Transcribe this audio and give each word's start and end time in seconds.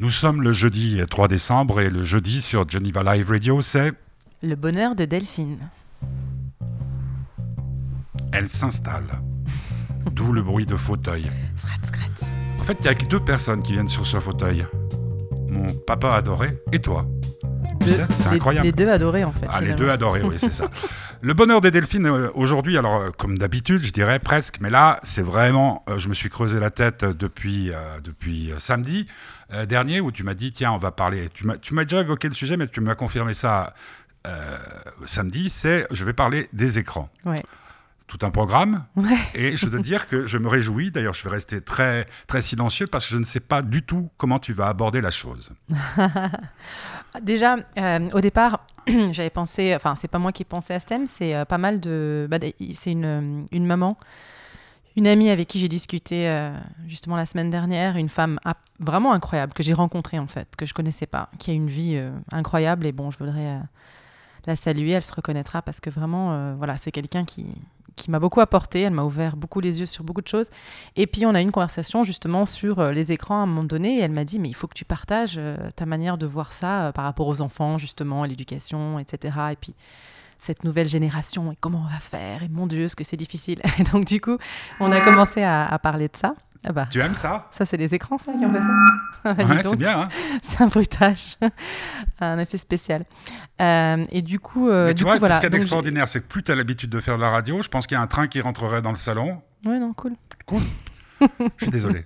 Nous 0.00 0.08
sommes 0.08 0.40
le 0.40 0.54
jeudi 0.54 0.98
3 1.10 1.28
décembre 1.28 1.82
et 1.82 1.90
le 1.90 2.04
jeudi 2.04 2.40
sur 2.40 2.66
Geneva 2.66 3.02
Live 3.02 3.28
Radio, 3.28 3.60
c'est 3.60 3.92
Le 4.42 4.56
bonheur 4.56 4.94
de 4.94 5.04
Delphine. 5.04 5.58
Elle 8.32 8.48
s'installe. 8.48 9.20
D'où 10.12 10.32
le 10.32 10.40
bruit 10.40 10.64
de 10.64 10.76
fauteuil. 10.76 11.26
Scratch, 11.54 11.82
scratch. 11.82 12.30
En 12.58 12.64
fait, 12.64 12.78
il 12.80 12.82
n'y 12.84 12.88
a 12.88 12.94
que 12.94 13.04
deux 13.04 13.20
personnes 13.20 13.62
qui 13.62 13.72
viennent 13.72 13.88
sur 13.88 14.06
ce 14.06 14.18
fauteuil. 14.18 14.64
Mon 15.50 15.70
papa 15.86 16.14
adoré 16.14 16.48
et 16.72 16.78
toi. 16.78 17.06
Sais, 17.90 18.06
c'est 18.18 18.28
incroyable. 18.28 18.66
Les 18.66 18.72
deux 18.72 18.90
adorés 18.90 19.24
en 19.24 19.32
fait. 19.32 19.46
Ah, 19.50 19.60
les 19.60 19.72
deux 19.72 19.90
adorés, 19.90 20.22
oui, 20.22 20.36
c'est 20.38 20.52
ça. 20.52 20.68
Le 21.22 21.34
bonheur 21.34 21.60
des 21.60 21.70
Delphines 21.70 22.06
euh, 22.06 22.30
aujourd'hui, 22.34 22.78
alors 22.78 22.96
euh, 22.96 23.10
comme 23.10 23.36
d'habitude, 23.36 23.84
je 23.84 23.92
dirais 23.92 24.18
presque, 24.18 24.56
mais 24.62 24.70
là, 24.70 25.00
c'est 25.02 25.20
vraiment, 25.22 25.84
euh, 25.90 25.98
je 25.98 26.08
me 26.08 26.14
suis 26.14 26.30
creusé 26.30 26.58
la 26.58 26.70
tête 26.70 27.04
depuis, 27.04 27.72
depuis 28.04 28.52
samedi 28.58 29.06
dernier 29.66 30.00
où 30.00 30.12
tu 30.12 30.22
m'as 30.22 30.34
dit, 30.34 30.52
tiens, 30.52 30.70
on 30.70 30.78
va 30.78 30.92
parler. 30.92 31.28
Tu 31.34 31.44
m'as 31.44 31.56
tu 31.56 31.74
m'as 31.74 31.82
déjà 31.82 32.00
évoqué 32.00 32.28
le 32.28 32.34
sujet, 32.34 32.56
mais 32.56 32.68
tu 32.68 32.80
m'as 32.80 32.94
confirmé 32.94 33.34
ça 33.34 33.74
euh, 34.26 34.58
samedi, 35.06 35.48
c'est, 35.48 35.86
je 35.90 36.04
vais 36.04 36.12
parler 36.12 36.48
des 36.52 36.78
écrans. 36.78 37.08
Ouais. 37.24 37.42
Tout 38.10 38.26
un 38.26 38.30
programme, 38.32 38.84
Ouais. 38.96 39.16
et 39.34 39.56
je 39.56 39.68
dois 39.68 39.78
dire 39.78 40.08
que 40.08 40.26
je 40.26 40.36
me 40.36 40.48
réjouis. 40.48 40.90
D'ailleurs, 40.90 41.14
je 41.14 41.22
vais 41.22 41.30
rester 41.30 41.60
très, 41.60 42.08
très 42.26 42.40
silencieux 42.40 42.88
parce 42.88 43.06
que 43.06 43.14
je 43.14 43.18
ne 43.20 43.24
sais 43.24 43.38
pas 43.38 43.62
du 43.62 43.82
tout 43.84 44.10
comment 44.16 44.40
tu 44.40 44.52
vas 44.52 44.66
aborder 44.66 45.00
la 45.00 45.12
chose. 45.12 45.52
Déjà, 47.22 47.56
euh, 47.78 48.08
au 48.12 48.20
départ, 48.20 48.66
j'avais 49.12 49.30
pensé, 49.30 49.74
enfin, 49.76 49.94
c'est 49.96 50.08
pas 50.08 50.18
moi 50.18 50.32
qui 50.32 50.42
ai 50.42 50.44
pensé 50.44 50.74
à 50.74 50.80
ce 50.80 50.86
thème, 50.86 51.06
c'est 51.06 51.36
euh, 51.36 51.44
pas 51.44 51.58
mal 51.58 51.78
de. 51.80 52.26
bah, 52.30 52.38
c'est 52.72 52.92
une, 52.92 53.46
une 53.52 53.66
maman, 53.66 53.96
une 54.96 55.06
amie 55.06 55.30
avec 55.30 55.48
qui 55.48 55.60
j'ai 55.60 55.68
discuté 55.68 56.28
euh, 56.28 56.52
justement 56.88 57.16
la 57.16 57.26
semaine 57.26 57.50
dernière, 57.50 57.96
une 57.96 58.08
femme 58.08 58.38
vraiment 58.80 59.12
incroyable 59.12 59.52
que 59.52 59.62
j'ai 59.62 59.72
rencontrée 59.74 60.18
en 60.18 60.26
fait, 60.26 60.48
que 60.56 60.66
je 60.66 60.74
connaissais 60.74 61.06
pas, 61.06 61.30
qui 61.38 61.50
a 61.50 61.54
une 61.54 61.68
vie 61.68 62.00
incroyable 62.32 62.86
et 62.86 62.92
bon, 62.92 63.10
je 63.10 63.18
voudrais 63.18 63.60
la 64.46 64.56
saluer, 64.56 64.92
elle 64.92 65.02
se 65.04 65.14
reconnaîtra 65.14 65.62
parce 65.62 65.80
que 65.80 65.90
vraiment, 65.90 66.54
voilà, 66.56 66.76
c'est 66.76 66.90
quelqu'un 66.90 67.24
qui 67.24 67.46
qui 68.00 68.10
m'a 68.10 68.18
beaucoup 68.18 68.40
apporté, 68.40 68.80
elle 68.80 68.92
m'a 68.92 69.02
ouvert 69.02 69.36
beaucoup 69.36 69.60
les 69.60 69.80
yeux 69.80 69.86
sur 69.86 70.04
beaucoup 70.04 70.22
de 70.22 70.28
choses. 70.28 70.48
Et 70.96 71.06
puis 71.06 71.26
on 71.26 71.34
a 71.34 71.40
eu 71.40 71.42
une 71.42 71.52
conversation 71.52 72.02
justement 72.02 72.46
sur 72.46 72.78
euh, 72.78 72.92
les 72.92 73.12
écrans 73.12 73.40
à 73.40 73.42
un 73.42 73.46
moment 73.46 73.64
donné 73.64 73.98
et 73.98 74.00
elle 74.00 74.12
m'a 74.12 74.24
dit 74.24 74.38
mais 74.38 74.48
il 74.48 74.54
faut 74.54 74.66
que 74.66 74.74
tu 74.74 74.84
partages 74.84 75.36
euh, 75.38 75.56
ta 75.76 75.86
manière 75.86 76.18
de 76.18 76.26
voir 76.26 76.52
ça 76.52 76.86
euh, 76.86 76.92
par 76.92 77.04
rapport 77.04 77.28
aux 77.28 77.40
enfants 77.40 77.78
justement, 77.78 78.22
à 78.22 78.26
l'éducation, 78.26 78.98
etc. 78.98 79.38
Et 79.52 79.56
puis 79.56 79.74
cette 80.38 80.64
nouvelle 80.64 80.88
génération 80.88 81.52
et 81.52 81.56
comment 81.60 81.82
on 81.86 81.92
va 81.92 82.00
faire? 82.00 82.42
Et 82.42 82.48
mon 82.48 82.66
Dieu 82.66 82.88
ce 82.88 82.96
que 82.96 83.04
c'est 83.04 83.18
difficile? 83.18 83.60
Et 83.78 83.82
donc 83.84 84.06
du 84.06 84.20
coup 84.20 84.38
on 84.80 84.90
a 84.90 85.00
commencé 85.00 85.42
à, 85.42 85.66
à 85.66 85.78
parler 85.78 86.08
de 86.08 86.16
ça. 86.16 86.34
Ah 86.66 86.72
bah, 86.72 86.86
Tu 86.90 87.00
aimes 87.00 87.14
ça 87.14 87.48
ça 87.52 87.64
c'est 87.64 87.76
les 87.78 87.94
écrans 87.94 88.18
ça 88.18 88.32
qui 88.34 88.44
ont 88.44 88.52
fait 88.52 88.60
ça. 88.60 88.68
Ah 89.24 89.32
Ouais, 89.32 89.62
donc. 89.62 89.72
c'est 89.72 89.76
bien. 89.76 90.00
hein 90.02 90.08
C'est 90.42 90.62
un 90.62 90.66
bruitage, 90.68 91.36
un 92.20 92.38
effet 92.38 92.58
spécial. 92.58 93.04
Euh, 93.60 94.04
et 94.10 94.22
du 94.22 94.38
coup, 94.40 94.68
euh, 94.68 94.86
Mais 94.88 94.94
du 94.94 94.98
tu 95.00 95.04
vois, 95.04 95.14
coup, 95.14 95.20
voilà. 95.20 95.36
ce 95.36 95.40
qu'il 95.40 95.46
y 95.46 95.48
a 95.48 95.50
d'extraordinaire, 95.50 96.06
c'est 96.08 96.20
que 96.20 96.26
plus 96.26 96.42
tu 96.42 96.52
as 96.52 96.54
l'habitude 96.54 96.90
de 96.90 97.00
faire 97.00 97.16
de 97.16 97.22
la 97.22 97.30
radio, 97.30 97.62
je 97.62 97.68
pense 97.68 97.86
qu'il 97.86 97.96
y 97.96 97.98
a 97.98 98.02
un 98.02 98.06
train 98.06 98.28
qui 98.28 98.40
rentrerait 98.40 98.82
dans 98.82 98.90
le 98.90 98.96
salon. 98.96 99.40
Ouais, 99.66 99.78
non, 99.78 99.92
cool. 99.94 100.12
Je 101.56 101.64
suis 101.64 101.70
désolé. 101.70 102.02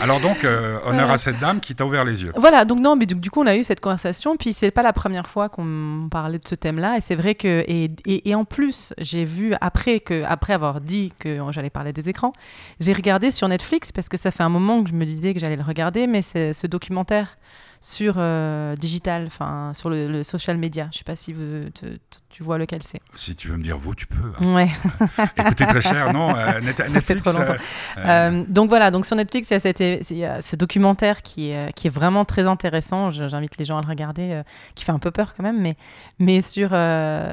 Alors 0.00 0.20
donc, 0.20 0.44
euh, 0.44 0.78
honneur 0.84 1.10
à 1.10 1.18
cette 1.18 1.38
dame 1.38 1.60
qui 1.60 1.74
t'a 1.74 1.86
ouvert 1.86 2.04
les 2.04 2.22
yeux. 2.22 2.32
Voilà, 2.36 2.64
donc 2.64 2.80
non, 2.80 2.96
mais 2.96 3.06
du, 3.06 3.14
du 3.14 3.30
coup, 3.30 3.42
on 3.42 3.46
a 3.46 3.56
eu 3.56 3.64
cette 3.64 3.80
conversation, 3.80 4.36
puis 4.36 4.52
c'est 4.52 4.70
pas 4.70 4.82
la 4.82 4.92
première 4.92 5.26
fois 5.26 5.48
qu'on 5.48 6.08
parlait 6.10 6.38
de 6.38 6.48
ce 6.48 6.54
thème-là, 6.54 6.96
et 6.96 7.00
c'est 7.00 7.16
vrai 7.16 7.34
que, 7.34 7.64
et, 7.66 7.90
et, 8.06 8.30
et 8.30 8.34
en 8.34 8.44
plus, 8.44 8.92
j'ai 8.98 9.24
vu, 9.24 9.54
après, 9.60 10.00
que, 10.00 10.24
après 10.24 10.52
avoir 10.52 10.80
dit 10.80 11.12
que 11.18 11.38
j'allais 11.50 11.70
parler 11.70 11.92
des 11.92 12.08
écrans, 12.08 12.32
j'ai 12.80 12.92
regardé 12.92 13.30
sur 13.30 13.48
Netflix, 13.48 13.92
parce 13.92 14.08
que 14.08 14.16
ça 14.16 14.30
fait 14.30 14.42
un 14.42 14.48
moment 14.48 14.82
que 14.82 14.90
je 14.90 14.94
me 14.94 15.04
disais 15.04 15.34
que 15.34 15.40
j'allais 15.40 15.56
le 15.56 15.62
regarder, 15.62 16.06
mais 16.06 16.22
c'est 16.22 16.52
ce 16.52 16.66
documentaire 16.66 17.36
sur 17.82 18.14
euh, 18.18 18.76
digital, 18.76 19.24
enfin, 19.26 19.72
sur 19.74 19.88
le, 19.88 20.06
le 20.06 20.22
social 20.22 20.58
media, 20.58 20.88
je 20.92 20.98
sais 20.98 21.04
pas 21.04 21.16
si 21.16 21.32
vous, 21.32 21.70
te- 21.70 21.86
te- 21.86 21.98
tu 22.28 22.42
vois 22.42 22.58
lequel 22.58 22.82
c'est. 22.82 23.00
Si 23.14 23.34
tu 23.34 23.48
veux 23.48 23.56
me 23.56 23.62
dire 23.62 23.78
vous, 23.78 23.94
tu 23.94 24.06
peux. 24.06 24.32
hein. 24.38 24.44
Ouais. 24.54 24.68
Écoutez, 25.38 25.64
très 25.66 25.80
cher, 25.80 26.12
non 26.12 26.36
euh, 26.36 26.60
Net- 26.62 26.86
Ça 26.88 27.00
fait 27.00 27.14
trop 27.16 27.32
longtemps. 27.32 27.54
euh, 27.96 28.00
euh, 28.06 28.44
donc 28.48 28.68
voilà, 28.68 28.90
donc 28.90 29.06
sur 29.06 29.16
Netflix, 29.16 29.48
il 29.50 29.54
y 29.54 29.56
a, 29.56 29.60
cette- 29.60 30.10
il 30.10 30.18
y 30.18 30.24
a 30.26 30.42
ce 30.42 30.56
documentaire 30.56 31.22
qui 31.22 31.50
est, 31.50 31.72
qui 31.74 31.86
est 31.86 31.90
vraiment 31.90 32.24
très 32.26 32.46
intéressant. 32.46 33.10
J'invite 33.10 33.56
les 33.56 33.64
gens 33.64 33.78
à 33.78 33.82
le 33.82 33.88
regarder, 33.88 34.42
qui 34.74 34.84
fait 34.84 34.92
un 34.92 34.98
peu 34.98 35.10
peur 35.10 35.32
quand 35.34 35.42
même, 35.42 35.60
mais, 35.60 35.76
mais 36.18 36.42
sur, 36.42 36.68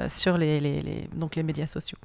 sur 0.09 0.37
les, 0.37 0.59
les, 0.61 0.81
les- 0.81 1.09
donc 1.13 1.35
les 1.35 1.43
médias 1.43 1.67
sociaux. 1.67 1.97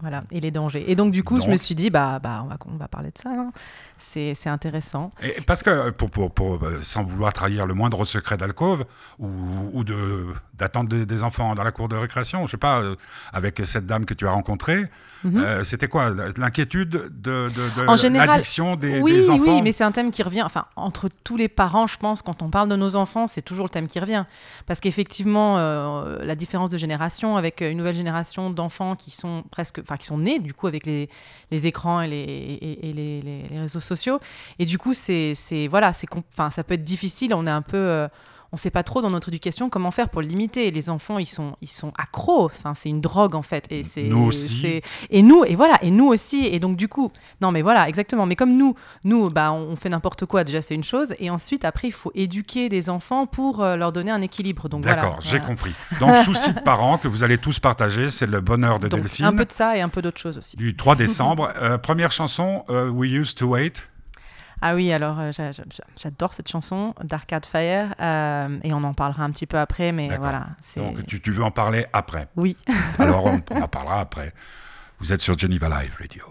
Voilà, 0.00 0.20
et 0.30 0.40
les 0.40 0.50
dangers. 0.50 0.84
Et 0.90 0.94
donc, 0.94 1.12
du 1.12 1.24
coup, 1.24 1.40
je 1.40 1.48
me 1.48 1.56
suis 1.56 1.74
dit, 1.74 1.90
bah, 1.90 2.20
bah, 2.22 2.42
on, 2.44 2.48
va, 2.48 2.56
on 2.72 2.76
va 2.76 2.86
parler 2.88 3.10
de 3.10 3.18
ça. 3.18 3.30
hein. 3.30 3.50
C'est 3.98 4.34
c'est 4.36 4.48
intéressant. 4.48 5.10
et 5.22 5.40
parce 5.40 5.62
que, 5.64 5.70
euh, 5.70 5.90
pour, 5.90 6.08
pour, 6.10 6.30
pour, 6.32 6.62
euh, 6.64 6.78
sans 6.82 7.02
vouloir 7.04 7.32
trahir 7.32 7.66
le 7.66 7.74
moindre 7.74 8.04
secret 8.04 8.36
d'alcôve 8.36 8.84
ou, 9.18 9.28
ou 9.72 9.82
de 9.84 10.26
d'attendre 10.54 10.88
des, 10.88 11.06
des 11.06 11.22
enfants 11.22 11.54
dans 11.54 11.62
la 11.62 11.70
cour 11.70 11.88
de 11.88 11.96
récréation, 11.96 12.46
je 12.46 12.52
sais 12.52 12.56
pas, 12.56 12.80
euh, 12.80 12.96
avec 13.32 13.60
cette 13.64 13.86
dame 13.86 14.04
que 14.04 14.14
tu 14.14 14.26
as 14.26 14.30
rencontrée, 14.32 14.84
Mhm. 15.24 15.40
euh, 15.40 15.64
c'était 15.64 15.88
quoi 15.88 16.10
L'inquiétude 16.36 16.90
de, 16.90 17.08
de, 17.10 17.48
de 17.48 17.88
En 17.88 17.96
général, 17.96 18.28
l'addiction 18.28 18.76
des, 18.76 19.00
oui, 19.00 19.14
des 19.14 19.30
enfants 19.30 19.42
oui, 19.56 19.62
mais 19.62 19.72
c'est 19.72 19.82
un 19.82 19.90
thème 19.90 20.12
qui 20.12 20.22
revient. 20.22 20.42
Enfin, 20.42 20.66
entre 20.76 21.08
tous 21.24 21.36
les 21.36 21.48
parents, 21.48 21.88
je 21.88 21.96
pense, 21.98 22.22
quand 22.22 22.40
on 22.42 22.50
parle 22.50 22.68
de 22.68 22.76
nos 22.76 22.94
enfants, 22.94 23.26
c'est 23.26 23.42
toujours 23.42 23.64
le 23.66 23.70
thème 23.70 23.88
qui 23.88 23.98
revient. 23.98 24.24
Parce 24.66 24.78
qu'effectivement, 24.78 25.58
euh, 25.58 26.18
la 26.22 26.36
différence 26.36 26.70
de 26.70 26.78
génération, 26.78 27.36
avec 27.36 27.60
une 27.62 27.76
nouvelle 27.78 27.96
génération 27.96 28.50
d'enfants 28.50 28.94
qui 28.94 29.10
sont 29.10 29.42
presque, 29.50 29.82
enfin, 29.88 29.96
qui 29.96 30.06
sont 30.06 30.18
nés 30.18 30.38
du 30.38 30.52
coup 30.54 30.66
avec 30.66 30.84
les, 30.86 31.08
les 31.50 31.66
écrans 31.66 32.02
et 32.02 32.08
les, 32.08 32.16
et, 32.18 32.90
et 32.90 32.92
les, 32.92 33.20
les- 33.22 33.58
réseaux 33.58 33.80
sociaux. 33.80 34.20
Et 34.58 34.66
du 34.66 34.76
coup, 34.78 34.92
c'est, 34.94 35.34
voilà, 35.70 35.92
c'est, 35.92 36.06
enfin, 36.32 36.50
ça 36.50 36.62
peut 36.62 36.74
être 36.74 36.84
difficile. 36.84 37.32
On 37.34 37.46
est 37.46 37.50
un 37.50 37.62
peu 37.62 38.06
on 38.52 38.56
sait 38.56 38.70
pas 38.70 38.82
trop 38.82 39.02
dans 39.02 39.10
notre 39.10 39.28
éducation 39.28 39.68
comment 39.68 39.90
faire 39.90 40.08
pour 40.08 40.22
le 40.22 40.28
limiter. 40.28 40.70
Les 40.70 40.88
enfants, 40.90 41.18
ils 41.18 41.26
sont, 41.26 41.56
ils 41.60 41.68
sont 41.68 41.92
accros. 41.98 42.46
Enfin, 42.46 42.74
c'est 42.74 42.88
une 42.88 43.00
drogue 43.00 43.34
en 43.34 43.42
fait. 43.42 43.66
Et 43.70 43.84
c'est, 43.84 44.04
Nous 44.04 44.24
aussi. 44.24 44.80
et 45.10 45.22
nous, 45.22 45.44
et 45.44 45.54
voilà, 45.54 45.78
et 45.82 45.90
nous 45.90 46.06
aussi. 46.06 46.46
Et 46.46 46.58
donc 46.60 46.76
du 46.76 46.88
coup, 46.88 47.12
non, 47.40 47.52
mais 47.52 47.62
voilà, 47.62 47.88
exactement. 47.88 48.24
Mais 48.26 48.36
comme 48.36 48.56
nous, 48.56 48.74
nous, 49.04 49.28
bah, 49.30 49.52
on 49.52 49.76
fait 49.76 49.88
n'importe 49.90 50.24
quoi. 50.26 50.44
Déjà, 50.44 50.62
c'est 50.62 50.74
une 50.74 50.84
chose. 50.84 51.14
Et 51.18 51.28
ensuite, 51.30 51.64
après, 51.64 51.88
il 51.88 51.92
faut 51.92 52.12
éduquer 52.14 52.68
des 52.68 52.88
enfants 52.90 53.26
pour 53.26 53.62
euh, 53.62 53.76
leur 53.76 53.92
donner 53.92 54.10
un 54.10 54.22
équilibre. 54.22 54.68
Donc 54.68 54.84
voilà. 54.84 55.02
D'accord, 55.02 55.18
j'ai 55.20 55.38
Voilà. 55.38 55.46
compris. 55.46 55.74
Donc, 56.00 56.16
souci 56.24 56.54
de 56.54 56.60
parents 56.60 56.96
que 56.98 57.08
vous 57.08 57.22
allez 57.22 57.38
tous 57.38 57.58
partager, 57.60 58.08
c'est 58.10 58.26
le 58.26 58.40
bonheur 58.40 58.78
de 58.78 58.88
Donc, 58.88 59.00
Delphine. 59.00 59.26
un 59.26 59.32
peu 59.34 59.44
de 59.44 59.52
ça 59.52 59.76
et 59.76 59.80
un 59.80 59.88
peu 59.90 60.00
d'autres 60.02 60.20
choses 60.20 60.38
aussi. 60.38 60.56
Du 60.56 60.74
3 60.74 60.96
décembre. 60.96 61.50
Euh, 61.60 61.76
première 61.78 62.12
chanson, 62.12 62.64
euh, 62.70 62.88
We 62.88 63.10
Used 63.12 63.36
to 63.36 63.46
Wait. 63.48 63.88
Ah 64.60 64.74
oui, 64.74 64.92
alors 64.92 65.18
euh, 65.20 65.32
j'a- 65.32 65.52
j'a- 65.52 65.62
j'adore 65.96 66.32
cette 66.34 66.48
chanson 66.48 66.94
d'Arcade 67.02 67.46
Fire 67.46 67.94
euh, 68.00 68.58
et 68.62 68.72
on 68.72 68.82
en 68.84 68.94
parlera 68.94 69.24
un 69.24 69.30
petit 69.30 69.46
peu 69.46 69.58
après, 69.58 69.92
mais 69.92 70.08
voilà, 70.18 70.48
Donc, 70.76 71.06
tu, 71.06 71.20
tu 71.20 71.30
veux 71.30 71.44
en 71.44 71.50
parler 71.50 71.86
après? 71.92 72.28
oui. 72.36 72.56
Alors, 72.98 73.26
on, 73.26 73.40
on 73.50 73.62
en 73.62 73.68
parlera 73.68 74.00
après. 74.00 74.32
Vous 75.00 75.12
êtes 75.12 75.20
sur 75.20 75.38
Geneva 75.38 75.68
Live 75.68 75.96
Radio. 76.00 76.24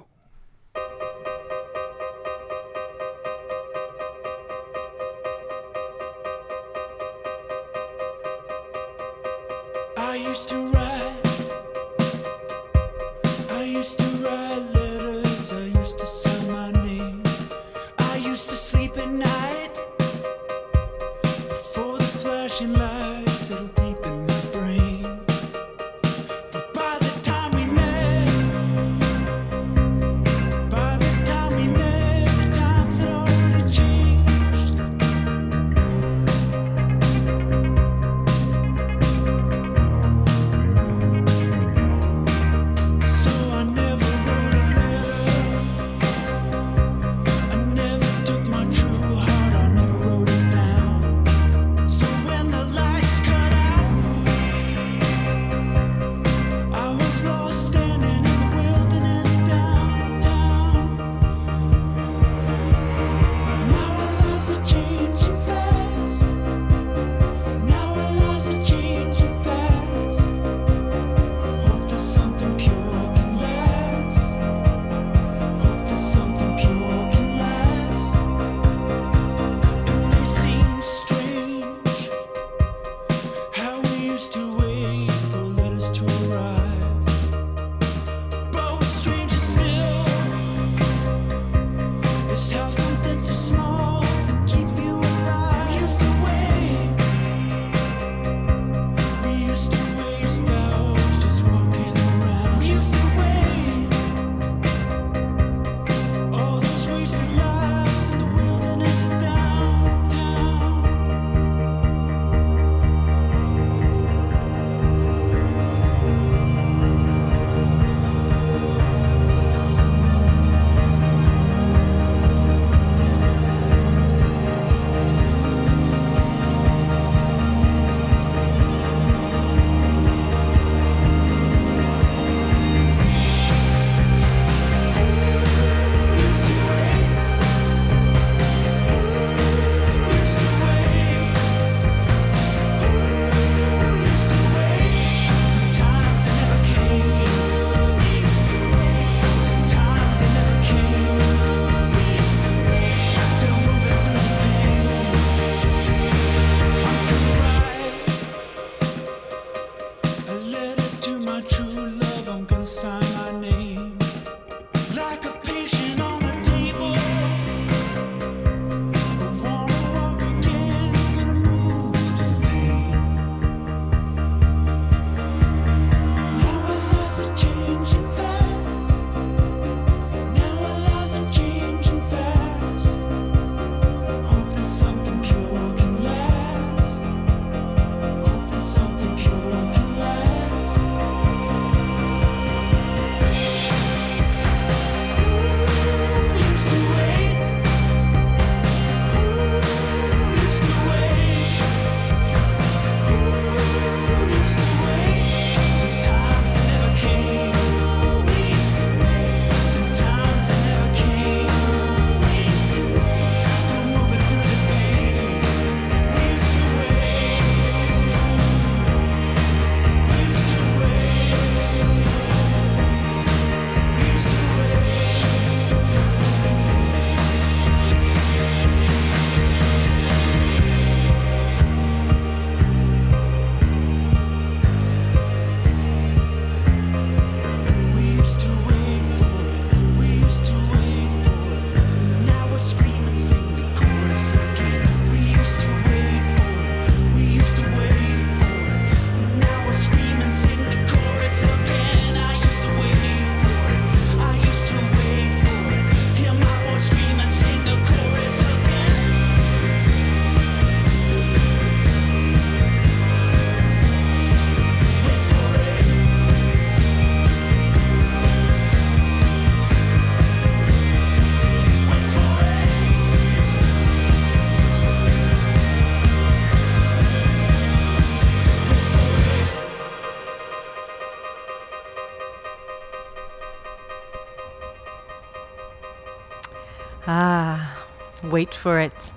For 288.67 288.79
it. 288.81 289.13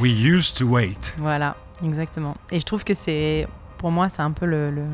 We 0.00 0.10
used 0.10 0.56
to 0.58 0.66
wait. 0.66 1.14
Voilà, 1.18 1.56
exactement. 1.84 2.36
Et 2.50 2.58
je 2.60 2.64
trouve 2.64 2.84
que 2.84 2.94
c'est, 2.94 3.46
pour 3.78 3.90
moi, 3.90 4.08
c'est 4.08 4.22
un 4.22 4.32
peu 4.32 4.46
le, 4.46 4.70
le, 4.70 4.84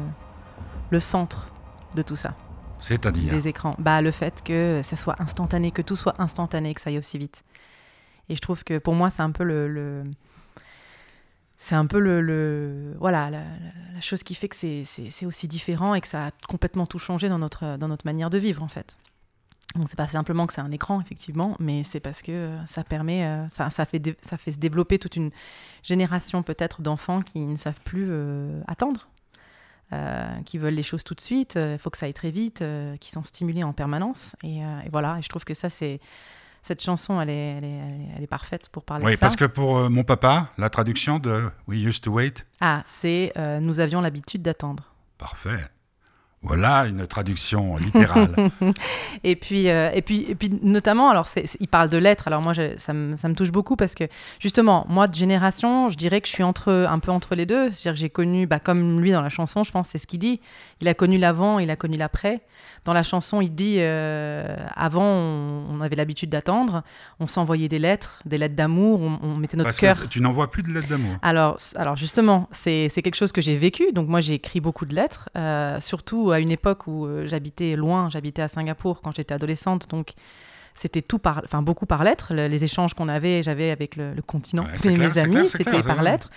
le 0.90 1.00
centre 1.00 1.48
de 1.94 2.02
tout 2.02 2.16
ça, 2.16 2.34
C'est-à-dire. 2.78 3.30
des 3.32 3.48
écrans. 3.48 3.74
Bah, 3.78 4.02
le 4.02 4.10
fait 4.10 4.42
que 4.44 4.80
ça 4.82 4.96
soit 4.96 5.16
instantané, 5.20 5.70
que 5.70 5.82
tout 5.82 5.96
soit 5.96 6.14
instantané, 6.20 6.74
que 6.74 6.80
ça 6.80 6.90
aille 6.90 6.98
aussi 6.98 7.16
vite. 7.18 7.42
Et 8.28 8.34
je 8.34 8.40
trouve 8.40 8.64
que 8.64 8.78
pour 8.78 8.94
moi, 8.94 9.08
c'est 9.10 9.22
un 9.22 9.30
peu 9.30 9.44
le. 9.44 9.68
le- 9.68 10.04
c'est 11.58 11.74
un 11.74 11.86
peu 11.86 11.98
le, 11.98 12.20
le- 12.20 12.94
voilà 13.00 13.30
la, 13.30 13.42
chose 14.02 14.22
qui 14.22 14.34
fait 14.34 14.46
que 14.48 14.54
c'est, 14.56 15.24
aussi 15.24 15.48
différent 15.48 15.94
et 15.94 16.02
que 16.02 16.06
ça 16.06 16.26
a 16.26 16.30
complètement 16.48 16.84
tout 16.86 16.98
changé 16.98 17.30
dans 17.30 17.38
notre, 17.38 17.78
dans 17.78 17.88
notre 17.88 18.04
manière 18.04 18.28
de 18.28 18.36
vivre 18.36 18.62
en 18.62 18.68
fait. 18.68 18.98
Donc 19.76 19.88
c'est 19.88 19.96
pas 19.96 20.06
simplement 20.08 20.46
que 20.46 20.52
c'est 20.52 20.60
un 20.60 20.70
écran 20.72 21.00
effectivement, 21.00 21.56
mais 21.60 21.82
c'est 21.84 22.00
parce 22.00 22.22
que 22.22 22.32
euh, 22.32 22.66
ça 22.66 22.82
permet, 22.84 23.24
euh, 23.24 23.46
ça 23.70 23.84
fait 23.86 23.98
dé- 23.98 24.16
ça 24.26 24.36
fait 24.36 24.52
se 24.52 24.58
développer 24.58 24.98
toute 24.98 25.16
une 25.16 25.30
génération 25.82 26.42
peut-être 26.42 26.82
d'enfants 26.82 27.20
qui 27.20 27.40
ne 27.46 27.56
savent 27.56 27.80
plus 27.84 28.06
euh, 28.08 28.60
attendre, 28.66 29.08
euh, 29.92 30.26
qui 30.44 30.58
veulent 30.58 30.74
les 30.74 30.82
choses 30.82 31.04
tout 31.04 31.14
de 31.14 31.20
suite, 31.20 31.56
il 31.60 31.78
faut 31.78 31.90
que 31.90 31.98
ça 31.98 32.06
aille 32.06 32.14
très 32.14 32.30
vite, 32.30 32.64
qui 33.00 33.10
sont 33.10 33.22
stimulés 33.22 33.62
en 33.64 33.72
permanence. 33.72 34.34
Et, 34.42 34.58
et 34.58 34.88
voilà, 34.90 35.18
et 35.18 35.22
je 35.22 35.28
trouve 35.28 35.44
que 35.44 35.54
ça, 35.54 35.68
c'est. 35.68 36.00
Cette 36.62 36.82
chanson, 36.82 37.20
elle 37.20 37.30
est, 37.30 37.36
elle 37.58 37.64
est, 37.64 37.68
elle 37.68 38.00
est, 38.00 38.08
elle 38.16 38.22
est 38.24 38.26
parfaite 38.26 38.68
pour 38.70 38.82
parler 38.82 39.04
Oui, 39.04 39.12
de 39.12 39.16
ça. 39.16 39.20
parce 39.26 39.36
que 39.36 39.44
pour 39.44 39.88
mon 39.88 40.02
papa, 40.02 40.48
la 40.58 40.68
traduction 40.68 41.20
de 41.20 41.48
We 41.68 41.78
used 41.84 42.02
to 42.02 42.10
wait, 42.10 42.44
Ah, 42.60 42.82
c'est 42.86 43.32
Nous 43.60 43.78
avions 43.78 44.00
l'habitude 44.00 44.42
d'attendre. 44.42 44.82
parfait. 45.16 45.60
Voilà 46.46 46.86
une 46.86 47.06
traduction 47.06 47.76
littérale. 47.76 48.34
Et 49.24 49.34
puis, 49.36 49.68
euh, 49.68 49.90
et 49.92 50.02
puis, 50.02 50.26
et 50.28 50.34
puis 50.34 50.50
notamment, 50.62 51.10
alors, 51.10 51.26
il 51.58 51.68
parle 51.68 51.88
de 51.88 51.96
lettres. 51.96 52.28
Alors 52.28 52.42
moi, 52.42 52.52
ça 52.76 52.92
me, 52.92 53.16
ça 53.16 53.28
me 53.28 53.34
touche 53.34 53.50
beaucoup 53.50 53.76
parce 53.76 53.94
que 53.94 54.04
justement, 54.38 54.86
moi 54.88 55.08
de 55.08 55.14
génération, 55.14 55.88
je 55.88 55.96
dirais 55.96 56.20
que 56.20 56.28
je 56.28 56.32
suis 56.32 56.42
entre, 56.42 56.86
un 56.88 56.98
peu 56.98 57.10
entre 57.10 57.34
les 57.34 57.46
deux. 57.46 57.70
C'est-à-dire 57.70 57.94
que 57.94 57.98
j'ai 57.98 58.10
connu, 58.10 58.46
bah, 58.46 58.58
comme 58.60 59.00
lui 59.00 59.10
dans 59.10 59.22
la 59.22 59.28
chanson, 59.28 59.64
je 59.64 59.72
pense, 59.72 59.88
c'est 59.88 59.98
ce 59.98 60.06
qu'il 60.06 60.18
dit. 60.18 60.40
Il 60.80 60.88
a 60.88 60.94
connu 60.94 61.18
l'avant, 61.18 61.58
il 61.58 61.70
a 61.70 61.76
connu 61.76 61.96
l'après. 61.96 62.42
Dans 62.84 62.92
la 62.92 63.02
chanson, 63.02 63.40
il 63.40 63.54
dit 63.54 63.76
euh, 63.78 64.56
avant, 64.76 65.04
on, 65.04 65.64
on 65.74 65.80
avait 65.80 65.96
l'habitude 65.96 66.30
d'attendre, 66.30 66.82
on 67.18 67.26
s'envoyait 67.26 67.68
des 67.68 67.78
lettres, 67.78 68.20
des 68.24 68.38
lettres 68.38 68.54
d'amour, 68.54 69.00
on, 69.00 69.18
on 69.22 69.34
mettait 69.34 69.56
notre 69.56 69.76
cœur. 69.76 70.08
tu 70.08 70.20
n'envoies 70.20 70.50
plus 70.50 70.62
de 70.62 70.68
lettres 70.68 70.88
d'amour. 70.88 71.16
Alors, 71.22 71.56
alors 71.74 71.96
justement, 71.96 72.48
c'est 72.52 72.88
c'est 72.88 73.02
quelque 73.02 73.16
chose 73.16 73.32
que 73.32 73.40
j'ai 73.40 73.56
vécu. 73.56 73.92
Donc 73.92 74.08
moi, 74.08 74.20
j'ai 74.20 74.34
écrit 74.34 74.60
beaucoup 74.60 74.86
de 74.86 74.94
lettres, 74.94 75.28
euh, 75.36 75.80
surtout 75.80 76.30
à 76.36 76.40
une 76.40 76.50
époque 76.52 76.86
où 76.86 77.06
euh, 77.06 77.26
j'habitais 77.26 77.76
loin. 77.76 78.08
J'habitais 78.10 78.42
à 78.42 78.48
Singapour 78.48 79.00
quand 79.02 79.10
j'étais 79.14 79.34
adolescente. 79.34 79.88
Donc 79.90 80.12
c'était 80.78 81.00
tout 81.00 81.18
par, 81.18 81.40
enfin 81.42 81.62
beaucoup 81.62 81.86
par 81.86 82.04
lettres. 82.04 82.34
Le- 82.34 82.48
les 82.48 82.62
échanges 82.62 82.92
qu'on 82.92 83.08
avait, 83.08 83.42
j'avais 83.42 83.70
avec 83.70 83.96
le, 83.96 84.12
le 84.12 84.20
continent 84.20 84.64
Ouais, 84.64 84.74
et 84.74 84.94
clair, 84.94 84.98
mes 84.98 85.18
amis, 85.18 85.48
c'était 85.48 85.80
par 85.82 86.02
lettres. 86.02 86.28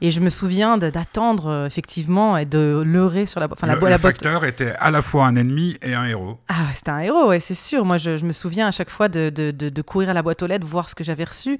Et 0.00 0.12
je 0.12 0.20
me 0.20 0.30
souviens 0.30 0.78
d'attendre 0.78 1.46
euh, 1.48 1.66
effectivement 1.66 2.36
et 2.36 2.44
de 2.46 2.80
leurrer 2.86 3.26
sur 3.26 3.40
la, 3.40 3.48
enfin, 3.50 3.66
la, 3.66 3.74
le 3.74 3.80
bo- 3.80 3.86
le 3.86 3.90
la 3.90 3.98
boîte. 3.98 4.14
facteur 4.22 4.44
était 4.44 4.72
à 4.78 4.92
la 4.92 5.02
fois 5.02 5.26
un 5.26 5.34
ennemi 5.34 5.76
et 5.82 5.94
un 5.94 6.04
héros. 6.04 6.38
Ah, 6.46 6.52
ouais, 6.68 6.74
c'était 6.74 6.92
un 6.92 7.00
héros, 7.00 7.26
ouais, 7.26 7.40
c'est 7.40 7.54
sûr. 7.54 7.84
Moi, 7.84 7.96
je, 7.98 8.16
je 8.16 8.24
me 8.24 8.30
souviens 8.32 8.68
à 8.68 8.70
chaque 8.70 8.90
fois 8.90 9.08
de, 9.08 9.30
de- 9.30 9.50
de- 9.50 9.68
de 9.68 9.82
courir 9.82 10.10
à 10.10 10.14
la 10.14 10.22
boîte 10.22 10.42
aux 10.44 10.46
lettres, 10.46 10.64
voir 10.66 10.88
ce 10.88 10.94
que 10.94 11.02
j'avais 11.02 11.24
reçu. 11.24 11.58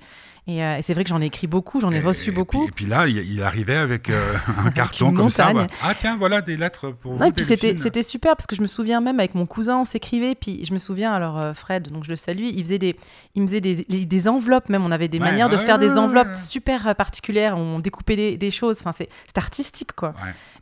Et, 0.49 0.65
euh, 0.65 0.79
et 0.79 0.83
c'est 0.83 0.95
vrai 0.95 1.05
que 1.05 1.11
j'en 1.11 1.21
ai 1.21 1.27
écrit 1.27 1.47
beaucoup, 1.47 1.79
j'en 1.79 1.91
ai 1.93 2.01
reçu 2.01 2.31
et 2.31 2.33
beaucoup. 2.33 2.61
Puis, 2.61 2.69
et 2.69 2.73
puis 2.73 2.87
là, 2.87 3.07
il, 3.07 3.19
il 3.19 3.43
arrivait 3.43 3.77
avec 3.77 4.09
euh, 4.09 4.35
un 4.65 4.71
carton 4.71 5.13
comme 5.13 5.29
ça. 5.29 5.51
voilà. 5.53 5.67
Ah 5.83 5.93
tiens, 5.95 6.17
voilà 6.17 6.41
des 6.41 6.57
lettres 6.57 6.91
pour 6.91 7.13
vous. 7.13 7.19
Non, 7.19 7.27
et 7.27 7.33
puis 7.33 7.45
c'était, 7.45 8.03
super 8.03 8.35
parce 8.35 8.47
que 8.47 8.57
je 8.57 8.63
me 8.63 8.67
souviens 8.67 9.03
même 9.03 9.19
avec 9.21 9.35
mon 9.35 9.45
cousin, 9.45 9.81
on 9.81 9.85
s'écrivait. 9.85 10.35
Puis 10.35 10.65
je 10.65 10.73
me 10.73 10.79
souviens, 10.79 11.13
alors 11.13 11.39
euh, 11.39 11.53
Fred, 11.53 11.89
donc 11.93 12.05
je 12.05 12.11
le 12.11 12.17
salue, 12.17 12.47
il 12.51 12.65
faisait 12.65 12.79
des, 12.79 12.97
il 13.35 13.43
me 13.43 13.47
faisait 13.47 13.61
des, 13.61 13.85
des 13.85 14.29
enveloppes 14.29 14.71
même. 14.71 14.87
On 14.87 14.91
avait 14.91 15.09
des 15.09 15.19
Ouais, 15.19 15.25
manières 15.25 15.51
de 15.51 15.59
faire 15.59 15.79
ouais, 15.79 15.87
des 15.87 15.99
enveloppes 15.99 16.35
super 16.35 16.95
particulières. 16.97 17.59
On 17.59 17.79
découpait 17.79 18.17
des, 18.17 18.37
des 18.39 18.51
choses. 18.51 18.79
Enfin, 18.81 18.93
c'est, 18.93 19.09
artistique, 19.37 19.93
quoi. 19.93 20.15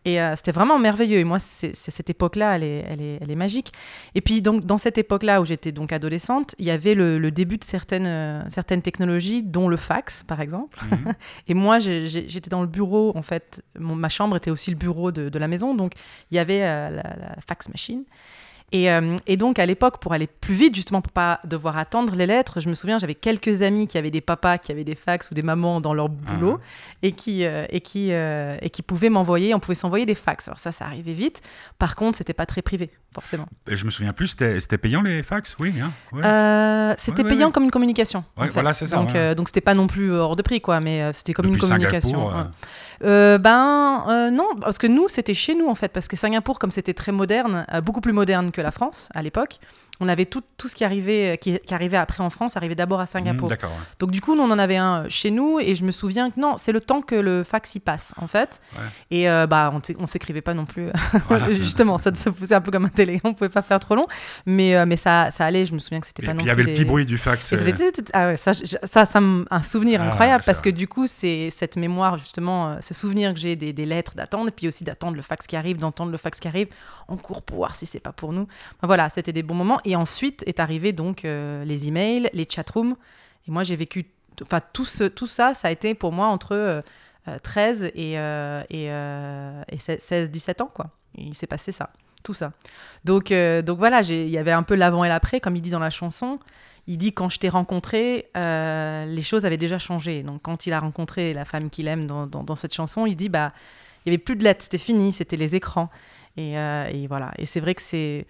Et 0.05 0.21
euh, 0.21 0.37
c'était 0.37 0.53
vraiment 0.53 0.79
merveilleux. 0.79 1.19
Et 1.19 1.25
moi, 1.25 1.39
c'est, 1.39 1.75
cette 1.75 2.11
époque-là, 2.11 2.57
elle 2.57 2.63
est, 2.63 2.85
elle, 2.89 3.03
est, 3.03 3.19
elle 3.23 3.31
est 3.31 3.37
magique. 3.37 3.73
Et 4.15 4.21
puis, 4.21 4.43
donc, 4.43 4.67
dans 4.67 4.79
cette 4.79 4.99
époque-là 4.99 5.41
où 5.41 5.45
j'étais 5.45 5.73
donc 5.73 5.93
adolescente, 5.93 6.55
il 6.59 6.67
y 6.67 6.71
avait 6.71 6.95
le, 6.95 7.19
le 7.19 7.31
début 7.31 7.57
de 7.57 7.65
certaines, 7.65 8.45
certaines 8.51 8.83
technologies, 8.83 9.43
dont 9.43 9.69
le 9.69 9.76
fax, 9.77 10.23
par 10.25 10.41
exemple. 10.41 10.79
Mhm. 10.91 11.13
Et 11.49 11.55
moi, 11.55 11.79
j'étais 11.79 12.51
dans 12.51 12.61
le 12.63 12.67
bureau, 12.67 13.13
en 13.17 13.23
fait. 13.23 13.63
Mon- 13.79 13.95
ma 13.97 14.09
chambre 14.09 14.37
était 14.37 14.51
aussi 14.51 14.71
le 14.71 14.77
bureau 14.77 15.13
de, 15.13 15.29
de 15.29 15.39
la 15.39 15.49
maison. 15.49 15.75
Donc, 15.75 15.93
il 16.31 16.37
y 16.37 16.39
avait 16.39 16.63
euh, 16.63 16.91
la, 16.91 17.03
la 17.03 17.37
fax 17.47 17.69
machine. 17.69 18.05
Et, 18.73 18.91
euh, 18.91 19.17
et 19.29 19.37
donc, 19.37 19.61
à 19.61 19.67
l'époque, 19.67 19.99
pour 20.01 20.13
aller 20.13 20.27
plus 20.27 20.55
vite, 20.55 20.75
justement, 20.75 21.01
pour 21.01 21.13
pas 21.13 21.39
devoir 21.45 21.79
attendre 21.79 22.15
les 22.17 22.27
lettres, 22.27 22.59
je 22.61 22.69
me 22.69 22.75
souviens, 22.75 22.99
j'avais 22.99 23.15
quelques 23.15 23.63
amis 23.63 23.87
qui 23.87 23.97
avaient 23.97 24.11
des 24.11 24.21
papas 24.21 24.59
qui 24.59 24.73
avaient 24.73 24.83
des 24.85 24.97
fax 24.97 25.31
ou 25.31 25.35
des 25.35 25.43
mamans 25.43 25.81
dans 25.81 25.95
leur 25.95 26.09
boulot 26.09 26.59
et, 27.03 27.13
qui, 27.13 27.45
euh, 27.45 27.65
et, 27.71 27.81
qui, 27.81 28.09
euh, 28.13 28.57
et 28.61 28.71
qui 28.71 28.83
pouvaient 28.83 29.09
m'envoyer, 29.09 29.55
on 29.55 29.61
pouvait 29.61 29.77
s'envoyer 29.77 30.05
des 30.05 30.17
fax. 30.17 30.49
Alors 30.49 30.59
ça, 30.59 30.73
ça 30.73 30.85
arrivait 30.85 31.13
vite. 31.13 31.43
Par 31.79 31.95
contre, 31.95 32.19
c'était 32.19 32.33
pas 32.35 32.47
très 32.47 32.61
privé, 32.61 32.91
forcément. 33.15 33.47
Je 33.69 33.85
me 33.85 33.91
souviens 33.91 34.13
plus, 34.13 34.29
c'était 34.37 34.79
payant 34.79 35.03
les 35.03 35.23
fax, 35.23 35.57
oui. 35.61 35.73
hein, 35.81 35.93
ouais. 36.13 36.95
C'était 36.99 37.23
Ouais, 37.23 37.31
payant 37.31 37.47
ouais. 37.47 37.53
comme 37.53 37.65
une 37.65 37.71
communication. 37.71 38.25
en 38.37 38.45
fait. 38.45 38.51
voilà, 38.51 38.73
c'est 38.73 38.87
ça, 38.87 38.97
Donc, 38.97 39.17
donc 39.37 39.49
c'était 39.49 39.61
pas 39.61 39.75
non 39.75 39.87
plus 39.87 40.13
hors 40.13 40.35
de 40.37 40.43
prix, 40.43 40.61
quoi, 40.61 40.81
mais 40.81 41.13
c'était 41.13 41.33
comme 41.33 41.47
Depuis 41.47 41.63
une 41.63 41.69
communication. 41.69 42.31
Euh, 43.05 43.37
ben 43.39 44.05
euh, 44.09 44.31
non, 44.31 44.49
parce 44.61 44.79
que 44.79 44.87
nous 44.87 45.09
c'était 45.09 45.35
chez 45.35 45.55
nous 45.55 45.69
en 45.69 45.75
fait, 45.75 45.89
parce 45.93 46.09
que 46.09 46.17
Singapour 46.17 46.59
comme 46.59 46.71
c'était 46.71 46.95
très 46.95 47.13
moderne, 47.13 47.67
euh, 47.73 47.81
beaucoup 47.81 48.01
plus 48.01 48.13
moderne 48.13 48.51
que 48.57 48.63
la 48.63 48.73
France 48.73 49.11
à 49.15 49.23
l'époque, 49.23 49.59
on 50.01 50.09
avait 50.09 50.27
tout, 50.27 50.43
tout 50.57 50.69
ce 50.69 50.75
qui 50.75 50.85
arrivait, 50.85 51.33
euh, 51.35 51.37
qui, 51.37 51.59
qui 51.59 51.75
arrivait 51.75 51.97
après 51.97 52.23
en 52.23 52.31
France, 52.31 52.57
arrivait 52.57 52.75
d'abord 52.75 53.01
à 53.01 53.07
Singapour. 53.07 53.49
ouais. 53.51 53.59
Donc 53.99 54.11
du 54.11 54.21
coup 54.21 54.35
nous 54.37 54.43
on 54.43 54.51
en 54.51 54.59
avait 54.59 54.77
un 54.77 55.05
euh, 55.05 55.07
chez 55.09 55.31
nous 55.31 55.59
et 55.61 55.75
je 55.75 55.85
me 55.85 55.91
souviens 55.91 56.31
que 56.31 56.39
non, 56.41 56.57
c'est 56.59 56.73
le 56.73 56.81
temps 56.81 57.01
que 57.03 57.15
le 57.15 57.45
fax 57.45 57.75
y 57.75 57.81
passe 57.81 58.13
en 58.17 58.27
fait. 58.27 58.61
Ouais. 58.77 58.85
Et 59.11 59.31
euh, 59.31 59.47
bah 59.47 59.73
on, 59.75 59.81
on 60.03 60.07
s'écrivait 60.07 60.41
pas 60.43 60.55
non 60.55 60.67
plus, 60.67 60.91
Voilà. 61.29 61.53
justement, 61.53 61.99
ça 61.99 62.15
se 62.15 62.31
faisait 62.31 62.55
un 62.55 62.61
peu 62.61 62.71
comme 62.71 62.85
un 62.85 62.89
télé, 62.91 63.21
on 63.25 63.33
pouvait 63.35 63.49
pas 63.51 63.63
faire 63.63 63.81
trop 63.81 63.95
long, 63.95 64.07
mais 64.45 64.77
euh, 64.77 64.85
mais 64.87 64.97
ça 64.97 65.31
ça 65.31 65.45
allait. 65.47 65.67
Je 65.67 65.73
me 65.75 65.79
souviens 65.79 66.01
que 66.01 66.07
c'était 66.07 66.23
pas 66.25 66.33
puis 66.33 66.39
non 66.39 66.45
il 66.45 66.49
y 66.49 66.51
avait 66.51 66.63
plus 66.65 66.71
le 66.73 66.75
petit 66.77 66.85
bruit 66.85 67.07
du 67.07 67.19
fax. 67.19 67.53
et 67.53 67.57
ça, 67.57 67.65
euh, 67.65 67.91
ah 68.13 68.27
ouais, 68.29 68.37
ça, 68.37 68.53
ça, 68.55 69.05
ça 69.05 69.19
un 69.51 69.63
souvenir 69.63 70.01
Ah, 70.03 70.09
incroyable 70.09 70.45
parce 70.45 70.61
que 70.61 70.71
du 70.71 70.87
coup, 70.89 71.07
c'est 71.07 71.51
cette 71.51 71.77
mémoire, 71.77 72.19
justement, 72.19 72.77
ce 72.81 72.95
souvenir 72.95 73.33
que 73.33 73.41
j'ai 73.41 73.57
des, 73.57 73.73
des 73.73 73.87
lettres 73.87 74.15
d'attendre 74.15 74.49
et 74.49 74.51
puis 74.53 74.69
aussi 74.69 74.85
d'attendre 74.85 75.17
le 75.17 75.23
fax 75.23 75.47
qui 75.47 75.57
arrive, 75.57 75.79
d'entendre 75.79 76.11
le 76.13 76.19
fax 76.19 76.39
qui 76.41 76.49
arrive. 76.49 76.69
On 77.09 77.17
court 77.17 77.43
pour 77.43 77.57
voir 77.59 77.77
si 77.77 77.87
c'est 77.87 78.01
pas 78.01 78.13
pour 78.13 78.33
nous. 78.33 78.43
Enfin, 78.77 78.87
voilà, 78.87 79.09
c'était 79.09 79.33
des 79.33 79.43
bons 79.43 79.55
moments. 79.55 79.81
Et 79.87 79.97
ensuite 79.97 80.43
est 80.47 80.61
arrivé 80.61 80.93
donc 80.93 81.25
euh, 81.25 81.65
les 81.65 81.89
emails, 81.89 82.29
les 82.33 82.47
chatrooms. 82.49 82.97
Et 83.47 83.51
moi, 83.51 83.63
j'ai 83.63 83.77
vécu, 83.77 84.07
enfin, 84.43 84.61
tout, 84.73 84.85
ce, 84.85 85.05
tout 85.05 85.29
ça, 85.29 85.55
ça 85.55 85.69
a 85.69 85.71
été 85.71 85.95
pour 85.95 86.13
moi 86.13 86.27
entre 86.27 86.53
euh, 86.53 86.83
euh, 87.29 87.39
13 87.39 87.85
et, 87.95 88.19
euh, 88.19 88.63
et, 88.69 88.91
euh, 88.91 89.63
et 89.71 89.77
16-17 89.77 90.63
ans, 90.63 90.71
quoi. 90.75 90.91
Et 91.17 91.23
il 91.23 91.35
s'est 91.35 91.47
passé 91.47 91.71
ça, 91.73 91.91
tout 92.25 92.35
ça. 92.35 92.53
Donc, 93.05 93.31
euh, 93.31 93.63
donc 93.63 93.79
voilà, 93.79 94.01
il 94.03 94.29
y 94.29 94.39
avait 94.39 94.51
un 94.53 94.65
peu 94.65 94.75
l'avant 94.75 95.05
et 95.05 95.09
l'après, 95.09 95.39
comme 95.41 95.55
il 95.57 95.63
dit 95.63 95.71
dans 95.71 95.79
la 95.79 95.91
chanson. 95.91 96.41
Il 96.89 96.99
dit 96.99 97.13
quand 97.13 97.29
je 97.29 97.39
t'ai 97.39 97.49
rencontré, 97.49 98.29
euh, 98.37 99.05
les 99.07 99.23
choses 99.23 99.45
avaient 99.47 99.57
déjà 99.57 99.79
changé. 99.79 100.23
Donc 100.25 100.43
quand 100.43 100.67
il 100.67 100.73
a 100.73 100.81
rencontré 100.81 101.33
la 101.33 101.45
femme 101.45 101.71
qu'il 101.71 101.89
aime 101.89 102.07
dans, 102.07 102.27
dans- 102.27 102.55
cette 102.57 102.75
chanson, 102.75 103.07
il 103.07 103.17
dit 103.17 103.29
bah 103.29 103.53
il 104.05 104.11
y 104.11 104.11
avait 104.11 104.19
plus 104.23 104.37
de 104.37 104.45
lettres, 104.45 104.63
c'était 104.65 104.79
fini, 104.79 105.11
c'était 105.11 105.37
les 105.37 105.57
écrans. 105.57 105.91
Euh, 106.39 106.87
et 106.87 107.07
voilà. 107.09 107.33
Et 107.39 107.45
c'est 107.45 107.59
vrai 107.61 107.75
que 107.75 107.83
c'est 107.83 108.27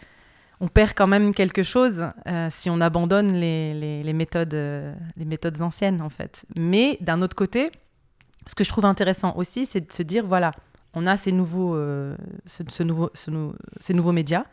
on 0.60 0.68
perd 0.68 0.94
quand 0.94 1.06
même 1.06 1.34
quelque 1.34 1.62
chose 1.62 2.06
euh, 2.26 2.48
si 2.50 2.70
on 2.70 2.80
abandonne 2.80 3.32
les, 3.32 4.12
méthodes 4.12 4.54
euh, 4.54 4.94
les 5.16 5.24
méthodes 5.24 5.60
anciennes 5.60 6.00
en 6.00 6.08
fait. 6.08 6.44
Mais 6.56 6.98
d'un 7.00 7.22
autre 7.22 7.36
côté, 7.36 7.70
ce 8.46 8.54
que 8.54 8.64
je 8.64 8.68
trouve 8.68 8.86
intéressant 8.86 9.34
aussi, 9.36 9.66
c'est 9.66 9.86
de 9.86 9.92
se 9.92 10.02
dire 10.02 10.26
voilà, 10.26 10.52
on 10.94 11.06
a 11.06 11.16
ces 11.16 11.32
nouveaux 11.32 11.74
euh, 11.76 12.16
ces 12.46 13.94
nouveaux 13.94 14.12
médias 14.12 14.44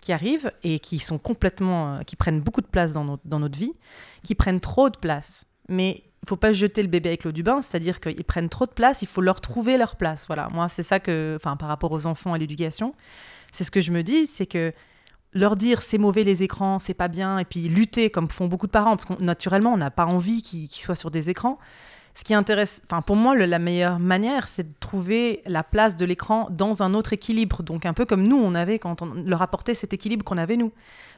qui 0.00 0.12
arrivent 0.12 0.50
et 0.62 0.78
qui 0.78 0.98
sont 0.98 1.18
complètement, 1.18 2.00
qui 2.06 2.16
prennent 2.16 2.40
beaucoup 2.40 2.62
de 2.62 2.66
place 2.66 2.92
dans 2.92 3.04
notre, 3.04 3.22
dans 3.26 3.38
notre 3.38 3.58
vie, 3.58 3.74
qui 4.22 4.34
prennent 4.34 4.60
trop 4.60 4.88
de 4.88 4.96
place. 4.96 5.44
Mais 5.68 6.04
il 6.22 6.28
faut 6.28 6.36
pas 6.36 6.52
jeter 6.52 6.82
le 6.82 6.88
bébé 6.88 7.10
avec 7.10 7.24
l'eau 7.24 7.32
du 7.32 7.42
bain, 7.42 7.60
c'est-à-dire 7.60 8.00
qu'ils 8.00 8.24
prennent 8.24 8.48
trop 8.48 8.64
de 8.64 8.72
place, 8.72 9.02
il 9.02 9.08
faut 9.08 9.20
leur 9.20 9.42
trouver 9.42 9.76
leur 9.76 9.96
place. 9.96 10.24
Voilà, 10.26 10.48
moi 10.50 10.68
c'est 10.68 10.82
ça 10.82 11.00
que, 11.00 11.36
enfin 11.36 11.56
par 11.56 11.68
rapport 11.68 11.92
aux 11.92 12.06
enfants 12.06 12.34
et 12.34 12.38
l'éducation, 12.38 12.94
c'est 13.52 13.64
ce 13.64 13.70
que 13.70 13.82
je 13.82 13.90
me 13.90 14.02
dis, 14.02 14.26
c'est 14.26 14.46
que 14.46 14.72
leur 15.32 15.56
dire 15.56 15.80
c'est 15.82 15.98
mauvais 15.98 16.24
les 16.24 16.42
écrans, 16.42 16.78
c'est 16.78 16.94
pas 16.94 17.08
bien, 17.08 17.38
et 17.38 17.44
puis 17.44 17.68
lutter 17.68 18.10
comme 18.10 18.28
font 18.28 18.46
beaucoup 18.48 18.66
de 18.66 18.72
parents, 18.72 18.96
parce 18.96 19.06
que 19.06 19.22
naturellement 19.22 19.72
on 19.72 19.76
n'a 19.76 19.90
pas 19.90 20.06
envie 20.06 20.42
qu'ils 20.42 20.70
soient 20.72 20.94
sur 20.94 21.10
des 21.10 21.30
écrans. 21.30 21.58
Ce 22.12 22.24
qui 22.24 22.34
intéresse, 22.34 22.82
enfin 22.86 23.02
pour 23.02 23.14
moi, 23.14 23.36
la 23.36 23.58
meilleure 23.60 24.00
manière, 24.00 24.48
c'est 24.48 24.64
de 24.64 24.74
trouver 24.80 25.42
la 25.46 25.62
place 25.62 25.94
de 25.94 26.04
l'écran 26.04 26.48
dans 26.50 26.82
un 26.82 26.92
autre 26.92 27.12
équilibre. 27.12 27.62
Donc 27.62 27.86
un 27.86 27.94
peu 27.94 28.04
comme 28.04 28.24
nous, 28.24 28.36
on 28.36 28.56
avait 28.56 28.80
quand 28.80 29.00
on 29.00 29.14
leur 29.14 29.42
apportait 29.42 29.74
cet 29.74 29.92
équilibre 29.92 30.24
qu'on 30.24 30.36
avait 30.36 30.56
nous. 30.56 30.72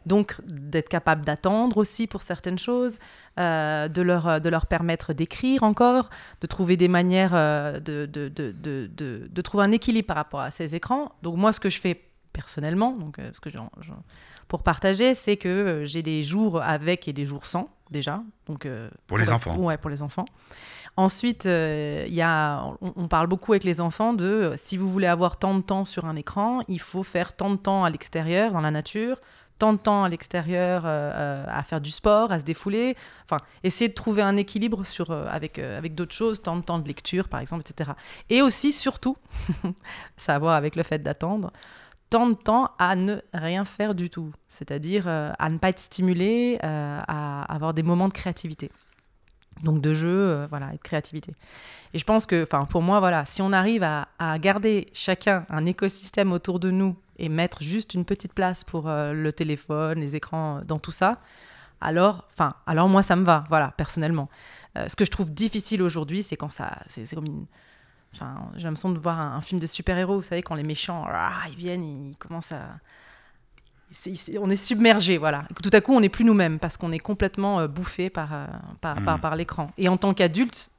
Donc 0.05 0.37
d'être 0.47 0.91
capable 0.91 1.25
d'attendre 1.25 1.79
aussi 1.79 2.07
pour 2.07 2.23
certaines 2.23 2.59
choses, 2.59 2.99
euh, 3.41 3.89
de, 3.89 4.03
leur, 4.03 4.39
de 4.43 4.49
leur 4.51 4.67
permettre 4.67 5.15
d'écrire 5.15 5.63
encore, 5.63 6.11
de 6.43 6.47
trouver 6.47 6.77
des 6.77 6.89
manières 6.89 7.35
euh, 7.35 7.81
de, 7.81 8.05
de, 8.05 8.29
de- 8.29 8.91
de 9.33 9.41
trouver 9.41 9.65
un 9.65 9.73
équilibre 9.73 10.07
par 10.09 10.17
rapport 10.17 10.41
à 10.41 10.51
ces 10.51 10.75
écrans. 10.75 11.13
Donc 11.23 11.39
moi, 11.39 11.53
ce 11.53 11.59
que 11.59 11.71
je 11.71 11.81
fais 11.81 12.03
personnellement, 12.33 12.93
donc 12.93 13.19
euh, 13.19 13.31
ce 13.33 13.41
que 13.41 13.51
j'en- 13.51 13.71
j'en- 13.81 14.03
pour 14.49 14.63
partager, 14.63 15.15
c'est 15.15 15.37
que 15.37 15.49
euh, 15.49 15.85
j'ai 15.85 16.03
des 16.03 16.23
jours 16.23 16.61
avec 16.63 17.09
et 17.09 17.13
des 17.13 17.27
jours 17.27 17.47
sans 17.47 17.69
déjà. 17.91 18.23
Donc 18.47 18.67
euh, 18.67 18.91
Pour 19.07 19.19
les 19.19 19.33
enfants. 19.33 19.57
Ouais, 19.57 19.77
pour 19.79 19.91
les 19.91 20.03
enfants. 20.03 20.25
Ensuite, 20.97 21.45
il 21.47 22.13
y 22.15 22.21
a, 22.23 22.65
on, 22.83 22.93
on 22.97 23.09
parle 23.09 23.27
beaucoup 23.27 23.53
avec 23.53 23.65
les 23.65 23.81
enfants 23.81 24.13
de 24.13 24.53
si 24.57 24.77
vous 24.77 24.91
voulez 24.91 25.07
avoir 25.07 25.39
tant 25.39 25.55
de 25.55 25.63
temps 25.63 25.85
sur 25.87 26.05
un 26.05 26.17
écran, 26.17 26.61
il 26.69 26.81
faut 26.81 27.03
faire 27.03 27.35
tant 27.35 27.51
de 27.51 27.57
temps 27.57 27.85
à 27.85 27.89
l'extérieur, 27.91 28.53
dans 28.53 28.61
la 28.61 28.71
nature, 28.71 29.19
tant 29.59 29.73
de 29.73 29.79
temps 29.79 30.05
à 30.05 30.09
l'extérieur 30.11 30.85
à 30.85 31.63
faire 31.63 31.81
du 31.81 31.91
sport, 31.91 32.31
à 32.31 32.41
se 32.41 32.45
défouler. 32.45 32.95
Enfin, 33.25 33.39
essayer 33.63 33.89
de 33.89 33.95
trouver 33.95 34.21
un 34.21 34.37
équilibre 34.37 34.85
sur, 34.85 35.13
avec, 35.13 35.59
avec 35.59 35.95
d'autres 35.95 36.15
choses, 36.15 36.43
tant 36.43 36.57
de 36.57 36.63
temps 36.63 36.79
de 36.79 36.87
lecture, 36.89 37.29
par 37.29 37.41
exemple, 37.41 37.63
etc. 37.67 37.93
Et 38.29 38.43
aussi, 38.43 38.71
surtout, 38.73 39.17
ça 40.19 40.33
a 40.33 40.37
à 40.37 40.39
voir 40.39 40.55
avec 40.57 40.77
le 40.77 40.83
fait 40.83 40.99
d'attendre, 41.03 41.53
tant 42.13 42.29
de 42.29 42.35
temps 42.35 42.71
à 42.79 42.95
ne 42.95 43.17
rien 43.33 43.65
faire 43.65 43.95
du 43.95 44.11
tout, 44.11 44.33
c'est-à-dire 44.47 45.05
euh, 45.07 45.33
à 45.39 45.49
ne 45.49 45.57
pas 45.57 45.71
être 45.71 45.79
stimulé, 45.79 46.59
euh, 46.63 47.01
à 47.09 47.51
avoir 47.51 47.73
des 47.73 47.83
moments 47.83 48.07
de 48.07 48.13
créativité. 48.13 48.71
Donc 49.63 49.81
de 49.81 49.95
jeu, 49.95 50.11
euh, 50.11 50.47
voilà, 50.51 50.75
et 50.75 50.77
de 50.77 50.83
créativité. 50.83 51.33
Et 51.95 51.99
je 51.99 52.05
pense 52.05 52.27
que, 52.27 52.43
enfin, 52.43 52.67
pour 52.67 52.83
moi, 52.83 53.01
voilà, 53.01 53.25
si 53.25 53.41
on 53.41 53.51
arrive 53.51 53.83
à, 53.83 54.09
garder 54.39 54.89
chacun 54.93 55.47
un 55.49 55.65
écosystème 55.65 56.33
autour 56.33 56.61
de 56.61 56.71
nous 56.71 56.97
et 57.17 57.31
mettre 57.31 57.63
juste 57.63 57.95
une 57.95 58.05
petite 58.05 58.35
place 58.35 58.63
pour 58.63 58.89
le 58.89 59.31
téléphone, 59.31 59.99
les 59.99 60.15
écrans, 60.15 60.61
dans 60.67 60.79
tout 60.79 60.91
ça, 60.91 61.19
alors, 61.81 62.29
enfin, 62.33 62.53
alors 62.67 62.91
moi, 62.91 63.03
ça 63.03 63.17
me 63.17 63.25
va, 63.25 63.45
voilà, 63.49 63.73
personnellement. 63.77 64.29
Ce 64.87 64.97
que 64.97 65.05
je 65.05 65.11
trouve 65.11 65.33
difficile 65.33 65.83
aujourd'hui, 65.83 66.23
c'est 66.23 66.37
quand 66.37 66.51
ça, 66.51 66.79
c'est 66.89 67.15
comme 67.15 67.27
une, 67.27 67.47
enfin, 68.15 68.35
j'ai 68.57 68.65
l'impression 68.65 68.91
de 68.91 68.99
voir 68.99 69.19
un, 69.21 69.37
un 69.37 69.41
film 69.41 69.61
de 69.61 69.67
super-héros, 69.67 70.17
vous 70.17 70.23
savez, 70.23 70.43
quand 70.43 70.55
les 70.55 70.63
méchants, 70.63 71.05
ah, 71.09 71.33
ils 71.51 71.57
viennent, 71.57 71.83
ils 71.85 72.17
commencent 72.17 72.53
à 72.53 72.63
on 74.41 74.49
est 74.51 74.57
submergé, 74.57 75.19
voilà. 75.19 75.43
Tout 75.63 75.71
à 75.73 75.81
coup, 75.81 75.93
on 75.95 76.01
n'est 76.01 76.09
plus 76.09 76.25
nous-mêmes 76.25 76.59
parce 76.59 76.77
qu'on 76.77 76.93
est 76.93 76.99
complètement 76.99 77.61
euh, 77.61 77.69
bouffé 77.69 78.11
par, 78.11 78.33
euh, 78.33 78.47
par, 78.81 78.95
par, 79.03 79.17
Mhm. 79.17 79.21
par 79.21 79.37
l'écran. 79.37 79.71
Et 79.77 79.89
en 79.89 79.97
tant 79.97 80.15
qu'adulte, 80.15 80.71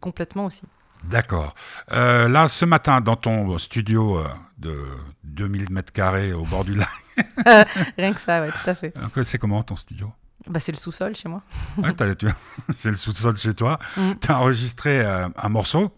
complètement 0.00 0.46
aussi. 0.46 0.62
D'accord. 1.04 1.54
Euh, 1.92 2.28
là, 2.28 2.48
ce 2.48 2.64
matin, 2.64 3.00
dans 3.00 3.14
ton 3.14 3.56
studio 3.58 4.18
euh, 4.18 4.26
de 4.58 4.82
2000 5.22 5.70
mètres 5.70 5.92
carrés 5.92 6.32
au 6.32 6.42
bord 6.42 6.64
du 6.64 6.74
lac, 6.74 6.88
Rien 7.96 8.12
que 8.12 8.20
ça, 8.20 8.40
ouais, 8.40 8.50
tout 8.50 8.68
à 8.68 8.74
fait. 8.74 8.92
c'est 9.22 9.38
comment 9.38 9.62
ton 9.62 9.76
studio? 9.76 10.10
Bah, 10.48 10.58
c'est 10.60 10.72
le 10.72 10.78
sous-sol 10.78 11.14
chez 11.14 11.28
moi. 11.28 11.42
Ouais, 11.76 11.94
C'est 12.76 12.90
le 12.90 12.96
sous-sol 12.96 13.36
chez 13.36 13.54
toi. 13.54 13.78
Mm. 13.96 14.12
Tu 14.20 14.30
as 14.32 14.38
enregistré 14.38 15.04
un 15.04 15.48
morceau? 15.48 15.92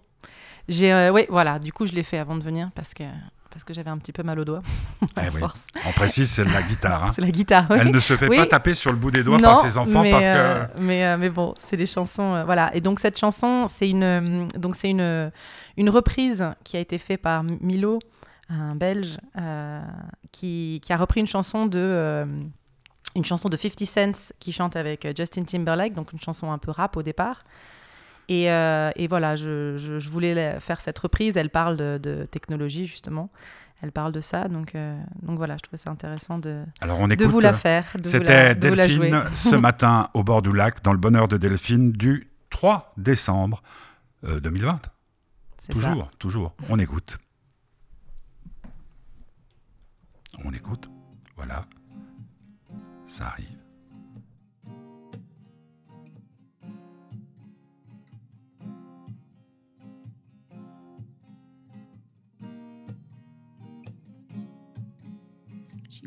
J'ai, 0.69 0.93
euh, 0.93 1.11
ouais, 1.13 1.27
voilà. 1.31 1.59
Du 1.59 1.73
coup, 1.73 1.87
je 1.87 1.93
l'ai 1.93 2.03
fait 2.03 2.19
avant 2.19 2.37
de 2.37 2.43
venir 2.45 2.71
parce 2.75 2.95
que 2.95 3.05
parce 3.51 3.65
que 3.65 3.75
j'avais 3.75 3.91
un 3.91 3.99
petit 3.99 4.13
peu 4.13 4.23
mal 4.23 4.39
au 4.39 4.45
doigt. 4.45 4.63
à 5.17 5.27
Eh 5.27 5.31
oui. 5.35 5.43
On 5.85 5.91
précise, 5.91 6.31
c'est 6.31 6.45
de 6.45 6.53
la 6.53 6.63
guitare. 6.63 7.05
hein. 7.05 7.11
C'est 7.15 7.21
la 7.21 7.33
guitare. 7.33 7.67
Elle 7.73 7.91
ne 7.91 7.99
se 7.99 8.17
fait 8.17 8.29
Oui. 8.29 8.37
pas 8.37 8.47
taper 8.47 8.75
sur 8.75 8.93
le 8.93 8.97
bout 8.97 9.11
des 9.11 9.25
doigts 9.25 9.39
non, 9.39 9.43
par 9.55 9.57
ses 9.57 9.77
enfants 9.77 10.03
mais, 10.03 10.13
parce 10.13 10.25
que. 10.25 10.31
euh, 10.33 10.67
mais, 10.83 11.05
euh, 11.05 11.17
mais 11.19 11.31
bon, 11.31 11.53
c'est 11.59 11.77
des 11.77 11.87
chansons. 11.87 12.35
euh, 12.37 12.45
voilà. 12.45 12.71
Et 12.77 12.81
donc, 12.81 13.01
cette 13.01 13.19
chanson, 13.19 13.67
c'est 13.67 13.91
une, 13.91 14.47
donc 14.57 14.77
c'est 14.77 14.91
une, 14.91 15.33
une 15.77 15.91
reprise 15.91 16.49
qui 16.63 16.77
a 16.77 16.81
été 16.81 16.97
faite 16.99 17.23
par 17.23 17.43
Milo, 17.43 17.99
un 18.51 18.77
Belge, 18.77 19.19
qui, 20.31 20.81
qui 20.83 20.93
a 20.93 20.97
repris 20.97 21.19
une 21.19 21.27
chanson 21.27 21.67
de. 21.67 22.25
une 23.17 23.25
chanson 23.25 23.49
de 23.49 23.57
50 23.57 23.85
Cent 23.85 24.33
qui 24.39 24.53
chante 24.53 24.77
avec 24.77 25.09
Justin 25.17 25.43
Timberlake, 25.43 25.95
donc 25.95 26.13
une 26.13 26.21
chanson 26.21 26.53
un 26.53 26.59
peu 26.59 26.71
rap 26.71 26.97
au 26.97 27.03
départ. 27.03 27.43
Et, 28.31 28.51
euh, 28.51 28.91
et 28.97 29.09
voilà, 29.09 29.35
je, 29.35 29.77
je- 29.77 29.99
je 29.99 30.09
voulais 30.09 30.35
la- 30.35 30.61
faire 30.61 30.81
cette 30.81 30.99
reprise. 30.99 31.37
Elle 31.37 31.51
parle 31.51 31.77
de, 31.77 31.99
de 31.99 32.25
technologie, 32.31 32.87
justement. 32.87 33.29
Elle 33.83 33.91
parle 33.93 34.13
de 34.13 34.21
ça. 34.21 34.47
Donc, 34.47 34.75
euh, 34.75 34.97
donc 35.23 35.37
voilà, 35.39 35.57
je 35.57 35.63
trouvais 35.63 35.79
ça 35.83 35.91
intéressant 35.91 36.39
de, 36.39 36.63
Alors 36.81 37.01
on 37.01 37.09
de 37.09 37.25
vous 37.25 37.41
la 37.41 37.53
faire. 37.53 37.87
C'était 38.05 38.55
de 38.55 38.69
vous 38.69 38.75
la 38.75 38.87
jouer. 38.89 39.11
Delphine 39.11 39.35
ce 39.37 39.57
matin 39.69 40.09
au 40.15 40.23
bord 40.23 40.43
du 40.43 40.53
lac, 40.53 40.83
dans 40.83 40.93
le 40.93 40.99
bonheur 40.99 41.27
de 41.29 41.37
Delphine, 41.39 41.91
du 41.93 42.31
3 42.51 42.93
décembre 42.97 43.63
euh, 44.25 44.39
2020. 44.41 44.81
C'est 45.63 45.67
ça. 45.67 45.73
Toujours, 45.73 46.11
toujours. 46.19 46.55
On 46.69 46.79
écoute. 46.79 47.19
On 50.45 50.53
écoute. 50.53 50.89
Voilà. 51.37 51.65
Ça 53.07 53.27
arrive. 53.27 53.49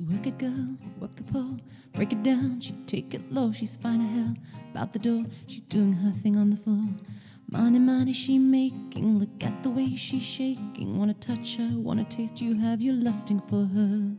Work 0.10 0.28
it 0.28 0.38
girl, 0.38 0.68
work 1.00 1.16
the 1.16 1.24
pole, 1.24 1.58
break 1.94 2.12
it 2.12 2.24
down, 2.24 2.60
she 2.60 2.74
take 2.88 3.14
it 3.14 3.32
low, 3.32 3.52
she's 3.52 3.78
fine 3.78 4.02
as 4.02 4.12
hell. 4.12 4.36
About 4.72 4.94
the 4.94 5.00
door, 5.00 5.24
she's 5.48 5.62
doing 5.62 5.94
her 5.94 6.12
thing 6.12 6.36
on 6.36 6.50
the 6.50 6.58
floor. 6.58 6.84
Money, 7.50 7.80
money 7.80 8.14
she 8.14 8.40
making, 8.40 9.20
look 9.20 9.44
at 9.44 9.64
the 9.64 9.70
way 9.70 9.96
she's 9.96 10.24
shaking. 10.24 10.98
Wanna 10.98 11.14
touch 11.14 11.58
her, 11.58 11.70
wanna 11.76 12.04
taste 12.06 12.42
you, 12.42 12.56
have 12.56 12.82
you 12.82 12.94
lusting 12.94 13.40
for 13.40 13.66
her? 13.66 14.12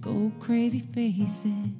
Go 0.00 0.32
crazy, 0.40 0.80
face 0.80 1.44
it. 1.46 1.70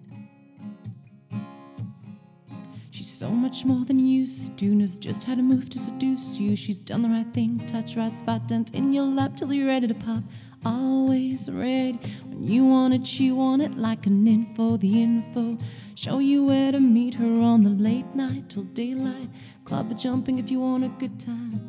She's 2.91 3.11
so 3.11 3.31
much 3.31 3.65
more 3.65 3.85
than 3.85 3.99
used 3.99 4.57
to, 4.59 4.67
knows 4.67 4.99
just 4.99 5.25
how 5.25 5.35
to 5.35 5.43
move 5.43 5.69
to 5.71 5.79
seduce 5.79 6.39
you. 6.39 6.55
She's 6.57 6.79
done 6.79 7.03
the 7.03 7.09
right 7.09 7.31
thing, 7.31 7.59
touch 7.67 7.97
right 7.97 8.15
spot, 8.15 8.47
dance 8.47 8.71
in 8.71 8.93
your 8.93 9.05
lap 9.05 9.37
till 9.37 9.53
you're 9.53 9.67
ready 9.67 9.89
to 9.89 9.95
pop. 9.95 10.23
Always 10.65 11.51
ready 11.51 11.99
when 12.25 12.43
you 12.45 12.65
want 12.65 12.95
it, 12.95 13.07
she 13.07 13.31
want 13.31 13.63
it 13.63 13.77
like 13.77 14.07
an 14.07 14.27
info. 14.27 14.77
The 14.77 15.03
info 15.03 15.59
show 15.95 16.19
you 16.19 16.45
where 16.45 16.73
to 16.73 16.81
meet 16.81 17.15
her 17.15 17.41
on 17.41 17.63
the 17.63 17.71
late 17.71 18.15
night 18.15 18.49
till 18.49 18.65
daylight. 18.65 19.29
Club 19.65 19.97
jumping 19.99 20.39
if 20.39 20.51
you 20.51 20.61
want 20.61 20.85
a 20.85 20.89
good 20.89 21.21
time. 21.21 21.61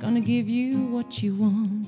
Gonna 0.00 0.20
give 0.20 0.48
you 0.48 0.86
what 0.86 1.22
you 1.22 1.36
want. 1.36 1.86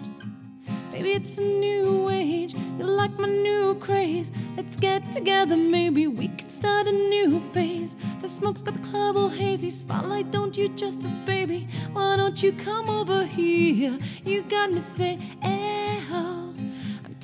Baby, 0.93 1.13
it's 1.15 1.39
a 1.39 1.43
new 1.43 2.09
age. 2.11 2.55
You 2.79 2.85
like 2.85 3.19
my 3.19 3.27
new 3.27 3.75
craze. 3.81 4.31
Let's 4.57 4.77
get 4.77 5.13
together, 5.13 5.57
maybe 5.57 6.07
we 6.07 6.29
can 6.29 6.49
start 6.49 6.87
a 6.87 6.93
new 6.93 7.41
phase. 7.53 7.97
The 8.21 8.29
smoke's 8.29 8.63
got 8.63 8.75
the 8.75 8.89
club 8.89 9.17
all 9.17 9.29
hazy. 9.29 9.71
Spotlight, 9.71 10.31
don't 10.31 10.57
you 10.57 10.69
justice, 10.69 11.19
baby? 11.19 11.67
Why 11.93 12.17
don't 12.17 12.41
you 12.41 12.53
come 12.53 12.89
over 12.89 13.25
here? 13.25 13.99
You 14.25 14.43
got 14.43 14.71
me 14.71 14.81
oh. 15.01 15.19
I'm 15.43 15.74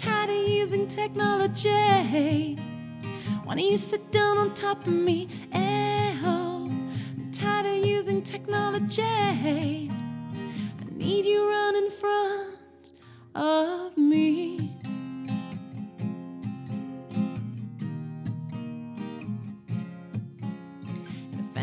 tired 0.01 0.31
of 0.31 0.49
using 0.49 0.89
technology. 0.89 2.57
Why 3.45 3.55
don't 3.55 3.59
you 3.59 3.77
sit 3.77 4.11
down 4.11 4.39
on 4.39 4.55
top 4.55 4.87
of 4.87 4.93
me? 4.95 5.29
Oh. 5.53 6.67
I'm 7.19 7.31
tired 7.31 7.67
of 7.67 7.85
using 7.85 8.23
technology. 8.23 9.03
I 9.03 9.91
need 10.93 11.27
you 11.27 11.47
run 11.47 11.77
in 11.77 11.91
front 11.91 12.93
of 13.35 13.99
me. 13.99 14.80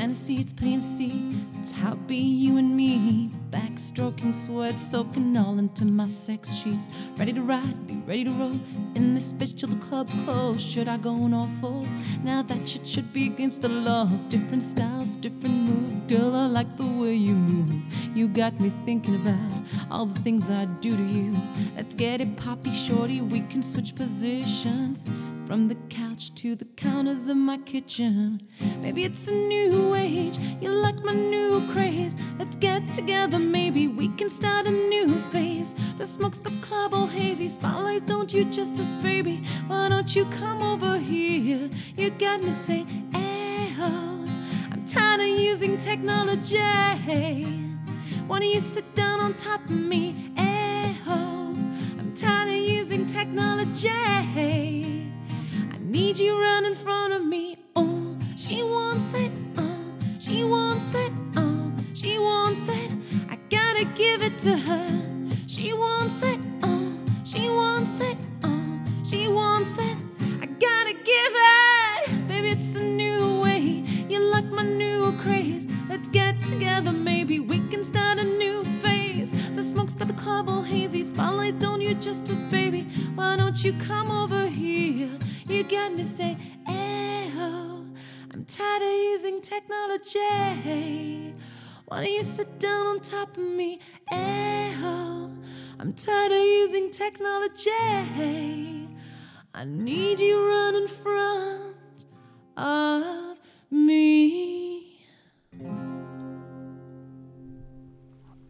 Fantasy, 0.07 0.39
it's 0.39 0.53
plain 0.53 0.79
to 0.79 0.85
see. 0.85 1.35
It's 1.59 1.71
how 1.71 1.91
it 1.91 2.07
be 2.07 2.15
you 2.15 2.55
and 2.55 2.77
me. 2.77 3.29
Backstroking, 3.49 4.33
sweat 4.33 4.75
soaking 4.75 5.35
all 5.35 5.59
into 5.59 5.83
my 5.83 6.05
sex 6.05 6.53
sheets. 6.55 6.87
Ready 7.17 7.33
to 7.33 7.41
ride, 7.41 7.87
be 7.87 7.95
ready 8.07 8.23
to 8.23 8.31
roll. 8.31 8.57
In 8.95 9.15
this 9.15 9.33
bitch 9.33 9.57
till 9.57 9.67
the 9.67 9.85
club 9.85 10.09
close. 10.23 10.61
Should 10.61 10.87
I 10.87 10.95
go 10.95 11.09
on 11.09 11.33
all 11.33 11.49
fours? 11.59 11.91
Now 12.23 12.41
that 12.43 12.65
shit 12.65 12.87
should 12.87 13.11
be 13.11 13.27
against 13.27 13.61
the 13.61 13.67
laws. 13.67 14.25
Different 14.27 14.63
styles, 14.63 15.17
different 15.17 15.55
moves. 15.55 16.13
Girl, 16.13 16.33
I 16.35 16.45
like 16.45 16.77
the 16.77 16.85
way 16.85 17.13
you 17.15 17.33
move. 17.33 17.75
You 18.15 18.29
got 18.29 18.57
me 18.61 18.71
thinking 18.85 19.15
about 19.15 19.91
all 19.91 20.05
the 20.05 20.21
things 20.21 20.49
I 20.49 20.65
do 20.79 20.95
to 20.95 21.03
you. 21.03 21.35
Let's 21.75 21.95
get 21.95 22.21
it 22.21 22.37
poppy, 22.37 22.73
shorty. 22.73 23.19
We 23.19 23.41
can 23.41 23.61
switch 23.61 23.93
positions. 23.93 25.05
From 25.47 25.69
the 25.69 25.75
couch 25.89 26.35
to 26.35 26.57
the 26.57 26.65
counters 26.65 27.29
of 27.29 27.37
my 27.37 27.57
kitchen. 27.59 28.41
Baby, 28.81 29.05
it's 29.05 29.29
a 29.29 29.33
new 29.33 29.95
age. 29.95 30.37
You 30.59 30.71
like 30.71 31.01
my 31.05 31.13
new 31.13 31.65
craze. 31.71 32.17
Let's 32.37 32.57
get 32.57 32.93
together, 32.93 33.39
maybe 33.39 33.87
we 33.87 34.09
can 34.09 34.27
start 34.27 34.67
a 34.67 34.71
new 34.71 35.15
phase. 35.31 35.73
The 35.97 36.05
smoke's 36.05 36.39
the 36.39 36.51
club 36.59 36.93
all 36.93 37.07
hazy. 37.07 37.47
Spotlights, 37.47 38.01
don't 38.01 38.33
you 38.33 38.43
justice, 38.43 38.91
baby? 38.95 39.41
Why 39.67 39.87
don't 39.87 40.13
you 40.13 40.25
come 40.25 40.61
over 40.61 40.97
here? 40.97 41.69
You 41.95 42.09
got 42.09 42.43
me 42.43 42.51
say, 42.51 42.85
eh, 43.13 43.69
oh. 43.79 44.27
I'm 44.69 44.85
tired 44.85 45.21
of 45.21 45.27
using 45.27 45.77
technology. 45.77 46.57
Why 48.27 48.39
don't 48.39 48.51
you 48.51 48.59
sit 48.59 48.95
down 48.95 49.21
on 49.21 49.33
top 49.35 49.63
of 49.63 49.71
me? 49.71 50.33
Eh, 50.35 50.93
oh. 51.07 51.55
I'm 51.97 52.13
tired 52.15 52.49
of 52.49 52.55
using 52.55 53.05
technology. 53.05 54.96
Need 55.97 56.19
you 56.19 56.39
run 56.39 56.63
in 56.63 56.75
front 56.75 57.11
of 57.11 57.25
me. 57.25 57.57
Oh, 57.75 58.15
she 58.37 58.61
wants 58.61 59.15
it. 59.15 59.31
Oh, 59.57 59.79
she 60.19 60.43
wants 60.43 60.93
it. 60.93 61.11
Oh, 61.35 61.71
she 61.95 62.19
wants 62.19 62.67
it. 62.67 62.91
I 63.31 63.35
gotta 63.49 63.83
give 63.95 64.21
it 64.21 64.37
to 64.45 64.55
her. 64.55 65.01
She 65.47 65.73
wants 65.73 66.21
it. 66.21 66.39
Oh, 66.61 66.95
she 67.23 67.49
wants 67.49 67.99
it. 67.99 68.15
Oh, 68.43 68.79
she 69.03 69.27
wants 69.27 69.75
it. 69.79 69.97
I 70.39 70.45
gotta 70.45 70.93
give 70.93 71.33
it. 71.33 72.27
Baby, 72.27 72.49
it's 72.49 72.75
a 72.75 72.83
new 72.83 73.41
way. 73.41 73.83
You 74.07 74.19
like 74.19 74.45
my 74.51 74.61
new 74.61 75.11
craze. 75.23 75.65
Let's 75.89 76.09
get 76.09 76.39
together, 76.43 76.91
maybe 76.91 77.39
we 77.39 77.57
can 77.69 77.83
start 77.83 78.19
a 78.19 78.23
new 78.23 78.63
justice, 82.07 82.45
baby. 82.45 82.83
Why 83.15 83.35
don't 83.35 83.63
you 83.63 83.73
come 83.73 84.11
over 84.11 84.47
here? 84.47 85.09
You 85.47 85.63
got 85.63 85.93
me 85.93 86.03
saying, 86.03 86.39
oh, 86.67 87.85
I'm 88.31 88.45
tired 88.45 88.81
of 88.81 88.89
using 88.89 89.41
technology. 89.41 91.33
Why 91.85 92.03
don't 92.03 92.13
you 92.13 92.23
sit 92.23 92.59
down 92.59 92.87
on 92.87 92.99
top 93.01 93.35
of 93.37 93.43
me? 93.43 93.79
Oh, 94.11 95.31
I'm 95.79 95.93
tired 95.93 96.31
of 96.31 96.37
using 96.37 96.91
technology. 96.91 97.71
I 99.53 99.65
need 99.65 100.19
you 100.19 100.75
in 100.75 100.87
front 100.87 102.05
of 102.55 103.39
me. 103.71 104.76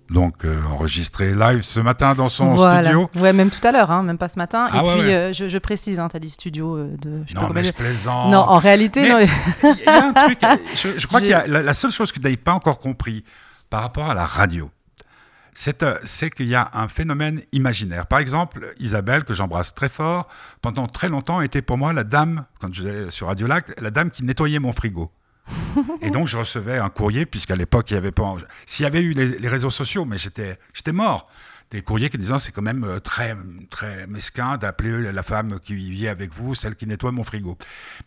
Donc 0.09 0.45
euh, 0.45 0.61
enregistré 0.71 1.35
live 1.35 1.61
ce 1.63 1.79
matin 1.81 2.13
dans 2.15 2.29
son 2.29 2.55
Voilà. 2.55 2.81
studio. 2.83 3.09
Ouais, 3.15 3.33
même 3.33 3.49
tout 3.49 3.65
à 3.67 3.71
l'heure, 3.73 3.91
hein, 3.91 4.03
même 4.03 4.17
pas 4.17 4.29
ce 4.29 4.39
matin. 4.39 4.69
Ah 4.71 4.77
Et 4.77 4.79
ouais, 4.87 4.93
puis, 4.93 5.01
ouais. 5.07 5.13
euh, 5.13 5.33
je, 5.33 5.49
je 5.49 5.57
précise, 5.57 5.99
hein, 5.99 6.07
tu 6.09 6.15
as 6.15 6.19
dit 6.19 6.29
studio 6.29 6.77
euh, 6.77 6.95
de. 7.01 7.23
je 7.27 7.35
Non, 7.35 7.49
mais 7.53 7.63
je 7.63 7.73
plaisante. 7.73 8.31
Non, 8.31 8.39
en 8.39 8.57
réalité, 8.59 9.01
Mais- 9.01 9.25
non. 9.25 9.73
Il 9.75 9.83
y 9.85 9.89
a 9.89 10.05
un 10.07 10.13
truc, 10.13 10.39
je, 10.75 10.97
je 10.97 11.07
crois 11.07 11.19
qu'il 11.19 11.29
y 11.29 11.33
a 11.33 11.45
la, 11.47 11.61
la 11.61 11.73
seule 11.73 11.91
chose 11.91 12.11
que 12.11 12.19
tu 12.19 12.23
n'avais 12.23 12.37
pas 12.37 12.53
encore 12.53 12.79
compris 12.79 13.25
par 13.69 13.81
rapport 13.81 14.09
à 14.09 14.13
la 14.13 14.25
radio, 14.25 14.71
c'est 15.53 16.29
qu'il 16.29 16.47
y 16.47 16.55
a 16.55 16.69
un 16.73 16.87
phénomène 16.87 17.41
imaginaire. 17.51 18.05
Par 18.07 18.19
exemple, 18.19 18.67
Isabelle, 18.79 19.23
que 19.23 19.33
j'embrasse 19.33 19.73
très 19.73 19.89
fort, 19.89 20.27
pendant 20.61 20.87
très 20.87 21.09
longtemps 21.09 21.41
était 21.41 21.61
pour 21.63 21.77
moi 21.77 21.93
la 21.93 22.03
dame, 22.03 22.45
quand 22.61 22.73
je 22.73 23.09
sur 23.09 23.27
Radio 23.27 23.47
Lac, 23.47 23.65
la 23.81 23.89
dame 23.91 24.11
qui 24.11 24.23
nettoyait 24.23 24.59
mon 24.59 24.71
frigo. 24.71 25.11
Et 26.01 26.09
donc 26.11 26.27
je 26.27 26.37
recevais 26.37 26.77
un 26.79 26.89
courrier, 26.89 27.25
puisqu'à 27.25 27.55
l'époque 27.55 27.91
il 27.91 27.93
y 27.95 27.97
avait 27.97 28.11
pas. 28.11 28.35
S'il 28.65 28.83
y 28.83 28.87
avait 28.87 29.01
eu 29.01 29.11
les, 29.11 29.37
les 29.39 29.47
réseaux 29.47 29.69
sociaux, 29.69 30.05
mais 30.05 30.17
j'étais 30.17 30.57
j'étais 30.73 30.91
mort. 30.91 31.29
Des 31.69 31.81
courriers 31.81 32.09
qui 32.09 32.17
disaient 32.17 32.39
c'est 32.39 32.53
quand 32.53 32.61
même 32.61 32.85
euh, 32.85 32.99
très 33.01 33.35
très 33.69 34.07
mesquin 34.07 34.57
d'appeler 34.57 35.11
la 35.11 35.23
femme 35.23 35.59
qui 35.59 35.75
vit 35.75 36.07
avec 36.07 36.33
vous, 36.33 36.55
celle 36.55 36.75
qui 36.75 36.87
nettoie 36.87 37.11
mon 37.11 37.23
frigo. 37.23 37.57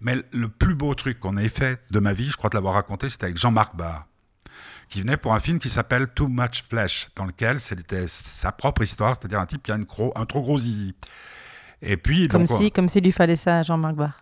Mais 0.01 0.17
le 0.33 0.49
plus 0.49 0.75
beau 0.75 0.95
truc 0.95 1.21
qu'on 1.21 1.37
ait 1.37 1.49
fait 1.51 1.79
de 1.91 1.99
ma 1.99 2.15
vie, 2.15 2.31
je 2.31 2.37
crois 2.39 2.49
te 2.49 2.57
l'avoir 2.57 2.73
raconté, 2.75 3.11
c'était 3.11 3.25
avec 3.25 3.37
Jean-Marc 3.37 3.77
Barr, 3.77 4.07
qui 4.89 5.03
venait 5.03 5.19
pour 5.19 5.35
un 5.35 5.41
film 5.41 5.59
qui 5.59 5.69
s'appelle 5.69 6.09
Too 6.09 6.29
Much 6.29 6.65
Flesh, 6.71 7.09
dans 7.17 7.27
lequel 7.27 7.61
c'était 7.61 8.07
sa 8.09 8.51
propre 8.51 8.81
histoire, 8.83 9.15
c'est-à-dire 9.15 9.41
un 9.41 9.47
type 9.47 9.63
qui 9.63 9.73
a 9.73 9.77
une 9.77 9.85
gros- 9.85 10.13
un 10.17 10.25
trop 10.25 10.41
gros 10.41 10.57
zizi. 10.57 10.95
Et 11.83 11.99
puis 11.99 12.29
Comme 12.29 12.45
donc, 12.45 12.59
si, 12.59 12.71
comme 12.73 12.89
s'il 12.89 13.05
lui 13.05 13.13
fallait 13.13 13.37
ça 13.37 13.59
à 13.59 13.63
Jean-Marc 13.63 13.95
Barr. 13.95 14.13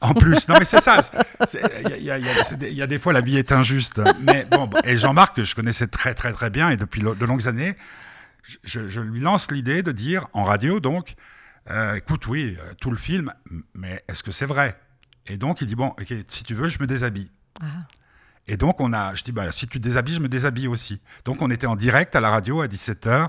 En 0.00 0.14
plus, 0.14 0.48
non 0.48 0.56
mais 0.58 0.64
c'est 0.64 0.80
ça. 0.80 1.00
Il 1.84 1.96
y, 1.98 2.04
y 2.04 2.10
a- 2.10 2.18
y 2.18 2.22
des- 2.58 2.70
il 2.70 2.76
y 2.76 2.82
a 2.82 2.86
des 2.86 2.98
fois 2.98 3.12
la 3.12 3.20
vie 3.20 3.36
est 3.36 3.52
injuste. 3.52 4.00
Mais 4.20 4.46
bon, 4.50 4.68
et 4.84 4.96
Jean-Marc, 4.96 5.36
que 5.36 5.44
je 5.44 5.54
connaissais 5.54 5.86
très 5.86 6.14
très 6.14 6.32
très 6.32 6.50
bien 6.50 6.70
et 6.70 6.76
depuis 6.76 7.02
de 7.02 7.24
longues 7.26 7.46
années, 7.48 7.76
je, 8.64 8.88
je 8.88 9.00
lui 9.00 9.20
lance 9.20 9.50
l'idée 9.50 9.82
de 9.82 9.92
dire 9.92 10.26
en 10.32 10.44
radio 10.44 10.80
donc, 10.80 11.14
euh, 11.70 11.94
écoute 11.94 12.26
oui, 12.26 12.56
euh, 12.58 12.72
tout 12.80 12.90
le 12.90 12.96
film, 12.96 13.32
mais 13.74 14.00
est-ce 14.08 14.22
que 14.22 14.32
c'est 14.32 14.46
vrai? 14.46 14.78
Et 15.26 15.36
donc 15.36 15.60
il 15.60 15.66
dit 15.66 15.76
bon, 15.76 15.88
ok, 15.88 16.14
si 16.28 16.44
tu 16.44 16.54
veux, 16.54 16.68
je 16.68 16.78
me 16.80 16.86
déshabille. 16.86 17.30
Ah. 17.62 17.66
Et 18.48 18.56
donc 18.56 18.80
on 18.80 18.92
a, 18.92 19.14
je 19.14 19.22
dis 19.22 19.32
bah 19.32 19.52
si 19.52 19.68
tu 19.68 19.78
te 19.78 19.84
déshabilles, 19.86 20.14
je 20.16 20.20
me 20.20 20.28
déshabille 20.28 20.66
aussi. 20.66 21.00
Donc 21.24 21.42
on 21.42 21.50
était 21.50 21.66
en 21.66 21.76
direct 21.76 22.16
à 22.16 22.20
la 22.20 22.30
radio 22.30 22.62
à 22.62 22.66
17h 22.66 23.28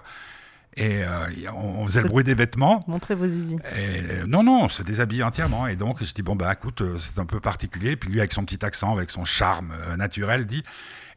et 0.77 1.03
euh, 1.03 1.25
on, 1.53 1.81
on 1.81 1.88
faisait 1.88 2.01
le 2.03 2.10
bruit 2.10 2.23
des 2.23 2.34
vêtements. 2.34 2.84
Montrez 2.88 3.15
vos 3.15 3.27
zizi. 3.27 3.57
Et, 3.75 3.99
euh, 4.12 4.25
non, 4.25 4.43
non, 4.43 4.63
on 4.63 4.69
se 4.69 4.84
déshabille 4.84 5.23
entièrement. 5.23 5.67
Et 5.67 5.75
donc, 5.75 6.03
je 6.03 6.13
dis, 6.13 6.21
bon, 6.21 6.36
bah, 6.36 6.51
écoute, 6.53 6.81
euh, 6.81 6.97
c'est 6.97 7.19
un 7.19 7.25
peu 7.25 7.39
particulier. 7.39 7.95
Puis 7.95 8.10
lui, 8.10 8.19
avec 8.19 8.31
son 8.31 8.45
petit 8.45 8.63
accent, 8.65 8.93
avec 8.93 9.10
son 9.10 9.25
charme 9.25 9.73
naturel, 9.97 10.45
dit. 10.45 10.63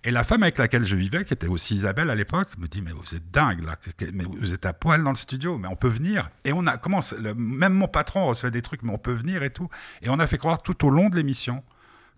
Et 0.07 0.11
la 0.11 0.23
femme 0.23 0.43
avec 0.43 0.59
laquelle 0.59 0.85
je 0.85 0.97
vivais, 0.97 1.25
qui 1.25 1.33
était 1.33 1.47
aussi 1.47 1.77
Isabelle 1.77 2.11
à 2.11 2.15
l'époque, 2.15 2.49
me 2.59 2.67
dit, 2.67 2.83
mais 2.83 2.91
vous 2.93 3.15
êtes 3.15 3.31
dingue, 3.31 3.65
là. 3.65 3.77
Mais 4.13 4.25
vous 4.25 4.53
êtes 4.53 4.67
à 4.67 4.75
poil 4.75 5.03
dans 5.03 5.11
le 5.11 5.17
studio, 5.17 5.57
mais 5.57 5.67
on 5.69 5.77
peut 5.77 5.89
venir. 5.89 6.29
Et 6.45 6.53
on 6.53 6.67
a, 6.67 6.77
le- 7.19 7.35
même 7.35 7.73
mon 7.73 7.89
patron 7.89 8.27
recevait 8.27 8.51
des 8.51 8.61
trucs, 8.61 8.83
mais 8.83 8.93
on 8.93 8.99
peut 8.99 9.13
venir 9.15 9.43
et 9.43 9.51
tout. 9.51 9.71
Et 10.03 10.11
on 10.11 10.19
a 10.19 10.27
fait 10.27 10.37
croire 10.37 10.63
tout 10.63 10.85
au 10.85 10.91
long 10.91 11.09
de 11.09 11.17
l'émission 11.17 11.63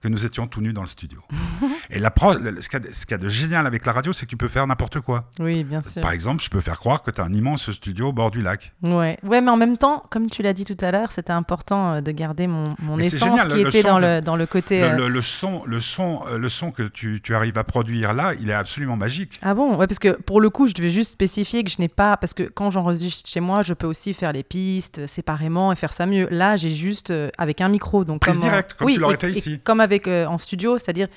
que 0.06 0.12
nous 0.12 0.24
étions 0.24 0.46
tout 0.46 0.60
nus 0.60 0.72
dans 0.72 0.82
le 0.82 0.86
studio. 0.86 1.18
et 1.90 1.98
la 1.98 2.10
pro- 2.10 2.34
ce 2.34 2.68
qu'il 2.68 2.80
y, 2.80 3.10
y 3.10 3.14
a 3.14 3.18
de 3.18 3.28
génial 3.28 3.66
avec 3.66 3.84
la 3.84 3.92
radio, 3.92 4.12
c'est 4.12 4.24
que 4.26 4.30
tu 4.30 4.36
peux 4.36 4.46
faire 4.48 4.66
n'importe 4.66 5.00
quoi. 5.00 5.28
Oui, 5.40 5.64
bien 5.64 5.82
sûr. 5.82 6.00
Par 6.00 6.12
exemple, 6.12 6.42
je 6.44 6.48
peux 6.48 6.60
faire 6.60 6.78
croire 6.78 7.02
que 7.02 7.10
tu 7.10 7.20
as 7.20 7.24
un 7.24 7.32
immense 7.32 7.70
studio 7.72 8.08
au 8.08 8.12
bord 8.12 8.30
du 8.30 8.40
lac. 8.40 8.72
Ouais. 8.84 9.18
ouais, 9.24 9.40
mais 9.40 9.50
en 9.50 9.56
même 9.56 9.76
temps, 9.76 10.04
comme 10.10 10.30
tu 10.30 10.42
l'as 10.42 10.52
dit 10.52 10.64
tout 10.64 10.76
à 10.80 10.92
l'heure, 10.92 11.10
c'était 11.10 11.32
important 11.32 11.94
euh, 11.94 12.00
de 12.00 12.12
garder 12.12 12.46
mon, 12.46 12.74
mon 12.80 12.98
essence 12.98 13.18
génial, 13.28 13.48
qui 13.48 13.56
le- 13.56 13.62
le 13.64 13.68
était 13.68 13.82
son 13.82 13.88
dans, 13.88 13.98
le, 13.98 14.20
dans 14.20 14.36
le 14.36 14.46
côté. 14.46 14.80
Le, 14.80 14.86
euh, 15.04 15.08
le- 15.08 15.22
son, 15.22 15.64
le, 15.66 15.80
son, 15.80 16.20
euh, 16.28 16.38
le 16.38 16.48
son 16.48 16.70
que 16.70 16.84
tu, 16.84 17.20
tu 17.22 17.34
arrives 17.34 17.58
à 17.58 17.64
produire 17.64 18.14
là, 18.14 18.32
il 18.40 18.48
est 18.50 18.54
absolument 18.54 18.96
magique. 18.96 19.38
Ah 19.42 19.54
bon? 19.54 19.76
Ouais, 19.76 19.86
parce 19.88 19.98
que 19.98 20.10
pour 20.22 20.40
le 20.40 20.50
coup, 20.50 20.68
je 20.68 20.74
devais 20.74 20.90
juste 20.90 21.12
spécifier 21.12 21.64
que 21.64 21.70
je 21.70 21.76
n'ai 21.80 21.88
pas. 21.88 22.16
Parce 22.16 22.34
que 22.34 22.44
quand 22.44 22.70
j'enregistre 22.70 23.28
chez 23.28 23.40
moi, 23.40 23.62
je 23.62 23.74
peux 23.74 23.86
aussi 23.86 24.14
faire 24.14 24.32
les 24.32 24.42
pistes 24.42 25.06
séparément 25.06 25.72
et 25.72 25.76
faire 25.76 25.92
ça 25.92 26.06
mieux. 26.06 26.28
Là, 26.30 26.54
j'ai 26.56 26.70
juste 26.70 27.10
euh, 27.10 27.30
avec 27.38 27.60
un 27.60 27.68
micro. 27.68 28.04
Donc 28.04 28.20
Prise 28.20 28.34
comme 28.38 28.42
directe, 28.48 28.74
comme 28.74 28.86
oui, 28.86 28.94
tu 28.94 29.00
l'aurais 29.00 29.16
fait 29.16 29.30
ici. 29.30 29.60
Comme 29.64 29.80
avec 29.80 29.95
euh, 30.06 30.26
en 30.26 30.38
studio, 30.38 30.78
c'est-à-dire. 30.78 31.08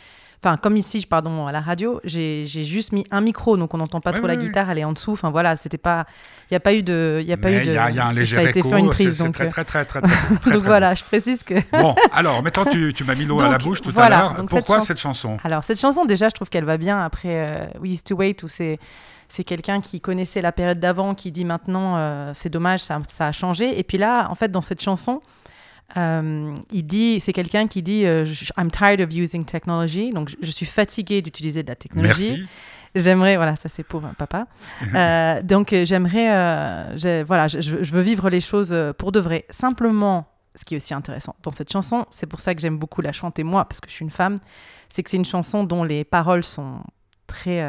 Enfin, 0.42 0.56
comme 0.56 0.78
ici, 0.78 1.06
pardon, 1.06 1.48
à 1.48 1.52
la 1.52 1.60
radio, 1.60 2.00
j'ai 2.06 2.46
juste 2.46 2.94
mis 2.94 3.06
un 3.12 3.20
micro, 3.20 3.58
donc 3.58 3.74
on 3.74 3.78
n'entend 3.78 4.00
pas 4.00 4.12
Ouais, 4.12 4.18
trop 4.20 4.26
la 4.28 4.36
ouais, 4.36 4.40
guitare, 4.40 4.70
elle 4.70 4.78
est 4.78 4.86
en 4.86 4.94
dessous. 4.94 5.12
Enfin 5.12 5.32
voilà, 5.32 5.58
c'était 5.58 5.78
pas, 5.78 6.06
il 6.50 6.54
n'y 6.54 6.56
a 6.56 6.62
pas 6.62 6.74
eu 6.74 6.82
de, 6.82 7.20
il 7.22 7.28
y 7.28 7.34
a 7.34 7.38
pas 7.38 7.52
eu 7.52 7.60
de. 7.60 7.72
il 7.72 7.74
y, 7.74 7.78
a 7.78 7.92
y 7.92 8.00
a 8.00 8.06
un 8.06 8.14
léger 8.14 8.38
ça 8.38 8.44
a 8.44 8.50
été 8.50 8.60
écho, 8.60 8.70
fait 8.70 8.80
une 8.80 8.90
prise, 8.90 9.18
donc. 9.18 9.34
très, 9.34 9.48
euh, 9.48 9.50
très, 9.50 9.66
très, 9.66 9.84
très, 9.84 10.02
très, 10.02 10.10
très, 10.10 10.52
donc 10.54 10.62
voilà, 10.62 10.94
je 10.94 11.04
précise 11.04 11.44
que. 11.44 11.56
Bon, 11.74 11.94
alors, 12.14 12.42
maintenant, 12.42 12.64
tu, 12.72 12.94
tu 12.94 13.04
m'as 13.04 13.16
mis 13.16 13.26
l'eau 13.26 13.42
à 13.42 13.50
la 13.50 13.58
bouche 13.58 13.82
tout 13.82 13.92
voilà, 13.92 14.18
à 14.18 14.22
l'heure. 14.22 14.36
cette 14.38 14.50
Pourquoi 14.50 14.80
cette 14.80 14.98
chanson? 15.00 15.36
Alors 15.44 15.62
cette 15.66 15.80
chanson 15.80 16.06
déjà 16.06 16.30
je 16.30 16.34
trouve 16.36 16.50
qu'elle 16.50 16.64
va 16.64 16.78
bien 16.78 17.04
après 17.04 17.30
euh, 17.30 17.66
We 17.82 17.92
Used 17.96 18.06
to 18.06 18.16
Wait 18.16 18.42
où 18.44 18.48
c'est 18.48 18.80
c'est 19.28 19.44
quelqu'un 19.44 19.82
qui 19.82 20.00
connaissait 20.00 20.42
la 20.42 20.54
période 20.54 20.80
d'avant 20.80 21.16
qui 21.16 21.32
dit 21.32 21.44
maintenant 21.44 21.98
euh, 21.98 22.32
c'est 22.34 22.50
dommage 22.50 22.80
ça, 22.80 23.02
ça 23.10 23.28
a 23.28 23.32
changé 23.34 23.78
et 23.78 23.84
puis 23.84 23.98
là 23.98 24.28
en 24.30 24.36
fait 24.36 24.52
dans 24.52 24.62
cette 24.62 24.82
chanson 24.82 25.22
euh, 25.98 26.54
il 26.72 26.84
dit 26.84 27.20
c'est 27.20 27.34
quelqu'un 27.34 27.68
qui 27.68 27.82
dit 27.82 28.06
euh, 28.06 28.26
I'm 28.58 28.70
tired 28.72 29.02
of 29.02 29.14
using 29.14 29.44
technology 29.46 30.12
donc 30.12 30.30
je, 30.30 30.36
je 30.42 30.52
suis 30.52 30.66
fatigué 30.66 31.22
d'utiliser 31.22 31.64
de 31.64 31.68
la 31.70 31.76
technologie 31.76 32.32
Merci. 32.32 32.48
J'aimerais, 32.96 33.36
voilà, 33.36 33.56
ça 33.56 33.70
c'est 33.70 33.84
pour 33.84 34.04
euh, 34.04 34.10
papa. 34.18 34.48
Euh, 34.96 35.42
donc 35.44 35.76
j'aimerais, 35.84 36.98
j'ai- 36.98 37.22
voilà, 37.24 37.48
je, 37.48 37.92
veux 37.92 38.02
vivre 38.02 38.30
les 38.32 38.40
choses 38.42 38.76
pour 38.98 39.12
de 39.12 39.20
vrai. 39.20 39.46
Simplement, 39.52 40.28
ce 40.56 40.66
qui 40.66 40.74
est 40.74 40.78
aussi 40.78 40.96
intéressant 40.96 41.36
dans 41.44 41.52
cette 41.52 41.72
chanson, 41.72 42.08
c'est 42.10 42.26
pour 42.26 42.40
ça 42.40 42.56
que 42.56 42.62
j'aime 42.62 42.78
beaucoup 42.80 43.02
la 43.02 43.12
chanter 43.12 43.44
moi, 43.44 43.66
parce 43.66 43.80
que 43.80 43.90
je 43.90 43.94
suis 43.94 44.04
une 44.04 44.10
femme, 44.10 44.40
c'est 44.90 45.04
que 45.04 45.10
c'est 45.12 45.18
une 45.18 45.26
chanson 45.26 45.64
dont 45.64 45.84
les 45.84 46.04
paroles 46.04 46.44
sont 46.44 46.80
très, 47.28 47.62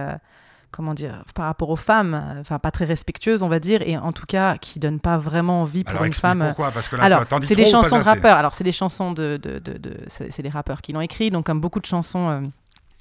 comment 0.70 0.94
dire, 0.94 1.22
par 1.35 1.46
rapport 1.46 1.70
aux 1.70 1.76
femmes, 1.76 2.14
euh, 2.14 2.40
enfin 2.40 2.59
pas 2.59 2.70
très 2.70 2.85
respectueuses, 2.85 3.42
on 3.42 3.48
va 3.48 3.59
dire, 3.59 3.83
et 3.83 3.96
en 3.98 4.12
tout 4.12 4.26
cas 4.26 4.56
qui 4.59 4.78
donnent 4.78 5.00
pas 5.00 5.18
vraiment 5.18 5.62
envie 5.62 5.83
pour 5.85 5.90
Alors, 5.92 6.04
une 6.04 6.14
femme. 6.14 6.44
pourquoi, 6.46 6.70
parce 6.70 6.88
que 6.88 6.96
là, 6.96 7.04
alors, 7.04 7.24
c'est 7.42 7.54
des 7.56 7.64
chansons 7.64 7.98
de 7.98 8.04
rappeurs. 8.04 8.37
Alors, 8.37 8.54
c'est 8.54 8.64
des 8.64 8.72
chansons 8.72 9.12
de, 9.12 9.37
de, 9.42 9.59
de, 9.59 9.78
de- 9.78 9.96
c'est 10.09 10.42
des 10.42 10.48
rappeurs 10.48 10.80
qui 10.83 10.92
l'ont 10.92 11.00
écrit. 11.00 11.30
Donc, 11.30 11.46
comme 11.46 11.61
beaucoup 11.61 11.80
de 11.80 11.87
chansons 11.87 12.28
euh, 12.28 12.40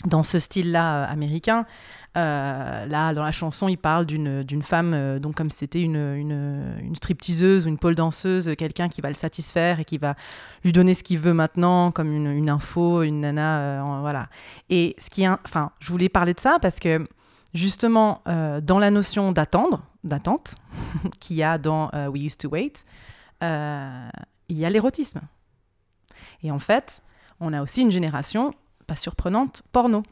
dans 0.05 0.23
ce 0.23 0.39
style-là 0.39 1.03
euh, 1.03 1.11
américain, 1.13 1.65
euh, 2.17 2.85
là, 2.87 3.13
dans 3.13 3.23
la 3.23 3.31
chanson, 3.31 3.67
il 3.67 3.77
parle 3.77 4.05
d'une 4.07 4.41
d'une 4.43 4.63
femme, 4.63 4.93
euh, 4.95 5.19
donc 5.19 5.35
comme 5.35 5.51
c'était 5.51 5.81
une, 5.81 5.95
une, 6.15 6.73
une 6.81 6.95
stripteaseuse 6.95 7.65
ou 7.65 7.69
une 7.69 7.77
pole 7.77 7.93
danseuse, 7.95 8.55
quelqu'un 8.57 8.89
qui 8.89 8.99
va 9.01 9.09
le 9.09 9.13
satisfaire 9.15 9.79
et 9.79 9.85
qui 9.85 9.99
va 9.99 10.15
lui 10.63 10.71
donner 10.71 10.95
ce 10.95 11.03
qu'il 11.03 11.19
veut 11.19 11.33
maintenant, 11.33 11.91
comme 11.91 12.11
une, 12.11 12.25
une 12.27 12.49
info, 12.49 13.03
une 13.03 13.19
nana, 13.21 13.83
voilà. 14.01 14.27
Et 14.71 14.95
ce 14.99 15.09
qui 15.11 15.27
enfin, 15.27 15.69
je 15.79 15.89
voulais 15.91 16.09
parler 16.09 16.33
de 16.33 16.39
ça 16.39 16.57
parce 16.59 16.79
que 16.79 17.03
justement, 17.53 18.21
euh, 18.27 18.61
dans 18.61 18.79
la 18.79 18.91
notion 18.91 19.31
d'attendre, 19.31 19.81
d'attente, 20.03 20.55
qu'il 21.19 21.37
y 21.37 21.43
a 21.43 21.57
dans 21.57 21.89
euh, 21.93 22.07
We 22.07 22.23
Used 22.23 22.39
to 22.39 22.49
Wait, 22.49 22.85
euh, 23.43 24.09
il 24.49 24.57
y 24.57 24.65
a 24.65 24.69
l'érotisme. 24.69 25.21
Et 26.43 26.51
en 26.51 26.59
fait, 26.59 27.03
on 27.39 27.53
a 27.53 27.61
aussi 27.61 27.81
une 27.81 27.91
génération, 27.91 28.51
pas 28.87 28.95
surprenante, 28.95 29.63
porno. 29.71 30.03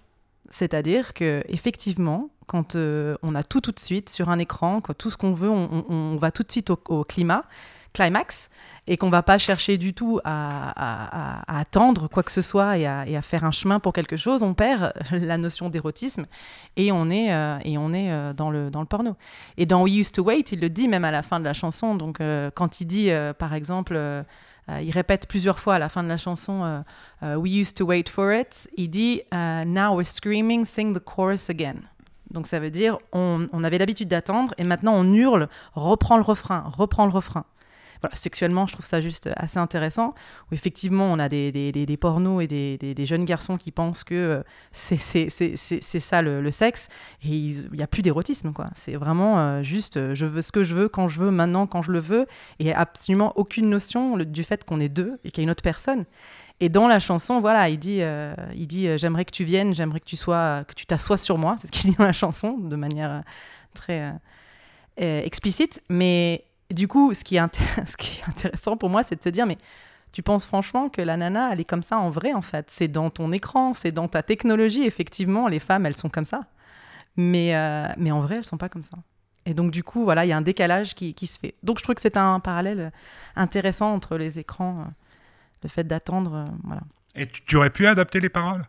C'est-à-dire 0.49 1.13
que 1.13 1.43
effectivement, 1.47 2.29
quand 2.45 2.77
on 2.77 3.35
a 3.35 3.43
tout 3.43 3.59
tout 3.59 3.73
de 3.73 3.79
suite 3.79 4.09
sur 4.09 4.29
un 4.29 4.39
écran, 4.39 4.79
quand 4.79 4.93
tout 4.93 5.09
ce 5.09 5.17
qu'on 5.17 5.33
veut, 5.33 5.49
on, 5.49 6.15
va 6.15 6.31
tout 6.31 6.43
de 6.43 6.51
suite 6.51 6.69
au 6.69 7.03
climat, 7.03 7.43
climax, 7.93 8.49
et 8.87 8.95
qu'on 8.95 9.09
va 9.09 9.21
pas 9.21 9.37
chercher 9.37 9.77
du 9.77 9.93
tout 9.93 10.19
à, 10.23 11.59
attendre 11.59 12.07
quoi 12.07 12.23
que 12.23 12.31
ce 12.31 12.41
soit 12.41 12.77
et 12.77 12.85
à, 12.85 13.21
faire 13.21 13.43
un 13.43 13.51
chemin 13.51 13.79
pour 13.79 13.93
quelque 13.93 14.15
chose, 14.15 14.43
on 14.43 14.53
perd 14.53 14.93
la 15.11 15.37
notion 15.37 15.69
d'érotisme 15.69 16.25
et 16.77 16.91
on 16.91 17.09
est, 17.09 17.33
euh, 17.33 17.57
et 17.63 17.77
on 17.77 17.93
est 17.93 18.11
euh, 18.11 18.33
dans, 18.33 18.49
le, 18.49 18.71
dans 18.71 18.79
le 18.79 18.85
porno. 18.85 19.15
Et 19.57 19.65
dans 19.65 19.83
We 19.83 19.97
Used 19.97 20.13
to 20.13 20.23
Wait, 20.23 20.51
il 20.51 20.61
le 20.61 20.69
dit 20.69 20.87
même 20.87 21.03
à 21.03 21.11
la 21.11 21.21
fin 21.21 21.39
de 21.39 21.45
la 21.45 21.53
chanson. 21.53 21.95
Donc, 21.95 22.21
euh, 22.21 22.49
quand 22.53 22.79
il 22.79 22.85
dit, 22.85 23.09
par 23.37 23.53
exemple, 23.53 23.99
il 24.81 24.91
répète 24.91 25.27
plusieurs 25.27 25.59
fois 25.59 25.75
à 25.75 25.79
la 25.79 25.89
fin 25.89 26.03
de 26.03 26.09
la 26.09 26.17
chanson 26.17 26.83
We 27.21 27.51
used 27.51 27.75
to 27.77 27.85
wait 27.85 28.09
for 28.09 28.31
it, 28.31 28.69
il 28.77 28.89
dit 28.89 29.21
Now 29.31 29.95
we're 29.95 30.05
screaming, 30.05 30.65
sing 30.65 30.93
the 30.93 31.03
chorus 31.03 31.49
again. 31.49 31.75
Donc, 32.31 32.47
ça 32.47 32.59
veut 32.59 32.71
dire 32.71 32.97
on, 33.11 33.63
avait 33.63 33.77
l'habitude 33.77 34.09
d'attendre 34.09 34.53
et 34.57 34.63
maintenant 34.63 34.93
on 34.95 35.13
hurle, 35.13 35.49
reprends 35.73 36.17
le 36.17 36.23
refrain, 36.23 36.63
reprends 36.67 37.05
le 37.05 37.11
refrain. 37.11 37.45
Voilà, 38.01 38.15
sexuellement, 38.15 38.65
je 38.65 38.73
trouve 38.73 38.85
ça 38.85 39.01
juste 39.01 39.29
assez 39.35 39.57
intéressant. 39.57 40.13
Où 40.51 40.53
effectivement, 40.53 41.05
on 41.05 41.19
a 41.19 41.29
des, 41.29 41.51
des, 41.51 41.71
des, 41.71 41.97
pornos 41.97 42.43
et 42.43 42.47
des, 42.47 43.05
jeunes 43.05 43.25
garçons 43.25 43.57
qui 43.57 43.71
pensent 43.71 44.03
que 44.03 44.15
euh, 44.15 44.43
c'est 44.71 45.99
ça 45.99 46.21
le, 46.21 46.51
sexe. 46.51 46.87
Et 47.23 47.29
il 47.29 47.69
n'y 47.71 47.83
a 47.83 47.87
plus 47.87 48.01
d'érotisme, 48.01 48.53
quoi. 48.53 48.67
C'est 48.75 48.95
vraiment 48.95 49.39
euh, 49.39 49.63
juste, 49.63 49.97
euh, 49.97 50.15
je 50.15 50.25
veux 50.25 50.41
ce 50.41 50.51
que 50.51 50.63
je 50.63 50.75
veux, 50.75 50.89
quand 50.89 51.07
je 51.07 51.19
veux, 51.19 51.31
maintenant, 51.31 51.67
quand 51.67 51.81
je 51.81 51.91
le 51.91 51.99
veux. 51.99 52.27
Et 52.59 52.73
absolument 52.73 53.33
aucune 53.35 53.69
notion 53.69 54.17
du 54.17 54.43
fait 54.43 54.63
qu'on 54.63 54.79
est 54.79 54.89
deux 54.89 55.19
et 55.23 55.31
qu'il 55.31 55.39
y 55.39 55.41
a 55.41 55.45
une 55.45 55.51
autre 55.51 55.63
personne. 55.63 56.05
Et 56.59 56.69
dans 56.69 56.87
la 56.87 56.99
chanson, 56.99 57.39
voilà, 57.39 57.69
il 57.69 57.77
dit, 57.77 58.01
il 58.55 58.67
dit 58.67 58.97
j'aimerais 58.97 59.25
que 59.25 59.31
tu 59.31 59.43
viennes, 59.43 59.75
j'aimerais 59.75 59.99
que 59.99 60.05
tu 60.05 60.15
sois, 60.15 60.63
que 60.67 60.73
tu 60.73 60.87
t'assoies 60.87 61.17
sur 61.17 61.37
moi. 61.37 61.55
C'est 61.57 61.67
ce 61.67 61.71
qu'il 61.71 61.91
dit 61.91 61.97
dans 61.97 62.03
la 62.03 62.13
chanson, 62.13 62.57
de 62.57 62.75
manière 62.75 63.21
très 63.75 64.11
explicite. 64.97 65.83
Mais 65.87 66.46
du 66.71 66.87
coup, 66.87 67.13
ce 67.13 67.23
qui, 67.23 67.35
est 67.37 67.39
inté- 67.39 67.61
ce 67.85 67.95
qui 67.97 68.19
est 68.21 68.29
intéressant 68.29 68.77
pour 68.77 68.89
moi, 68.89 69.03
c'est 69.03 69.15
de 69.17 69.23
se 69.23 69.29
dire, 69.29 69.45
mais 69.45 69.57
tu 70.11 70.23
penses 70.23 70.47
franchement 70.47 70.89
que 70.89 71.01
la 71.01 71.17
nana, 71.17 71.49
elle 71.51 71.59
est 71.59 71.65
comme 71.65 71.83
ça 71.83 71.97
en 71.97 72.09
vrai, 72.09 72.33
en 72.33 72.41
fait? 72.41 72.69
C'est 72.69 72.87
dans 72.87 73.09
ton 73.09 73.31
écran, 73.31 73.73
c'est 73.73 73.91
dans 73.91 74.07
ta 74.07 74.23
technologie. 74.23 74.83
Effectivement, 74.83 75.47
les 75.47 75.59
femmes, 75.59 75.85
elles 75.85 75.97
sont 75.97 76.09
comme 76.09 76.25
ça. 76.25 76.41
Mais, 77.17 77.55
euh, 77.55 77.87
mais 77.97 78.11
en 78.11 78.19
vrai, 78.21 78.35
elles 78.37 78.45
sont 78.45 78.57
pas 78.57 78.69
comme 78.69 78.83
ça. 78.83 78.97
Et 79.45 79.53
donc, 79.53 79.71
du 79.71 79.83
coup, 79.83 80.03
voilà, 80.03 80.25
il 80.25 80.29
y 80.29 80.31
a 80.33 80.37
un 80.37 80.41
décalage 80.41 80.93
qui, 80.93 81.13
qui 81.13 81.25
se 81.27 81.39
fait. 81.39 81.55
Donc, 81.63 81.77
je 81.79 81.83
trouve 81.83 81.95
que 81.95 82.01
c'est 82.01 82.17
un 82.17 82.39
parallèle 82.39 82.91
intéressant 83.35 83.93
entre 83.93 84.17
les 84.17 84.39
écrans, 84.39 84.81
euh, 84.81 84.83
le 85.63 85.69
fait 85.69 85.85
d'attendre, 85.85 86.33
euh, 86.35 86.45
voilà. 86.63 86.81
Et 87.15 87.27
tu, 87.27 87.41
tu 87.45 87.55
aurais 87.55 87.69
pu 87.69 87.87
adapter 87.87 88.19
les 88.19 88.29
paroles? 88.29 88.65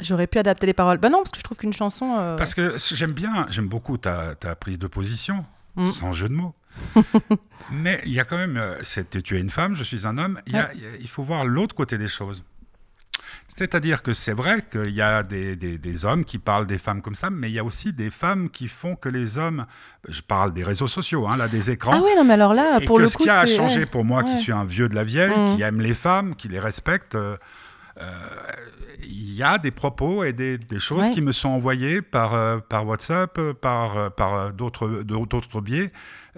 J'aurais 0.00 0.26
pu 0.26 0.38
adapter 0.38 0.66
les 0.66 0.72
paroles. 0.74 0.98
Ben 0.98 1.10
non, 1.10 1.18
parce 1.18 1.30
que 1.32 1.38
je 1.38 1.42
trouve 1.44 1.58
qu'une 1.58 1.72
chanson. 1.72 2.16
euh, 2.18 2.36
Parce 2.36 2.54
que 2.54 2.76
j'aime 2.94 3.12
bien, 3.12 3.46
j'aime 3.50 3.68
beaucoup 3.68 3.96
ta, 3.98 4.34
ta 4.34 4.54
prise 4.54 4.78
de 4.78 4.86
position, 4.86 5.44
Mm. 5.76 5.90
sans 5.92 6.12
jeu 6.12 6.28
de 6.28 6.34
mots. 6.34 6.54
Mais 7.70 8.00
il 8.06 8.12
y 8.12 8.20
a 8.20 8.24
quand 8.24 8.36
même, 8.38 8.56
euh, 8.56 8.76
tu 9.22 9.36
es 9.36 9.40
une 9.40 9.50
femme, 9.50 9.76
je 9.76 9.84
suis 9.84 10.06
un 10.06 10.16
homme, 10.18 10.40
il, 10.46 10.54
y 10.54 10.56
a- 10.58 10.70
faut 11.08 11.22
voir 11.22 11.44
l'autre 11.44 11.74
côté 11.74 11.98
des 11.98 12.08
choses. 12.08 12.42
C'est-à-dire 13.46 14.02
que 14.02 14.12
c'est 14.12 14.32
vrai 14.34 14.62
qu'il 14.70 14.90
y 14.90 15.00
a 15.02 15.22
des, 15.22 15.56
des- 15.56 15.78
des 15.78 16.04
hommes 16.04 16.24
qui 16.24 16.38
parlent 16.38 16.66
des 16.66 16.78
femmes 16.78 17.00
comme 17.02 17.14
ça, 17.14 17.30
mais 17.30 17.48
il 17.50 17.54
y 17.54 17.58
a 17.58 17.64
aussi 17.64 17.92
des 17.92 18.10
femmes 18.10 18.50
qui 18.50 18.68
font 18.68 18.94
que 18.94 19.08
les 19.08 19.38
hommes, 19.38 19.66
je 20.08 20.20
parle 20.20 20.52
des 20.52 20.62
réseaux 20.64 20.88
sociaux, 20.88 21.26
hein, 21.26 21.36
là, 21.36 21.48
des 21.48 21.70
écrans, 21.70 21.92
Ah 21.94 22.00
oui, 22.04 22.10
non, 22.16 22.24
mais 22.24 22.34
alors 22.34 22.54
là, 22.54 22.78
et 22.80 22.84
pour 22.84 22.96
que 22.96 23.02
le 23.02 23.08
ce 23.08 23.16
coup, 23.16 23.24
qui 23.24 23.30
a 23.30 23.46
changé 23.46 23.80
ouais. 23.80 23.86
pour 23.86 24.04
moi, 24.04 24.22
qui 24.22 24.36
suis 24.36 24.52
un 24.52 24.64
vieux 24.64 24.88
de 24.88 24.94
la 24.94 25.04
vieille, 25.04 25.30
Mm. 25.36 25.56
qui 25.56 25.62
aime 25.62 25.80
les 25.80 25.94
femmes, 25.94 26.34
qui 26.36 26.48
les 26.48 26.60
respecte, 26.60 27.14
euh, 27.14 27.36
euh, 28.00 28.10
il 29.02 29.32
y 29.34 29.42
a 29.42 29.58
des 29.58 29.70
propos 29.70 30.24
et 30.24 30.32
des, 30.32 30.58
des 30.58 30.78
choses 30.78 31.06
Ouais. 31.06 31.10
qui 31.14 31.20
me 31.22 31.32
sont 31.32 31.48
envoyées 31.48 32.02
par, 32.02 32.34
euh, 32.34 32.58
par 32.58 32.86
WhatsApp, 32.86 33.40
par, 33.60 34.12
par 34.14 34.52
d'autres 34.52 35.60
biais, 35.62 35.90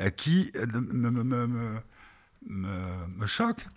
qui 0.09 0.51
euh, 0.57 0.67
me, 0.73 1.11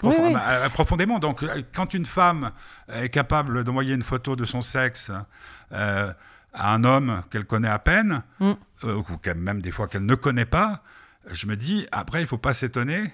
Oui, 0.03 0.15
oui. 0.19 0.33
euh, 0.35 0.69
profondément. 0.69 1.19
Donc, 1.19 1.43
euh, 1.43 1.61
quand 1.75 1.93
une 1.93 2.05
femme 2.05 2.51
est 2.91 3.09
capable 3.09 3.63
d'envoyer 3.63 3.93
une 3.93 4.03
photo 4.03 4.35
de 4.35 4.45
son 4.45 4.61
sexe 4.61 5.11
euh, 5.73 6.13
à 6.53 6.73
un 6.73 6.83
homme 6.83 7.23
qu'elle 7.29 7.45
connaît 7.45 7.67
à 7.69 7.79
peine, 7.79 8.23
Mm. 8.39 8.51
euh, 8.85 8.95
ou 8.95 9.03
même 9.35 9.61
des 9.61 9.71
fois 9.71 9.87
qu'elle 9.87 10.05
ne 10.05 10.15
connaît 10.15 10.45
pas, 10.45 10.81
je 11.31 11.45
me 11.47 11.55
dis, 11.55 11.85
après, 11.91 12.21
il 12.21 12.27
faut 12.27 12.37
pas 12.37 12.53
s'étonner. 12.53 13.11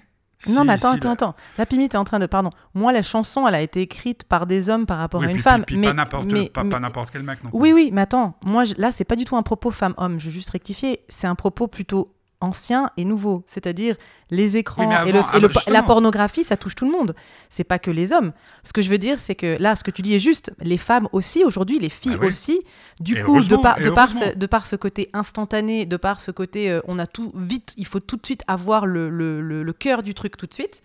Non, 0.47 0.63
mais 0.63 0.73
attends, 0.73 0.91
si 0.93 0.97
attends, 0.99 1.07
la- 1.09 1.13
attends. 1.13 1.35
La 1.57 1.65
Pimite 1.65 1.93
est 1.95 1.97
en 1.97 2.05
train 2.05 2.17
de. 2.17 2.25
Pardon. 2.25 2.51
Moi, 2.73 2.93
la 2.93 3.01
chanson, 3.01 3.45
elle 3.45 3.55
a 3.55 3.61
été 3.61 3.81
écrite 3.81 4.23
par 4.23 4.45
des 4.47 4.69
hommes 4.69 4.85
par 4.85 4.97
rapport 4.97 5.19
Oui, 5.19 5.27
à 5.27 5.29
une 5.31 5.35
puis- 5.35 5.43
femme. 5.43 5.65
puis 5.65 5.77
mais, 5.77 5.87
pas 5.87 5.93
n'importe 5.93 6.31
mais- 6.31 6.49
pas, 6.49 6.63
mais- 6.63 6.69
pas 6.69 6.79
n'importe 6.79 7.11
quel 7.11 7.23
mec 7.23 7.43
non 7.43 7.49
plus. 7.49 7.59
Oui, 7.59 7.73
oui, 7.73 7.89
mais 7.91 8.01
attends. 8.01 8.37
Moi, 8.45 8.63
je- 8.63 8.75
là, 8.77 8.91
c'est 8.91 9.03
pas 9.03 9.17
du 9.17 9.25
tout 9.25 9.35
un 9.35 9.43
propos 9.43 9.69
femme-homme. 9.69 10.17
Je 10.17 10.25
veux 10.27 10.31
juste 10.31 10.51
rectifier. 10.51 11.01
C'est 11.09 11.27
un 11.27 11.35
propos 11.35 11.67
plutôt 11.67 12.15
ancien 12.41 12.89
et 12.97 13.05
nouveau. 13.05 13.43
C'est-à-dire 13.45 13.95
les 14.29 14.57
écrans 14.57 14.87
Oui, 14.87 15.09
et, 15.09 15.11
le- 15.11 15.19
le- 15.41 15.71
la 15.71 15.83
pornographie, 15.83 16.43
ça 16.43 16.57
touche 16.57 16.75
tout 16.75 16.85
le 16.85 16.91
monde. 16.91 17.15
C'est 17.49 17.63
pas 17.63 17.79
que 17.79 17.91
les 17.91 18.13
hommes. 18.13 18.31
Ce 18.63 18.71
que 18.73 18.81
je 18.81 18.89
veux 18.89 18.97
dire, 18.97 19.19
c'est 19.19 19.35
que 19.35 19.57
là, 19.59 19.75
ce 19.75 19.83
que 19.83 19.91
tu 19.91 20.01
dis 20.01 20.15
est 20.15 20.19
juste. 20.19 20.51
Les 20.61 20.77
femmes 20.77 21.07
aussi, 21.11 21.43
aujourd'hui, 21.43 21.79
les 21.79 21.89
filles 21.89 22.13
Ah 22.15 22.19
oui. 22.21 22.27
aussi. 22.27 22.61
Du 22.99 23.17
Et 23.17 23.21
coup, 23.21 23.39
de 23.41 23.55
par, 23.57 23.79
de, 23.79 23.89
par 23.89 24.09
ce, 24.09 24.35
de 24.37 24.45
par 24.45 24.67
ce 24.67 24.75
côté 24.75 25.09
instantané, 25.13 25.85
de 25.85 25.97
par 25.97 26.21
ce 26.21 26.31
côté, 26.31 26.71
euh, 26.71 26.81
on 26.87 26.97
a 26.99 27.07
tout 27.07 27.31
vite, 27.35 27.73
il 27.77 27.85
faut 27.85 27.99
tout 27.99 28.15
de 28.17 28.25
suite 28.25 28.43
avoir 28.47 28.85
le, 28.85 29.09
le- 29.09 29.41
le 29.41 29.73
cœur 29.73 30.03
du 30.03 30.13
truc 30.13 30.37
tout 30.37 30.45
de 30.47 30.53
suite. 30.53 30.81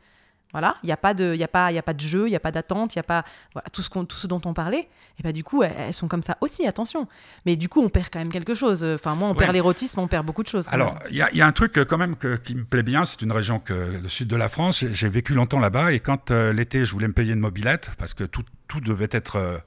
Voilà, 0.55 0.77
il 0.85 0.87
n'y 0.87 0.93
a, 0.93 0.97
pas 0.97 1.15
de- 1.15 1.35
y 1.35 1.43
a, 1.43 1.49
pas- 1.49 1.73
y 1.73 1.79
a 1.79 1.83
pas 1.83 1.93
de 1.95 2.01
jeu, 2.01 2.27
il 2.29 2.31
n'y 2.31 2.37
a 2.37 2.41
pas 2.41 2.53
d'attente, 2.53 2.95
il 2.95 2.99
n'y 2.99 3.01
a 3.01 3.05
pas 3.05 3.25
voilà, 3.55 3.69
tout, 3.73 3.83
ce 3.83 3.91
qu'on- 3.91 4.05
tout 4.05 4.17
ce 4.17 4.29
dont 4.29 4.41
on 4.45 4.55
parlait. 4.55 4.89
Et 5.19 5.23
bah, 5.25 5.33
du 5.33 5.43
coup, 5.43 5.65
elles, 5.65 5.75
elles 5.77 5.93
sont 5.95 6.07
comme 6.07 6.23
ça 6.23 6.39
aussi, 6.41 6.65
attention. 6.67 7.09
Mais 7.45 7.57
du 7.57 7.69
coup, 7.69 7.83
on 7.83 7.89
perd 7.89 8.07
quand 8.13 8.21
même 8.21 8.31
quelque 8.33 8.55
chose. 8.55 8.85
Enfin, 8.85 9.17
moi, 9.17 9.29
on 9.29 9.35
perd 9.35 9.53
l'érotisme, 9.53 9.99
on 9.99 10.07
perd 10.07 10.25
beaucoup 10.25 10.45
de 10.45 10.49
choses. 10.49 10.69
Alors, 10.71 10.97
il 11.11 11.17
y, 11.17 11.37
y 11.37 11.43
a 11.43 11.47
un 11.47 11.53
truc 11.53 11.77
euh, 11.77 11.85
quand 11.85 11.99
même 11.99 12.15
que- 12.17 12.37
qui 12.37 12.55
me 12.55 12.63
plaît 12.65 12.85
bien, 12.85 13.05
c'est 13.05 13.21
une 13.23 13.33
région 13.33 13.59
que 13.59 13.75
le 14.01 14.09
sud 14.09 14.29
de 14.29 14.37
la 14.37 14.49
France. 14.49 14.85
J'ai- 14.93 15.09
vécu 15.09 15.35
longtemps 15.35 15.59
là-bas 15.61 15.93
et 15.93 15.99
quand 16.01 16.31
euh, 16.31 16.53
l'été, 16.53 16.85
je 16.85 16.93
voulais 16.93 17.09
me 17.09 17.13
payer 17.13 17.33
une 17.33 17.41
mobilette 17.41 17.91
parce 17.99 18.15
que 18.15 18.23
tout, 18.25 18.45
tout 18.69 18.81
devait 18.81 19.09
être. 19.11 19.37
euh, 19.37 19.59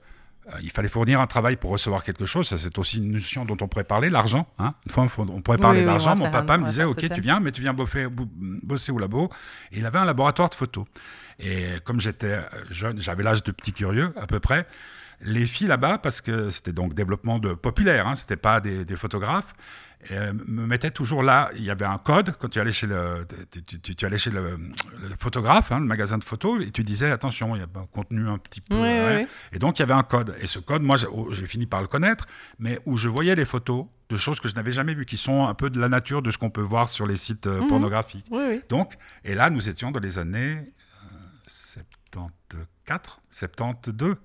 il 0.62 0.72
fallait 0.72 0.88
fournir 0.88 1.20
un 1.22 1.28
travail 1.28 1.56
pour 1.58 1.72
recevoir 1.72 2.04
quelque 2.04 2.26
chose. 2.26 2.48
Ça, 2.48 2.58
C'est 2.58 2.78
aussi 2.78 2.98
une 2.98 3.12
notion 3.12 3.44
dont 3.46 3.58
on 3.62 3.68
pourrait 3.68 3.84
parler, 3.84 4.10
l'argent. 4.10 4.48
hein. 4.60 4.74
Une 4.86 4.92
fois, 4.92 5.08
on 5.18 5.42
pourrait 5.42 5.58
parler 5.58 5.80
oui, 5.82 5.86
d'argent. 5.86 6.16
Mon 6.16 6.30
papa 6.32 6.54
un- 6.56 6.58
me 6.60 6.66
disait 6.66 6.84
Ok, 6.84 7.08
tu 7.14 7.22
viens, 7.22 7.40
mais 7.40 7.52
tu 7.52 7.62
viens 7.62 7.74
boffer- 7.74 8.08
bosser 8.10 8.92
au 8.92 8.98
labo. 9.00 9.30
Et 9.72 9.80
il 9.80 9.86
avait 9.86 10.00
un 10.00 10.06
laboratoire 10.06 10.50
de 10.50 10.56
photos. 10.56 10.86
Et 11.40 11.66
comme 11.84 12.00
j'étais 12.00 12.28
euh, 12.28 12.42
jeune, 12.70 13.00
j'avais 13.02 13.24
l'âge 13.24 13.44
de 13.44 13.52
petit 13.52 13.74
curieux 13.74 14.14
à 14.20 14.26
peu 14.28 14.40
près. 14.40 14.66
Les 15.22 15.48
filles 15.48 15.68
là-bas, 15.68 15.98
parce 15.98 16.22
que 16.22 16.50
c'était 16.52 16.74
donc 16.74 16.94
développement 16.94 17.40
de 17.40 17.54
populaire, 17.54 18.08
hein, 18.08 18.14
c'était 18.16 18.36
pas 18.38 18.62
des, 18.62 18.86
des 18.86 18.96
photographes, 18.96 19.54
euh, 20.12 20.32
me 20.46 20.66
mettaient 20.68 20.92
toujours 20.92 21.24
là. 21.24 21.50
Il 21.56 21.64
y 21.64 21.72
avait 21.72 21.86
un 21.86 21.98
code 21.98 22.34
quand 22.40 22.48
tu 22.50 22.60
allais 22.60 22.72
chez 22.72 22.88
le, 22.88 23.26
tu, 23.52 23.64
tu- 23.64 23.80
tu- 23.82 23.96
tu 23.96 24.06
allais 24.06 24.18
chez 24.18 24.30
le, 24.30 24.52
le 25.02 25.16
photographe, 25.20 25.72
hein, 25.72 25.80
le 25.80 25.86
magasin 25.86 26.18
de 26.18 26.24
photos, 26.24 26.64
et 26.66 26.72
tu 26.72 26.84
disais 26.84 27.10
attention, 27.12 27.56
il 27.56 27.60
y 27.60 27.62
a 27.62 27.66
un 27.66 27.86
contenu 27.88 28.28
un 28.30 28.38
petit 28.38 28.62
peu. 28.62 28.76
Oui, 28.76 28.82
oui, 28.82 28.88
ouais. 28.88 29.18
oui. 29.24 29.28
Et 29.54 29.60
donc 29.60 29.80
il 29.80 29.82
y 29.82 29.84
avait 29.84 29.94
un 29.96 30.04
code. 30.04 30.36
Et 30.40 30.48
ce 30.48 30.60
code, 30.60 30.82
moi, 30.84 30.98
j'ai 30.98 31.08
oh, 31.12 31.28
j'ai 31.32 31.48
fini 31.48 31.66
par 31.66 31.82
le 31.82 31.88
connaître, 31.88 32.26
mais 32.60 32.80
où 32.86 32.96
je 32.96 33.10
voyais 33.10 33.36
les 33.36 33.46
photos 33.46 33.86
de 34.10 34.16
choses 34.18 34.40
que 34.40 34.48
je 34.48 34.56
n'avais 34.56 34.72
jamais 34.72 34.94
vues, 34.94 35.06
qui 35.06 35.18
sont 35.18 35.46
un 35.48 35.54
peu 35.54 35.70
de 35.70 35.80
la 35.82 35.90
nature 35.90 36.22
de 36.22 36.32
ce 36.32 36.38
qu'on 36.38 36.50
peut 36.52 36.62
voir 36.62 36.88
sur 36.90 37.06
les 37.08 37.18
sites 37.18 37.48
euh, 37.48 37.60
Mhm. 37.62 37.68
pornographiques. 37.68 38.28
Oui. 38.32 38.62
Donc, 38.70 38.94
et 39.26 39.36
là, 39.36 39.50
nous 39.50 39.68
étions 39.68 39.92
dans 39.92 40.00
les 40.00 40.18
années 40.20 40.58
euh, 40.58 41.18
74, 41.48 43.18
72. 43.32 44.16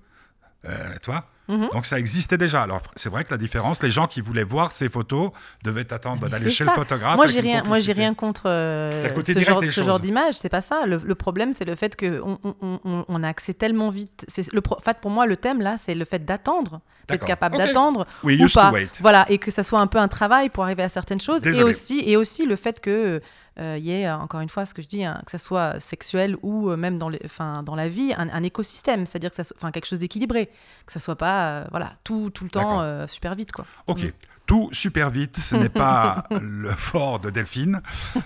Euh, 0.65 0.95
tu 1.03 1.11
Mhm. 1.49 1.69
Donc 1.73 1.85
ça 1.85 1.99
existait 1.99 2.37
déjà. 2.37 2.61
Alors 2.63 2.81
c'est 2.95 3.09
vrai 3.09 3.23
que 3.25 3.31
la 3.31 3.37
différence, 3.37 3.83
les 3.83 3.91
gens 3.91 4.07
qui 4.07 4.21
voulaient 4.21 4.45
voir 4.45 4.71
ces 4.71 4.87
photos 4.87 5.31
devaient 5.63 5.91
attendre 5.91 6.29
d'aller 6.29 6.49
chez 6.49 6.63
ça. 6.63 6.71
le 6.71 6.75
photographe. 6.77 7.15
Moi, 7.17 7.27
j'ai 7.27 7.41
rien, 7.41 7.63
moi, 7.65 7.79
j'ai 7.79 7.91
rien 7.93 8.13
contre 8.13 8.43
euh, 8.49 8.97
ce 8.97 9.39
genre, 9.41 9.63
ce 9.63 9.83
genre 9.83 9.99
d'image. 9.99 10.35
C'est 10.35 10.47
pas 10.49 10.61
ça. 10.61 10.85
Le, 10.85 10.97
le 11.03 11.15
problème, 11.15 11.53
c'est 11.53 11.65
le 11.65 11.75
fait 11.75 11.95
que 11.97 12.21
on, 12.21 12.39
on- 12.43 12.79
on- 12.85 13.05
on 13.07 13.23
a 13.23 13.27
accès 13.27 13.53
tellement 13.53 13.89
vite. 13.89 14.25
C'est 14.29 14.53
le 14.53 14.61
pro- 14.61 14.77
en 14.77 14.81
fait, 14.81 14.99
pour 15.01 15.11
moi, 15.11 15.25
le 15.25 15.35
thème 15.35 15.59
là, 15.61 15.75
c'est 15.77 15.95
le 15.95 16.05
fait 16.05 16.23
d'attendre, 16.23 16.79
d'être 17.09 17.25
capable 17.25 17.55
Ok. 17.55 17.61
d'attendre 17.61 18.07
We 18.23 18.39
ou 18.39 18.47
pas. 18.53 18.69
to 18.69 18.75
wait. 18.75 18.99
Voilà, 19.01 19.25
et 19.29 19.37
que 19.37 19.51
ça 19.51 19.63
soit 19.63 19.79
un 19.81 19.87
peu 19.87 19.97
un 19.97 20.07
travail 20.07 20.49
pour 20.49 20.63
arriver 20.63 20.83
à 20.83 20.89
certaines 20.89 21.19
choses. 21.21 21.41
Et 21.41 21.49
Désolé. 21.51 21.69
aussi, 21.69 22.03
et 22.05 22.15
aussi 22.15 22.45
le 22.45 22.55
fait 22.55 22.79
que 22.79 23.21
euh, 23.59 23.77
il 23.77 23.85
y 23.85 23.91
ait, 23.91 24.07
euh, 24.07 24.17
encore 24.17 24.41
une 24.41 24.49
fois, 24.49 24.65
ce 24.65 24.73
que 24.73 24.81
je 24.81 24.87
dis, 24.87 25.03
hein, 25.03 25.21
que 25.25 25.31
ça 25.31 25.37
soit 25.37 25.79
sexuel 25.79 26.35
ou 26.41 26.69
euh, 26.69 26.77
même 26.77 26.97
dans, 26.97 27.09
les, 27.09 27.21
dans 27.63 27.75
la 27.75 27.87
vie, 27.87 28.13
un, 28.17 28.29
un 28.29 28.43
écosystème, 28.43 29.05
c'est-à-dire 29.05 29.29
que 29.29 29.43
ça, 29.43 29.71
quelque 29.71 29.85
chose 29.85 29.99
d'équilibré, 29.99 30.47
que 30.85 30.91
ça 30.91 30.99
soit 30.99 31.15
pas, 31.15 31.47
euh, 31.47 31.65
voilà, 31.69 31.93
tout, 32.03 32.29
tout 32.31 32.43
le 32.43 32.49
temps 32.49 32.81
euh, 32.81 33.05
super 33.07 33.35
vite, 33.35 33.51
quoi. 33.51 33.65
Ok. 33.87 34.03
Mm. 34.03 34.11
Tout 34.45 34.69
super 34.73 35.09
vite, 35.09 35.37
ce 35.37 35.55
n'est 35.55 35.69
pas 35.69 36.25
le 36.41 36.69
fort 36.71 37.19
de 37.19 37.29
Delphine. 37.29 37.81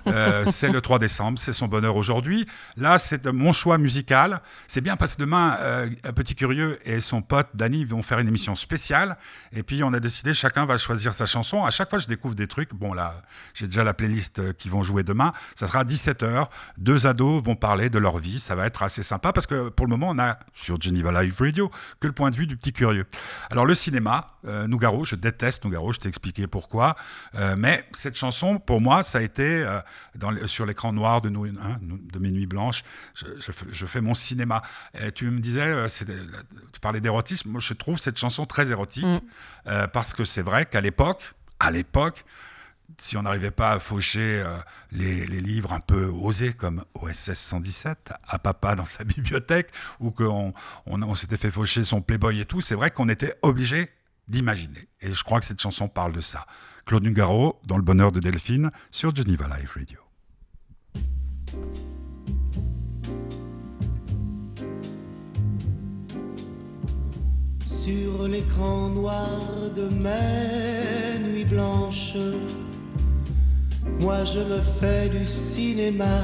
Euh, 0.07 0.45
c'est 0.47 0.69
le 0.69 0.81
3 0.81 0.97
décembre, 0.97 1.37
c'est 1.37 1.53
son 1.53 1.67
bonheur 1.67 1.95
aujourd'hui. 1.95 2.47
Là, 2.75 2.97
c'est 2.97 3.27
mon 3.27 3.53
choix 3.53 3.77
musical. 3.77 4.41
C'est 4.67 4.81
bien 4.81 4.95
parce 4.95 5.15
que 5.15 5.21
demain, 5.21 5.57
euh, 5.59 5.87
petit 6.15 6.33
curieux 6.33 6.79
et 6.85 7.01
son 7.01 7.21
pote 7.21 7.49
Danny 7.53 7.85
vont 7.85 8.01
faire 8.01 8.17
une 8.17 8.27
émission 8.27 8.55
spéciale. 8.55 9.17
Et 9.53 9.61
puis, 9.61 9.83
on 9.83 9.93
a 9.93 9.99
décidé, 9.99 10.33
chacun 10.33 10.65
va 10.65 10.77
choisir 10.77 11.13
sa 11.13 11.27
chanson. 11.27 11.63
À 11.65 11.69
chaque 11.69 11.89
fois, 11.89 11.99
je 11.99 12.07
découvre 12.07 12.33
des 12.33 12.47
trucs. 12.47 12.73
Bon, 12.73 12.93
là, 12.93 13.21
j'ai 13.53 13.67
déjà 13.67 13.83
la 13.83 13.93
playlist 13.93 14.39
euh, 14.39 14.53
qui 14.53 14.69
vont 14.69 14.81
jouer 14.81 15.03
demain. 15.03 15.33
Ça 15.53 15.67
sera 15.67 15.79
à 15.79 15.83
17h. 15.83 16.47
Deux 16.77 17.05
ados 17.05 17.43
vont 17.43 17.55
parler 17.55 17.91
de 17.91 17.99
leur 17.99 18.17
vie. 18.17 18.39
Ça 18.39 18.55
va 18.55 18.65
être 18.65 18.81
assez 18.81 19.03
sympa 19.03 19.33
parce 19.33 19.45
que 19.45 19.69
pour 19.69 19.85
le 19.85 19.91
moment, 19.91 20.09
on 20.09 20.19
a 20.19 20.39
sur 20.55 20.81
Geneva 20.81 21.21
Live 21.21 21.35
Radio 21.39 21.71
que 21.99 22.07
le 22.07 22.13
point 22.13 22.31
de 22.31 22.35
vue 22.35 22.47
du 22.47 22.57
petit 22.57 22.73
curieux. 22.73 23.05
Alors, 23.51 23.65
le 23.65 23.75
cinéma, 23.75 24.37
euh, 24.47 24.67
Nougaro, 24.67 25.05
je 25.05 25.15
déteste 25.15 25.63
Nougaro, 25.63 25.93
je 25.93 25.99
t'ai 26.07 26.09
expliqué 26.09 26.47
pourquoi. 26.47 26.95
Euh, 27.35 27.55
mais 27.57 27.85
cette 27.91 28.15
chanson, 28.15 28.59
pour 28.59 28.81
moi, 28.81 29.03
ça 29.03 29.17
a 29.17 29.21
été 29.21 29.43
euh, 29.43 29.79
dans 30.15 30.35
sur 30.47 30.65
l'écran 30.65 30.93
noir 30.93 31.21
de, 31.21 31.29
nous, 31.29 31.45
hein, 31.45 31.77
de 31.81 32.19
mes 32.19 32.31
nuits 32.31 32.47
blanches. 32.47 32.83
Je, 33.15 33.25
je 33.39 33.51
fais- 33.51 33.65
je 33.71 33.85
fais 33.85 34.01
mon 34.01 34.13
cinéma. 34.15 34.61
Et 34.99 35.11
tu 35.11 35.29
me 35.29 35.39
disais, 35.39 35.61
euh, 35.67 35.87
tu 36.73 36.79
parlais 36.79 37.01
d'érotisme. 37.01 37.49
Moi, 37.49 37.61
je 37.61 37.73
trouve 37.73 37.97
cette 37.99 38.17
chanson 38.17 38.45
très 38.45 38.71
érotique 38.71 39.05
Mm. 39.05 39.19
euh, 39.67 39.87
parce 39.87 40.13
que 40.13 40.23
c'est 40.25 40.41
vrai 40.41 40.65
qu'à 40.65 40.81
l'époque, 40.81 41.33
à 41.59 41.71
l'époque, 41.71 42.25
si 42.97 43.17
on 43.17 43.23
n'arrivait 43.23 43.51
pas 43.51 43.73
à 43.73 43.79
faucher 43.79 44.41
euh, 44.45 44.57
les, 44.91 45.27
les 45.27 45.41
livres 45.41 45.73
un 45.73 45.81
peu 45.81 46.05
osés 46.05 46.53
comme 46.53 46.83
OSS 46.95 47.33
117 47.33 48.13
à 48.27 48.39
papa 48.39 48.75
dans 48.75 48.85
sa 48.85 49.03
bibliothèque 49.13 49.69
ou 49.99 50.11
qu'on 50.11 50.53
on, 50.85 51.01
on 51.01 51.15
s'était 51.15 51.37
fait 51.37 51.51
faucher 51.51 51.83
son 51.83 52.01
Playboy 52.01 52.39
et 52.39 52.45
tout, 52.45 52.61
c'est 52.61 52.75
vrai 52.75 52.89
qu'on 52.91 53.09
était 53.09 53.33
obligé 53.41 53.89
d'imaginer. 54.27 54.87
Et 55.01 55.13
je 55.13 55.23
crois 55.23 55.39
que 55.39 55.45
cette 55.45 55.61
chanson 55.61 55.87
parle 55.87 56.13
de 56.13 56.21
ça. 56.21 56.45
Claude 56.85 57.03
Nougaro, 57.03 57.59
dans 57.65 57.77
Le 57.77 57.83
Bonheur 57.83 58.11
de 58.11 58.19
Delphine, 58.19 58.71
sur 58.91 59.15
Geneva 59.15 59.47
Live 59.57 59.71
Radio. 59.75 59.99
Sur 67.65 68.27
l'écran 68.27 68.89
noir 68.89 69.39
de 69.75 69.87
mes 69.89 71.19
nuits 71.19 71.45
blanches, 71.45 72.17
moi 74.01 74.25
je 74.25 74.39
me 74.39 74.61
fais 74.61 75.07
du 75.09 75.25
cinéma, 75.25 76.21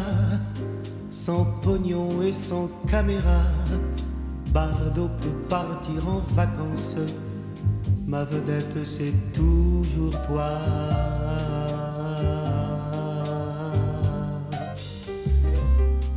sans 1.10 1.46
pognon 1.62 2.22
et 2.22 2.34
sans 2.34 2.68
caméra. 2.89 3.44
Bardo 4.54 5.10
peut 5.22 5.48
partir 5.50 6.08
en 6.08 6.20
vacances 6.36 6.98
Ma 8.06 8.26
vedette 8.26 8.86
c'est 8.86 9.13
toujours 9.34 10.12
toi. 10.28 10.60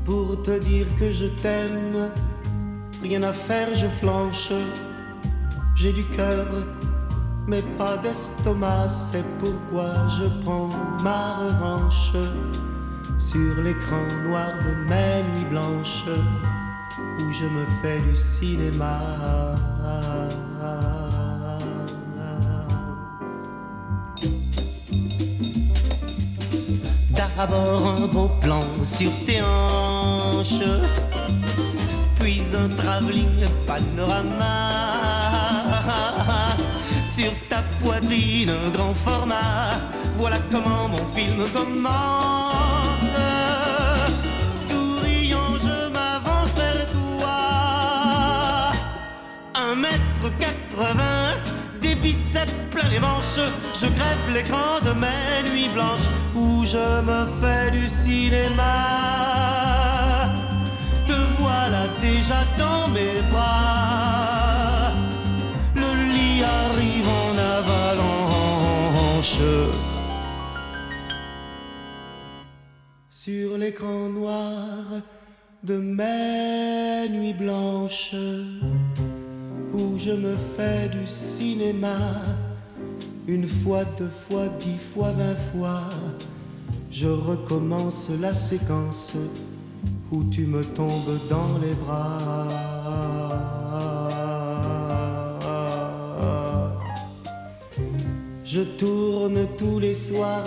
Pour 0.05 0.43
te 0.43 0.59
dire 0.59 0.87
que 0.99 1.13
je 1.13 1.27
t'aime, 1.43 2.11
rien 3.03 3.23
à 3.23 3.33
faire, 3.33 3.73
je 3.75 3.87
flanche. 3.87 4.53
J'ai 5.77 5.93
du 5.93 6.05
cœur, 6.17 6.47
mais 7.47 7.63
pas 7.79 7.97
d'estomac, 7.99 8.89
c'est 8.89 9.25
pourquoi 9.39 10.09
je 10.09 10.25
prends 10.43 10.69
ma 11.03 11.37
revanche 11.37 12.13
sur 13.19 13.63
l'écran 13.63 14.03
noir 14.25 14.51
de 14.65 14.89
mes 14.89 15.23
nuits 15.35 15.51
blanches 15.51 16.05
où 16.99 17.33
je 17.33 17.45
me 17.45 17.65
fais 17.81 18.01
du 18.01 18.17
cinéma. 18.17 19.55
D'abord 27.37 27.95
un 27.99 28.07
beau 28.15 28.31
plan 28.41 28.61
sur 28.83 29.11
tes 29.27 29.43
hanches, 29.43 30.65
puis 32.19 32.41
un 32.57 32.69
travelling 32.69 33.45
panorama. 33.67 34.73
Sur 37.15 37.33
ta 37.51 37.63
poitrine, 37.83 38.51
un 38.51 38.71
grand 38.71 38.95
format. 38.95 39.73
Voilà 40.19 40.39
comment 40.51 40.89
mon 40.89 41.05
film 41.13 41.45
commence. 41.53 41.95
Souriant, 44.69 45.57
je 45.63 45.89
m'avance 45.93 46.53
vers 46.57 46.87
toi. 46.91 47.39
Un 49.55 49.75
mètre 49.75 50.39
quatre-vingts, 50.39 51.37
des 51.83 51.95
biceps 51.97 52.66
les 52.91 52.99
manches. 52.99 53.41
Je 53.73 53.87
crève 53.87 54.31
l'écran 54.33 54.81
de 54.85 54.93
mes 54.93 55.43
nuits 55.51 55.69
blanches 55.69 56.09
où 56.35 56.65
je 56.65 57.01
me 57.09 57.27
fais 57.41 57.71
du 57.71 57.89
cinéma. 57.89 58.65
Te 61.07 61.19
voilà 61.39 61.87
déjà 62.01 62.43
dans 62.59 62.89
mes 62.89 63.21
bras. 63.31 64.93
Le 65.75 66.09
lit 66.11 66.43
arrive 66.43 67.09
en 67.09 67.39
avalanche. 67.59 69.41
Sur 73.11 73.59
l'écran 73.59 74.09
noir 74.09 75.03
de 75.63 75.79
mes 75.79 77.09
nuits 77.09 77.35
blanches 77.35 78.15
où 79.73 79.99
je 79.99 80.13
me 80.13 80.37
fais 80.57 80.89
du 80.89 81.07
cinéma 81.07 81.97
une 83.29 83.47
fois, 83.47 83.85
deux 83.99 84.09
fois, 84.09 84.47
dix 84.61 84.79
fois, 84.79 85.11
vingt 85.11 85.37
fois. 85.53 85.83
Je 86.91 87.09
recommence 87.09 88.11
la 88.21 88.33
séquence 88.33 89.15
où 90.11 90.25
tu 90.31 90.47
me 90.47 90.65
tombes 90.65 91.19
dans 91.29 91.59
les 91.61 91.75
bras. 91.75 92.47
Je 98.45 98.61
tourne 98.63 99.47
tous 99.59 99.79
les 99.81 99.95
soirs, 99.95 100.45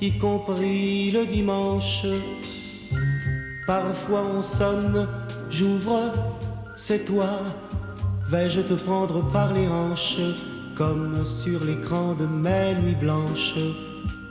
y 0.00 0.16
compris 0.18 1.10
le 1.10 1.26
dimanche. 1.26 2.06
Parfois 3.66 4.24
on 4.36 4.42
sonne, 4.42 5.08
j'ouvre, 5.50 6.12
c'est 6.76 7.04
toi. 7.04 7.40
Vais-je 8.28 8.60
te 8.60 8.74
prendre 8.74 9.26
par 9.32 9.52
les 9.52 9.66
hanches, 9.66 10.18
comme 10.76 11.24
sur 11.24 11.62
l'écran 11.64 12.14
de 12.14 12.26
mes 12.26 12.74
nuits 12.80 12.96
blanches 13.00 13.54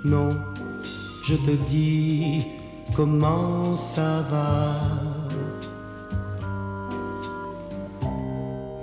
Non, 0.04 0.36
je 1.23 1.36
te 1.36 1.51
dis 1.69 2.45
comment 2.95 3.75
ça 3.75 4.25
va. 4.30 4.75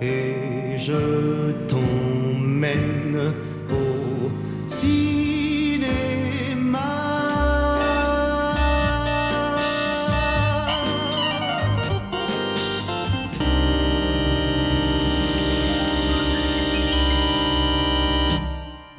Et 0.01 0.77
je 0.77 1.53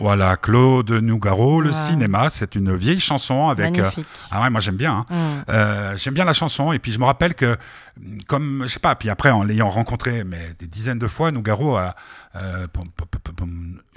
Voilà, 0.10 0.38
Claude 0.38 0.90
Nougaro, 0.90 1.62
le 1.62 1.72
cinéma, 1.72 2.30
c'est 2.30 2.56
une 2.56 2.76
vieille 2.76 3.00
chanson 3.00 3.48
avec. 3.50 3.76
euh, 3.80 3.84
ah 4.32 4.42
ouais, 4.42 4.50
moi 4.50 4.60
j'aime 4.60 4.76
bien. 4.76 5.06
hein. 5.10 5.14
Mm. 5.14 5.44
Euh, 5.50 5.98
j'aime 5.98 6.16
bien 6.16 6.26
la 6.26 6.34
chanson 6.34 6.72
et 6.72 6.80
puis 6.80 6.92
je 6.92 6.98
me 6.98 7.06
rappelle 7.06 7.36
que, 7.36 7.58
comme 8.28 8.64
je 8.64 8.70
sais 8.70 8.80
pas, 8.80 8.96
puis 8.96 9.12
après 9.12 9.30
en 9.30 9.44
l'ayant 9.44 9.70
rencontré 9.70 10.24
mais 10.24 10.56
des 10.58 10.66
dizaines 10.66 10.98
de 10.98 11.08
fois, 11.08 11.32
Nougaro 11.32 11.76
a, 11.78 11.96
euh, 12.36 12.66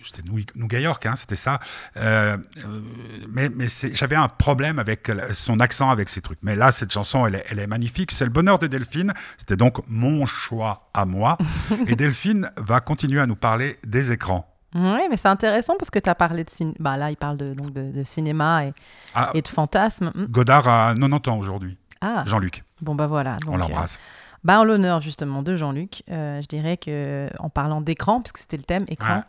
c'était 0.05 0.23
Nou- 0.31 0.41
Nouga 0.55 0.81
York, 0.81 1.07
hein, 1.07 1.15
c'était 1.17 1.35
ça. 1.37 1.61
Mais 1.97 3.49
mais 3.55 3.67
j'avais 3.95 4.17
un 4.17 4.29
problème 4.29 4.79
avec 4.79 5.11
son 5.33 5.61
accent, 5.61 5.89
avec 5.91 6.09
ses 6.11 6.21
trucs. 6.21 6.41
Mais 6.43 6.57
là, 6.57 6.73
cette 6.73 6.93
chanson, 6.93 7.27
elle 7.27 7.37
est, 7.37 7.45
elle 7.51 7.59
est 7.59 7.67
magnifique. 7.67 8.13
C'est 8.13 8.25
le 8.25 8.31
bonheur 8.31 8.59
de 8.59 8.67
Delphine. 8.67 9.15
C'était 9.39 9.57
donc 9.57 9.79
mon 9.89 10.27
choix 10.27 10.83
à 10.93 11.05
moi. 11.07 11.39
et 11.87 11.97
Delphine 11.97 12.51
va 12.57 12.81
continuer 12.81 13.21
à 13.21 13.27
nous 13.27 13.37
parler 13.37 13.79
des 13.87 14.13
écrans. 14.13 14.52
Oui, 14.75 15.01
mais 15.11 15.17
c'est 15.17 15.29
intéressant 15.29 15.75
parce 15.79 15.91
que 15.91 15.99
tu 15.99 16.09
as 16.09 16.15
parlé 16.15 16.45
de 16.45 16.51
cinéma. 16.51 16.75
Bah, 16.81 16.97
là, 16.97 17.11
il 17.11 17.17
parle 17.17 17.37
de, 17.37 17.53
donc 17.55 17.73
de, 17.73 17.91
de 17.91 18.03
cinéma 18.05 18.65
et, 18.67 18.73
Ah, 19.15 19.31
et 19.35 19.43
de 19.43 19.49
fantasmes. 19.49 20.11
Mm. 20.15 20.25
Godard 20.31 20.67
a 20.69 20.95
90 20.95 21.29
ans 21.31 21.39
aujourd'hui. 21.39 21.77
Ah, 22.01 22.23
Jean-Luc, 22.27 22.65
bon, 22.81 22.95
bah 22.95 23.07
voilà. 23.07 23.37
on 23.47 23.53
Donc, 23.53 23.61
l'embrasse. 23.61 23.97
euh, 23.97 24.37
bah, 24.45 24.59
en 24.61 24.65
l'honneur, 24.65 25.01
justement, 25.01 25.43
de 25.43 25.55
Jean-Luc, 25.57 26.03
euh, 26.11 26.41
je 26.43 26.47
dirais 26.49 26.77
que 26.77 27.29
en 27.39 27.49
parlant 27.49 27.81
d'écran, 27.81 28.21
puisque 28.23 28.39
c'était 28.39 28.57
le 28.57 28.65
thème, 28.65 28.85
écran, 28.89 29.23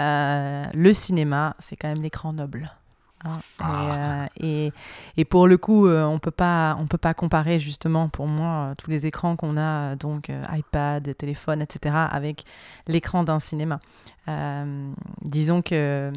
euh, 0.00 0.64
le 0.74 0.92
cinéma, 0.92 1.54
c'est 1.58 1.76
quand 1.76 1.88
même 1.88 2.02
l'écran 2.02 2.32
noble. 2.32 2.70
Hein. 3.24 3.38
Ah. 3.58 4.26
Et, 4.40 4.46
euh, 4.46 4.46
et, 4.66 4.72
et 5.16 5.24
pour 5.24 5.46
le 5.46 5.56
coup, 5.56 5.86
euh, 5.86 6.04
on 6.04 6.18
peut 6.18 6.30
pas, 6.30 6.76
on 6.80 6.86
peut 6.86 6.98
pas 6.98 7.14
comparer 7.14 7.58
justement 7.58 8.08
pour 8.08 8.26
moi 8.26 8.70
euh, 8.70 8.74
tous 8.76 8.90
les 8.90 9.06
écrans 9.06 9.36
qu'on 9.36 9.56
a, 9.56 9.96
donc 9.96 10.30
euh, 10.30 10.42
iPad, 10.56 11.16
téléphone, 11.16 11.62
etc., 11.62 11.94
avec 12.10 12.44
l'écran 12.86 13.24
d'un 13.24 13.40
cinéma. 13.40 13.80
Disons 15.22 15.62
que 15.62 16.12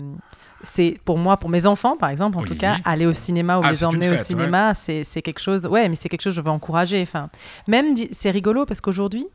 c'est 0.62 0.98
pour 1.06 1.17
moi, 1.17 1.38
pour 1.38 1.50
mes 1.50 1.67
enfants 1.67 1.98
par 1.98 2.10
exemple, 2.10 2.38
en 2.38 2.43
tout 2.43 2.56
cas, 2.58 2.78
aller 2.86 3.06
au 3.06 3.13
cinéma 3.13 3.60
ou 3.60 3.62
Ah, 3.63 3.70
les 3.72 3.84
emmener 3.84 4.08
au 4.10 4.17
cinéma, 4.17 4.74
c'est 4.74 5.04
c'est 5.04 5.22
quelque 5.22 5.39
chose. 5.39 5.65
Ouais, 5.67 5.88
mais 5.89 5.96
c'est 5.96 6.10
quelque 6.10 6.22
chose 6.22 6.34
que 6.34 6.38
je 6.38 6.41
veux 6.41 6.52
encourager. 6.52 7.02
Enfin, 7.02 7.30
même 7.67 7.93
c'est 8.12 8.32
rigolo 8.32 8.65
parce 8.65 8.82
qu'aujourd'hui. 8.82 9.28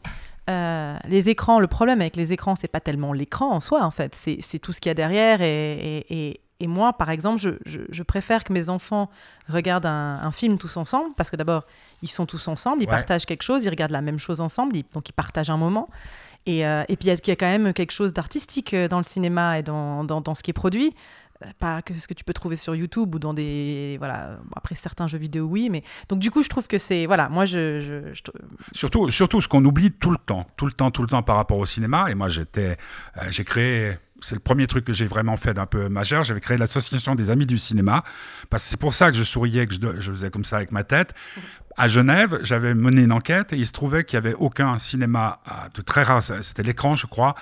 euh, 0.50 0.96
les 1.08 1.28
écrans, 1.28 1.61
le 1.61 1.68
problème 1.68 2.00
avec 2.00 2.16
les 2.16 2.32
écrans, 2.32 2.56
c'est 2.56 2.66
pas 2.66 2.80
tellement 2.80 3.12
l'écran 3.12 3.52
en 3.52 3.61
soi, 3.61 3.85
en 3.85 3.92
fait, 3.92 4.12
c'est 4.16 4.38
c'est 4.40 4.58
tout 4.58 4.72
ce 4.72 4.80
qu'il 4.80 4.90
y 4.90 4.92
a 4.92 4.94
derrière. 4.94 5.40
Et, 5.40 5.74
et- 6.08 6.30
et- 6.30 6.40
et 6.62 6.66
moi, 6.68 6.92
par 6.94 7.11
exemple, 7.11 7.40
je, 7.40 7.51
je- 7.66 7.81
je 7.90 8.03
préfère 8.03 8.44
que 8.44 8.53
mes 8.53 8.68
enfants 8.68 9.11
regardent 9.48 9.87
un, 9.87 10.20
un 10.22 10.31
film 10.31 10.57
tous 10.59 10.77
ensemble, 10.77 11.11
parce 11.16 11.31
que 11.31 11.37
d'abord, 11.37 11.64
ils 12.03 12.09
sont 12.09 12.25
tous 12.27 12.46
ensemble, 12.48 12.83
ils 12.83 12.87
Ouais. 12.87 12.90
partagent 12.92 13.27
quelque 13.27 13.42
chose, 13.42 13.64
ils 13.64 13.70
regardent 13.70 13.92
la 13.92 14.01
même 14.03 14.18
chose 14.18 14.40
ensemble, 14.40 14.77
ils- 14.77 14.85
donc 14.94 15.09
ils 15.09 15.12
partagent 15.12 15.51
un 15.51 15.57
moment. 15.59 15.88
Et, 16.46 16.66
euh, 16.66 16.83
et 16.88 16.96
puis, 16.96 17.07
il 17.07 17.09
y, 17.09 17.12
a- 17.12 17.14
il 17.22 17.29
y 17.29 17.31
a 17.31 17.37
quand 17.37 17.46
même 17.46 17.72
quelque 17.72 17.92
chose 17.92 18.12
d'artistique 18.12 18.75
euh, 18.75 18.88
dans 18.88 18.98
le 18.98 19.05
cinéma 19.05 19.59
et 19.59 19.62
dans, 19.62 20.05
dans- 20.05 20.20
dans 20.20 20.35
ce 20.35 20.42
qui 20.42 20.51
est 20.51 20.55
produit. 20.55 20.94
Euh, 21.44 21.46
Pas 21.59 21.83
que 21.83 21.92
ce 21.94 22.07
que 22.07 22.14
tu 22.14 22.22
peux 22.25 22.33
trouver 22.33 22.55
sur 22.57 22.75
YouTube 22.77 23.14
ou 23.14 23.18
dans 23.18 23.35
des. 23.35 23.96
Voilà, 23.98 24.37
bon, 24.44 24.51
après 24.57 24.77
certains 24.77 25.09
jeux 25.09 25.18
vidéo, 25.18 25.44
oui, 25.46 25.68
mais. 25.70 25.83
Donc, 26.09 26.20
du 26.20 26.31
coup, 26.31 26.42
je 26.44 26.48
trouve 26.48 26.68
que 26.68 26.79
c'est. 26.79 27.07
Voilà, 27.07 27.29
moi, 27.29 27.44
je. 27.46 27.81
je- 27.81 28.12
je- 28.14 28.22
Surtout, 28.79 29.11
surtout 29.11 29.40
ce 29.40 29.48
qu'on 29.48 29.64
oublie 29.64 29.90
tout 29.90 30.12
le 30.12 30.18
temps, 30.18 30.46
tout 30.57 30.66
le 30.66 30.72
temps, 30.72 30.90
tout 30.92 31.03
le 31.03 31.09
temps 31.09 31.22
par 31.25 31.35
rapport 31.37 31.59
au 31.59 31.66
cinéma. 31.66 32.11
Et 32.11 32.14
moi, 32.14 32.29
j'étais, 32.29 32.77
euh, 33.16 33.20
j'ai 33.31 33.42
créé, 33.44 33.98
c'est 34.22 34.35
le 34.35 34.40
premier 34.40 34.66
truc 34.66 34.85
que 34.85 34.92
j'ai 34.92 35.06
vraiment 35.06 35.37
fait 35.37 35.54
d'un 35.54 35.66
peu 35.66 35.88
majeur. 35.88 36.24
J'avais 36.24 36.40
créé 36.40 36.56
l'association 36.58 37.14
des 37.14 37.30
amis 37.30 37.46
du 37.46 37.58
cinéma, 37.58 38.04
c'est 38.56 38.78
pour 38.78 38.94
ça 38.94 39.11
que 39.11 39.16
je 39.16 39.22
souriais, 39.22 39.66
que 39.66 39.74
je, 39.74 40.11
faisais 40.11 40.30
comme 40.30 40.44
ça 40.44 40.56
avec 40.56 40.72
ma 40.72 40.85
tête. 40.85 41.14
À 41.76 41.88
Genève, 41.88 42.38
j'avais 42.42 42.74
mené 42.74 43.02
une 43.02 43.12
enquête 43.12 43.52
et 43.52 43.56
il 43.56 43.66
se 43.66 43.72
trouvait 43.72 44.04
qu'il 44.04 44.16
y 44.16 44.18
avait 44.18 44.35
aucun 44.35 44.78
cinéma 44.78 45.40
de 45.74 45.80
très 45.80 46.02
rare, 46.02 46.22
c'était 46.22 46.62
l'écran, 46.62 46.96
je 46.96 47.06
crois, 47.06 47.35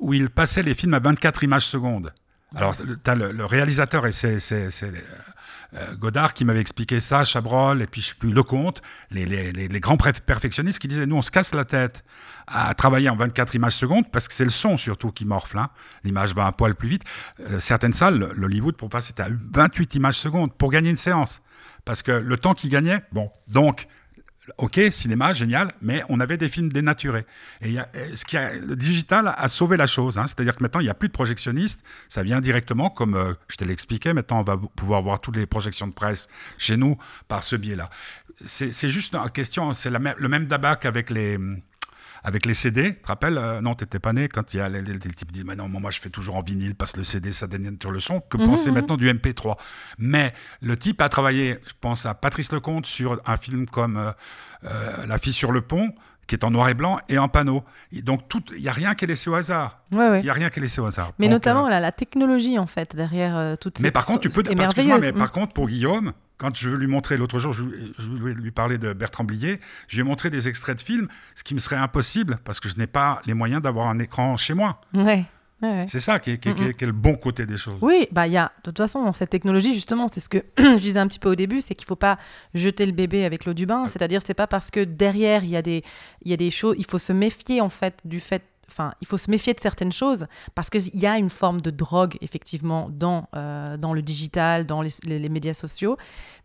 où 0.00 0.14
il 0.14 0.30
passait 0.30 0.62
les 0.62 0.74
films 0.74 0.94
à 0.94 1.00
24 1.00 1.42
images 1.44 1.66
secondes. 1.66 2.12
Alors, 2.54 2.74
le, 2.80 3.44
réalisateur 3.44 4.06
et 4.06 4.12
ses, 4.12 4.38
ses- 4.38 4.70
ses, 4.70 4.92
Godard 5.98 6.34
qui 6.34 6.44
m'avait 6.44 6.60
expliqué 6.60 7.00
ça, 7.00 7.24
Chabrol, 7.24 7.82
et 7.82 7.86
puis 7.86 8.00
je 8.00 8.08
sais 8.08 8.14
plus, 8.14 8.32
Lecomte, 8.32 8.80
les, 9.10 9.24
les, 9.26 9.52
les, 9.52 9.80
grands 9.80 9.96
perfectionnistes 9.96 10.78
qui 10.78 10.88
disaient, 10.88 11.06
nous, 11.06 11.16
on 11.16 11.22
se 11.22 11.30
casse 11.30 11.54
la 11.54 11.64
tête 11.64 12.04
à 12.46 12.74
travailler 12.74 13.08
en 13.10 13.16
24 13.16 13.54
images 13.54 13.74
secondes, 13.74 14.10
parce 14.10 14.28
que 14.28 14.34
c'est 14.34 14.44
le 14.44 14.50
son 14.50 14.76
surtout 14.76 15.10
qui 15.10 15.24
morfle. 15.24 15.58
hein. 15.58 15.68
L'image 16.04 16.34
va 16.34 16.46
un 16.46 16.52
poil 16.52 16.74
plus 16.74 16.88
vite. 16.88 17.02
Euh, 17.40 17.60
certaines 17.60 17.92
salles, 17.92 18.18
le- 18.18 18.32
l'Hollywood, 18.34 18.76
pour 18.76 18.88
passer 18.88 19.14
à 19.18 19.26
28 19.52 19.94
images 19.96 20.14
secondes 20.18 20.52
pour 20.54 20.70
gagner 20.70 20.90
une 20.90 20.96
séance. 20.96 21.42
Parce 21.84 22.02
que 22.02 22.12
le 22.12 22.36
temps 22.36 22.54
qu'ils 22.54 22.70
gagnaient, 22.70 23.02
bon, 23.12 23.30
donc, 23.48 23.86
ok, 24.58 24.80
cinéma, 24.90 25.32
génial, 25.32 25.68
mais 25.80 26.02
on 26.08 26.20
avait 26.20 26.36
des 26.36 26.48
films 26.48 26.70
dénaturés. 26.70 27.26
Et 27.62 27.78
euh, 27.78 27.82
ce 28.14 28.24
qui 28.24 28.36
le 28.36 28.76
digital 28.76 29.34
a 29.36 29.48
sauvé 29.48 29.76
la 29.76 29.86
chose. 29.86 30.18
hein. 30.18 30.26
C'est-à-dire 30.26 30.56
que 30.56 30.62
maintenant, 30.62 30.80
il 30.80 30.84
n'y 30.84 30.90
a 30.90 30.94
plus 30.94 31.08
de 31.08 31.12
projectionnistes. 31.12 31.82
Ça 32.08 32.22
vient 32.22 32.40
directement, 32.40 32.90
comme 32.90 33.14
euh, 33.14 33.34
je 33.48 33.56
te 33.56 33.64
l'expliquais. 33.64 34.14
Maintenant, 34.14 34.40
on 34.40 34.42
va 34.42 34.56
pouvoir 34.76 35.02
voir 35.02 35.20
toutes 35.20 35.36
les 35.36 35.46
projections 35.46 35.86
de 35.86 35.92
presse 35.92 36.28
chez 36.58 36.76
nous 36.76 36.96
par 37.28 37.42
ce 37.42 37.56
biais-là. 37.56 37.90
C'est 38.44 38.88
juste 38.90 39.14
une 39.14 39.30
question, 39.30 39.72
c'est 39.72 39.90
le 39.90 40.28
même 40.28 40.46
dabac 40.46 40.84
avec 40.84 41.10
les. 41.10 41.38
Avec 42.28 42.44
les 42.44 42.54
CD, 42.54 42.94
tu 42.96 43.02
te 43.02 43.06
rappelles 43.06 43.38
euh, 43.38 43.60
Non, 43.60 43.74
t'étais 43.76 44.00
pas 44.00 44.12
né 44.12 44.28
quand 44.28 44.52
il 44.52 44.56
y 44.56 44.60
a 44.60 44.68
les, 44.68 44.82
les- 44.82 44.94
les 44.94 44.98
types 44.98 45.28
qui 45.28 45.34
disent 45.34 45.44
Mais 45.44 45.54
non, 45.54 45.68
moi 45.68 45.92
je 45.92 46.00
fais 46.00 46.10
toujours 46.10 46.34
en 46.34 46.42
vinyle 46.42 46.74
parce 46.74 46.90
que 46.92 46.98
le 46.98 47.04
CD 47.04 47.32
ça 47.32 47.46
dénature 47.46 47.92
le 47.92 48.00
son. 48.00 48.20
Que 48.20 48.36
penser 48.36 48.72
maintenant 48.72 48.96
du 48.96 49.08
MP3 49.08 49.56
Mais 49.98 50.34
le 50.60 50.76
type 50.76 51.00
a 51.02 51.08
travaillé, 51.08 51.58
je 51.68 51.72
pense 51.80 52.04
à 52.04 52.14
Patrice 52.14 52.50
Lecomte 52.50 52.84
sur 52.86 53.20
un 53.26 53.36
film 53.36 53.66
comme 53.66 53.96
euh, 53.96 54.10
euh, 54.64 55.06
La 55.06 55.18
fille 55.18 55.32
sur 55.32 55.52
le 55.52 55.60
pont, 55.60 55.94
qui 56.26 56.34
est 56.34 56.44
en 56.44 56.50
noir 56.50 56.68
et 56.68 56.74
blanc 56.74 56.98
et 57.08 57.18
en 57.18 57.28
panneau. 57.28 57.62
Et 57.92 58.02
donc 58.02 58.28
tout- 58.28 58.42
il 58.56 58.62
n'y 58.62 58.68
a 58.68 58.72
rien 58.72 58.94
qui 58.94 59.04
est 59.04 59.08
laissé 59.08 59.30
au 59.30 59.34
hasard. 59.34 59.80
Ouais. 59.92 60.20
Il 60.20 60.24
n'y 60.24 60.30
a 60.30 60.32
rien 60.32 60.50
qui 60.50 60.58
est 60.58 60.62
laissé 60.62 60.80
au 60.80 60.86
hasard. 60.86 61.10
Mais 61.18 61.26
Donc, 61.26 61.34
notamment 61.34 61.66
euh, 61.66 61.70
la, 61.70 61.80
la 61.80 61.92
technologie 61.92 62.58
en 62.58 62.66
fait 62.66 62.96
derrière 62.96 63.36
euh, 63.36 63.56
toutes 63.56 63.78
ces 63.78 63.84
mais 63.84 63.90
par 63.90 64.04
contre, 64.06 64.20
tu 64.20 64.28
peux. 64.28 64.42
excuse-moi, 64.50 64.98
mais 65.00 65.12
par 65.12 65.30
contre, 65.32 65.52
pour 65.54 65.68
Guillaume, 65.68 66.12
quand 66.38 66.54
je 66.54 66.68
lui 66.70 66.86
montrer 66.86 67.16
l'autre 67.16 67.38
jour, 67.38 67.52
je, 67.52 67.64
je 67.98 68.06
voulais 68.06 68.34
lui 68.34 68.50
parler 68.50 68.76
de 68.76 68.92
Bertrand 68.92 69.24
Blier, 69.24 69.60
je 69.88 69.94
lui 69.96 70.00
ai 70.00 70.04
montré 70.04 70.28
des 70.28 70.48
extraits 70.48 70.76
de 70.76 70.82
films, 70.82 71.08
ce 71.34 71.42
qui 71.44 71.54
me 71.54 71.58
serait 71.60 71.76
impossible 71.76 72.38
parce 72.44 72.60
que 72.60 72.68
je 72.68 72.76
n'ai 72.76 72.86
pas 72.86 73.22
les 73.26 73.32
moyens 73.34 73.62
d'avoir 73.62 73.88
un 73.88 73.98
écran 73.98 74.36
chez 74.36 74.52
moi. 74.54 74.80
Ouais. 74.92 75.24
Ouais, 75.62 75.68
ouais. 75.68 75.84
C'est 75.88 76.00
ça 76.00 76.18
qui 76.18 76.32
est, 76.32 76.38
qui 76.38 76.48
est- 76.50 76.74
qui 76.76 76.84
le 76.86 76.92
bon 76.92 77.16
côté 77.16 77.46
des 77.46 77.56
choses. 77.56 77.76
Oui, 77.80 78.06
bah 78.12 78.26
il 78.26 78.32
y 78.32 78.36
a 78.36 78.52
de 78.58 78.62
toute 78.70 78.78
façon 78.78 79.12
cette 79.12 79.30
technologie 79.30 79.74
justement, 79.74 80.06
c'est 80.10 80.20
ce 80.20 80.28
que 80.28 80.38
je 80.58 80.76
disais 80.78 80.98
un 81.00 81.06
petit 81.08 81.18
peu 81.18 81.30
au 81.30 81.34
début, 81.34 81.60
c'est 81.60 81.74
qu'il 81.74 81.86
faut 81.86 81.96
pas 81.96 82.18
jeter 82.54 82.86
le 82.86 82.92
bébé 82.92 83.24
avec 83.24 83.44
l'eau 83.44 83.54
du 83.54 83.66
bain, 83.66 83.86
c'est-à-dire 83.86 84.20
c'est 84.24 84.34
pas 84.34 84.46
parce 84.46 84.70
que 84.70 84.80
derrière 84.84 85.44
il 85.44 85.50
y 85.50 85.56
a 85.56 85.62
des 85.62 85.82
il 86.24 86.30
y 86.30 86.34
a 86.34 86.36
des 86.36 86.50
choses, 86.50 86.74
il 86.78 86.86
faut 86.86 86.98
se 86.98 87.12
méfier 87.12 87.60
en 87.60 87.68
fait 87.68 87.94
du 88.04 88.20
fait 88.20 88.42
Enfin, 88.70 88.92
il 89.00 89.06
faut 89.06 89.16
se 89.18 89.30
méfier 89.30 89.54
de 89.54 89.60
certaines 89.60 89.92
choses 89.92 90.26
parce 90.54 90.70
qu'il 90.70 90.94
y 91.00 91.06
a 91.06 91.16
une 91.18 91.30
forme 91.30 91.60
de 91.60 91.70
drogue, 91.70 92.16
effectivement, 92.20 92.88
dans, 92.90 93.28
euh, 93.36 93.76
dans 93.76 93.94
le 93.94 94.02
digital, 94.02 94.66
dans 94.66 94.82
les, 94.82 94.90
les- 95.04 95.18
les 95.20 95.28
médias 95.28 95.54
sociaux. 95.54 95.96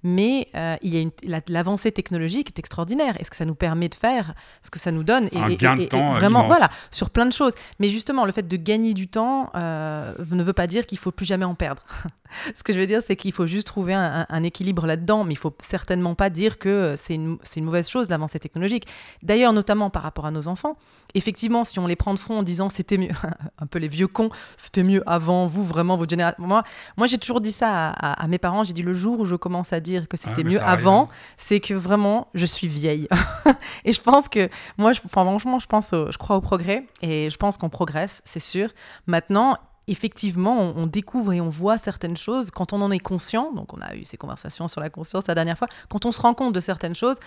Mais 0.03 0.47
euh, 0.55 0.75
il 0.81 0.93
y 0.93 0.97
a 0.97 1.01
une- 1.01 1.11
la- 1.23 1.41
l'avancée 1.47 1.91
technologique 1.91 2.47
est 2.49 2.59
extraordinaire. 2.59 3.15
Et 3.19 3.23
ce 3.23 3.29
que 3.29 3.35
ça 3.35 3.45
nous 3.45 3.55
permet 3.55 3.89
de 3.89 3.95
faire, 3.95 4.33
ce 4.63 4.69
que 4.69 4.79
ça 4.79 4.91
nous 4.91 5.03
donne. 5.03 5.29
Un 5.35 5.49
et, 5.49 5.53
et- 5.53 5.57
gain 5.57 5.75
de 5.75 5.81
et- 5.81 5.85
et 5.85 5.87
temps, 5.89 6.13
Vraiment, 6.13 6.39
immense. 6.45 6.47
voilà, 6.57 6.69
sur 6.91 7.09
plein 7.09 7.25
de 7.25 7.33
choses. 7.33 7.53
Mais 7.79 7.89
justement, 7.89 8.25
le 8.25 8.31
fait 8.31 8.47
de 8.47 8.55
gagner 8.57 8.93
du 8.93 9.07
temps 9.07 9.49
euh, 9.55 10.13
ne 10.31 10.43
veut 10.43 10.53
pas 10.53 10.67
dire 10.67 10.85
qu'il 10.85 10.97
faut 10.99 11.11
plus 11.11 11.25
jamais 11.25 11.45
en 11.45 11.55
perdre. 11.55 11.83
Ce 12.55 12.63
que 12.63 12.71
je 12.71 12.79
veux 12.79 12.87
dire, 12.87 13.01
c'est 13.05 13.17
qu'il 13.17 13.33
faut 13.33 13.45
juste 13.45 13.67
trouver 13.67 13.93
un, 13.93 14.21
un- 14.21 14.25
un 14.29 14.43
équilibre 14.43 14.85
là-dedans, 14.87 15.25
mais 15.25 15.33
il 15.33 15.37
faut 15.37 15.53
certainement 15.59 16.15
pas 16.15 16.29
dire 16.29 16.57
que 16.59 16.93
c'est 16.97 17.15
une, 17.15 17.37
c'est 17.43 17.59
une 17.59 17.65
mauvaise 17.65 17.89
chose 17.89 18.09
l'avancée 18.09 18.39
technologique. 18.39 18.87
D'ailleurs, 19.21 19.51
notamment 19.53 19.89
par 19.89 20.03
rapport 20.03 20.25
à 20.25 20.31
nos 20.31 20.47
enfants, 20.47 20.77
effectivement, 21.13 21.65
si 21.65 21.77
on 21.79 21.87
les 21.87 21.97
prend 21.97 22.10
de 22.13 22.19
front 22.19 22.39
en 22.39 22.43
disant 22.43 22.69
c'était 22.69 22.97
mieux, 22.97 23.09
un 23.59 23.65
peu 23.65 23.79
les 23.79 23.87
vieux 23.87 24.07
cons, 24.07 24.29
c'était 24.57 24.83
mieux 24.83 25.01
avant, 25.09 25.45
vous 25.45 25.63
vraiment, 25.63 25.97
votre 25.97 26.09
génération. 26.09 26.43
Moi, 26.43 26.63
moi 26.97 27.07
j'ai 27.07 27.17
toujours 27.17 27.41
dit 27.41 27.51
ça 27.51 27.89
à, 27.89 28.11
à- 28.11 28.23
à 28.23 28.27
mes 28.27 28.37
parents. 28.37 28.63
J'ai 28.63 28.73
dit 28.73 28.83
le 28.83 28.93
jour 28.93 29.19
où 29.19 29.25
je 29.25 29.35
commence 29.35 29.73
à 29.73 29.79
dire 29.79 30.07
que 30.07 30.17
c'était 30.17 30.43
Ah, 30.45 30.49
mieux 30.49 30.61
avant, 30.61 31.03
hein. 31.03 31.07
c'est 31.37 31.59
que 31.59 31.73
vraiment 31.73 32.27
je 32.33 32.45
suis 32.45 32.67
vieille. 32.67 33.07
et 33.85 33.93
je 33.93 34.01
pense 34.01 34.29
que 34.29 34.49
moi, 34.77 34.93
je, 34.93 35.01
enfin, 35.05 35.23
franchement, 35.23 35.59
je 35.59 35.67
pense, 35.67 35.93
au- 35.93 36.11
je 36.11 36.17
crois 36.17 36.35
au 36.37 36.41
progrès 36.41 36.85
et 37.01 37.29
je 37.29 37.37
pense 37.37 37.57
qu'on 37.57 37.69
progresse, 37.69 38.21
c'est 38.25 38.39
sûr. 38.39 38.69
Maintenant, 39.07 39.57
effectivement, 39.87 40.57
on, 40.75 40.87
découvre 40.87 41.33
et 41.33 41.41
on 41.41 41.49
voit 41.49 41.77
certaines 41.77 42.15
choses 42.15 42.49
quand 42.51 42.71
on 42.71 42.81
en 42.81 42.91
est 42.91 42.99
conscient. 42.99 43.51
Donc, 43.51 43.73
on 43.73 43.81
a 43.81 43.95
eu 43.95 44.05
ces 44.05 44.15
conversations 44.15 44.67
sur 44.67 44.79
la 44.79 44.89
conscience 44.89 45.27
la 45.27 45.35
dernière 45.35 45.57
fois. 45.57 45.67
Quand 45.89 46.05
on 46.05 46.11
se 46.11 46.21
rend 46.21 46.33
compte 46.33 46.53
de 46.53 46.59
certaines 46.61 46.95
choses, 46.95 47.17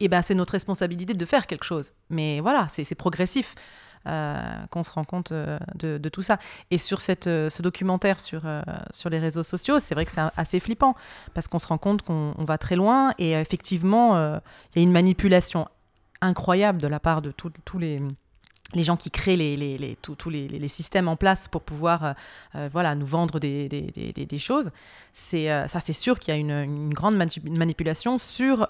eh 0.00 0.08
ben, 0.08 0.22
c'est 0.22 0.34
notre 0.34 0.52
responsabilité 0.52 1.12
de 1.14 1.26
faire 1.26 1.46
quelque 1.46 1.64
chose. 1.64 1.92
Mais 2.10 2.40
voilà, 2.40 2.66
c'est 2.70 2.94
progressif. 2.94 3.54
Euh, 4.06 4.42
qu'on 4.70 4.82
se 4.82 4.90
rend 4.90 5.04
compte 5.04 5.32
euh, 5.32 5.58
de, 5.76 6.08
tout 6.10 6.22
ça. 6.22 6.38
Et 6.70 6.76
sur 6.76 7.00
cette, 7.00 7.26
euh, 7.26 7.48
ce 7.48 7.62
documentaire 7.62 8.20
sur, 8.20 8.42
sur 8.92 9.10
les 9.10 9.18
réseaux 9.18 9.42
sociaux, 9.42 9.78
c'est 9.78 9.94
vrai 9.94 10.04
que 10.04 10.10
c'est 10.10 10.20
assez 10.36 10.60
flippant 10.60 10.94
parce 11.32 11.48
qu'on 11.48 11.58
se 11.58 11.66
rend 11.66 11.78
compte 11.78 12.02
qu'on 12.02 12.34
on 12.36 12.44
va 12.44 12.58
très 12.58 12.76
loin 12.76 13.14
et 13.18 13.32
effectivement, 13.32 14.16
il 14.74 14.76
y 14.76 14.78
a 14.80 14.82
une 14.82 14.92
manipulation 14.92 15.68
incroyable 16.20 16.80
de 16.80 16.88
la 16.88 17.00
part 17.00 17.22
de 17.22 17.32
tous 17.32 17.78
les 17.78 18.00
les 18.72 18.82
gens 18.82 18.96
qui 18.96 19.10
créent 19.10 19.36
les, 19.36 19.96
tous 20.00 20.30
les, 20.30 20.68
systèmes 20.68 21.08
en 21.08 21.16
place 21.16 21.48
pour 21.48 21.62
pouvoir 21.62 22.04
euh, 22.04 22.12
euh, 22.54 22.68
voilà, 22.72 22.94
nous 22.94 23.06
vendre 23.06 23.38
des, 23.38 24.38
choses, 24.38 24.70
c'est 25.12 25.50
euh, 25.50 25.68
ça 25.68 25.80
c'est 25.80 25.92
sûr 25.92 26.18
qu'il 26.18 26.34
y 26.34 26.36
a 26.36 26.40
une, 26.40 26.92
grande 26.92 27.16
mani- 27.16 27.40
manipulation 27.44 28.18
sur 28.18 28.66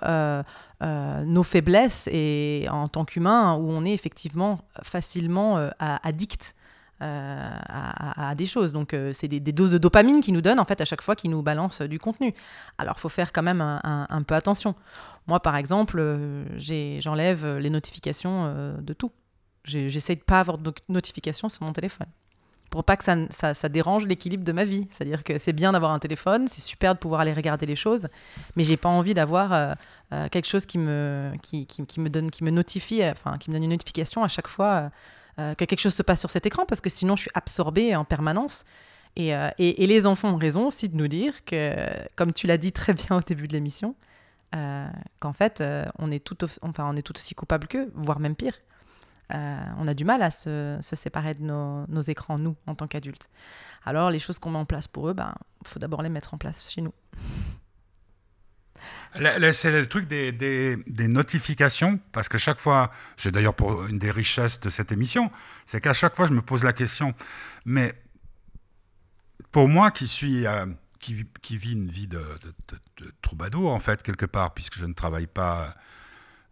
nos 0.81 1.43
faiblesses 1.43 2.09
et 2.13 2.67
en 2.71 2.89
tant 2.89 3.05
qu'humain 3.05 3.55
où 3.55 3.71
on 3.71 3.85
est 3.85 3.93
effectivement 3.93 4.61
facilement 4.83 5.71
addict 5.79 6.55
à, 7.01 8.35
des 8.37 8.47
choses. 8.47 8.73
Donc 8.73 8.95
c'est 9.13 9.29
des, 9.29 9.41
doses 9.41 9.73
de 9.73 9.79
dopamine 9.79 10.21
qui 10.21 10.33
nous 10.33 10.43
donnent 10.43 10.61
en 10.61 10.65
fait 10.65 10.81
à 10.81 10.85
chaque 10.85 11.03
fois 11.03 11.17
qu'ils 11.17 11.31
nous 11.31 11.43
balancent 11.43 11.83
du 11.83 11.99
contenu. 11.99 12.35
Alors 12.79 12.99
faut 13.01 13.09
faire 13.09 13.33
quand 13.33 13.43
même 13.43 13.61
un, 13.61 14.23
peu 14.27 14.35
attention. 14.35 14.75
Moi 15.27 15.41
par 15.41 15.57
exemple, 15.57 16.03
j'enlève 16.59 17.57
les 17.57 17.71
notifications 17.71 18.75
de 18.81 18.93
tout. 18.93 19.13
J'essaye 19.65 20.17
de 20.17 20.23
pas 20.23 20.41
avoir 20.41 20.59
de 20.59 20.73
notifications 20.89 21.49
sur 21.49 21.65
mon 21.65 21.73
téléphone. 21.73 22.07
Pour 22.71 22.85
pas 22.85 22.97
que 22.97 23.05
ça, 23.05 23.55
ça, 23.55 23.69
dérange 23.69 24.05
l'équilibre 24.07 24.43
de 24.43 24.53
ma 24.53 24.65
vie. 24.65 24.89
C'est-à-dire 24.91 25.23
que 25.23 25.39
c'est 25.39 25.53
bien 25.53 25.73
d'avoir 25.73 25.93
un 25.93 25.99
téléphone, 25.99 26.49
c'est 26.49 26.61
super 26.61 26.95
de 26.95 26.99
pouvoir 26.99 27.21
aller 27.21 27.33
regarder 27.33 27.67
les 27.67 27.77
choses, 27.77 28.09
mais 28.57 28.65
j'ai 28.65 28.77
pas 28.77 28.89
envie 28.89 29.15
d'avoir 29.15 29.53
euh, 29.53 29.75
euh, 30.13 30.29
quelque 30.29 30.49
chose 30.49 30.67
qui 30.67 30.79
me, 30.79 31.33
qui, 31.41 31.67
qui, 31.67 32.01
me 32.01 32.11
donne, 32.11 32.31
qui 32.31 32.43
me 32.43 32.51
notifie, 32.51 33.03
euh, 33.03 33.13
enfin, 33.13 33.39
qui 33.39 33.51
me 33.51 33.55
donne 33.55 33.63
une 33.65 33.71
notification 33.71 34.25
à 34.25 34.29
chaque 34.29 34.49
fois 34.49 34.91
que 35.37 35.65
quelque 35.65 35.81
chose 35.81 35.95
se 35.95 36.03
passe 36.05 36.21
sur 36.21 36.31
cet 36.31 36.47
écran, 36.47 36.65
parce 36.65 36.81
que 36.81 36.89
sinon 36.89 37.17
je 37.17 37.23
suis 37.23 37.31
absorbée 37.35 37.97
en 37.97 38.05
permanence. 38.05 38.65
Et, 39.17 39.31
et, 39.59 39.87
les 39.87 40.07
enfants 40.07 40.33
ont 40.33 40.37
raison 40.37 40.69
aussi 40.69 40.89
de 40.89 40.97
nous 40.97 41.09
dire 41.09 41.45
que, 41.45 41.75
comme 42.15 42.33
tu 42.33 42.47
l'as 42.47 42.57
dit 42.57 42.71
très 42.71 42.93
bien 42.93 43.17
au 43.17 43.21
début 43.21 43.49
de 43.49 43.53
l'émission, 43.53 43.97
qu'en 44.53 45.33
fait, 45.33 45.63
on, 45.99 46.13
est 46.13 46.23
tout, 46.25 46.37
enfin, 46.63 46.89
on 46.89 46.97
est 46.97 47.03
tout 47.03 47.17
aussi 47.17 47.35
coupable 47.35 47.67
qu'eux, 47.67 47.91
voire 47.95 48.21
même 48.21 48.37
pire. 48.37 48.55
Euh, 49.33 49.65
on 49.79 49.87
a 49.87 49.95
du 49.95 50.05
mal 50.05 50.23
à 50.23 50.31
se, 50.31 50.79
séparer 50.83 51.35
de 51.35 51.43
nos, 51.43 52.03
écrans, 52.03 52.37
nous, 52.39 52.57
en 52.67 52.75
tant 52.75 52.87
qu'adultes. 52.87 53.31
Alors, 53.85 54.11
les 54.11 54.19
choses 54.19 54.39
qu'on 54.39 54.51
met 54.51 54.59
en 54.59 54.65
place 54.65 54.89
pour 54.89 55.09
eux, 55.09 55.13
il 55.13 55.17
ben, 55.17 55.35
faut 55.65 55.79
d'abord 55.79 56.03
les 56.03 56.09
mettre 56.09 56.35
en 56.35 56.39
place 56.39 56.71
chez 56.71 56.83
nous. 56.83 56.93
C'est 59.53 59.71
le 59.71 59.87
truc 59.87 60.07
des, 60.07 60.77
notifications, 61.09 62.01
parce 62.13 62.29
que 62.29 62.39
chaque 62.39 62.59
fois, 62.59 62.91
c'est 63.17 63.31
d'ailleurs 63.31 63.55
pour 63.55 63.87
une 63.87 63.99
des 63.99 64.11
richesses 64.11 64.61
de 64.61 64.69
cette 64.69 64.93
émission, 64.93 65.31
c'est 65.65 65.81
qu'à 65.81 65.93
chaque 65.95 66.17
fois, 66.17 66.27
je 66.27 66.33
me 66.33 66.43
pose 66.43 66.65
la 66.65 66.73
question, 66.73 67.15
mais 67.65 67.95
pour 69.53 69.69
moi 69.69 69.91
qui 69.91 70.09
suis, 70.09 70.47
euh, 70.47 70.67
qui, 70.99 71.15
vis- 71.15 71.73
une 71.73 71.91
vie 71.91 72.09
de 72.09 72.23
troubadour, 73.23 73.73
en 73.73 73.81
fait, 73.81 74.03
quelque 74.03 74.27
part, 74.27 74.53
puisque 74.53 74.79
je 74.79 74.85
ne 74.85 74.95
travaille 74.95 75.29
pas, 75.29 75.75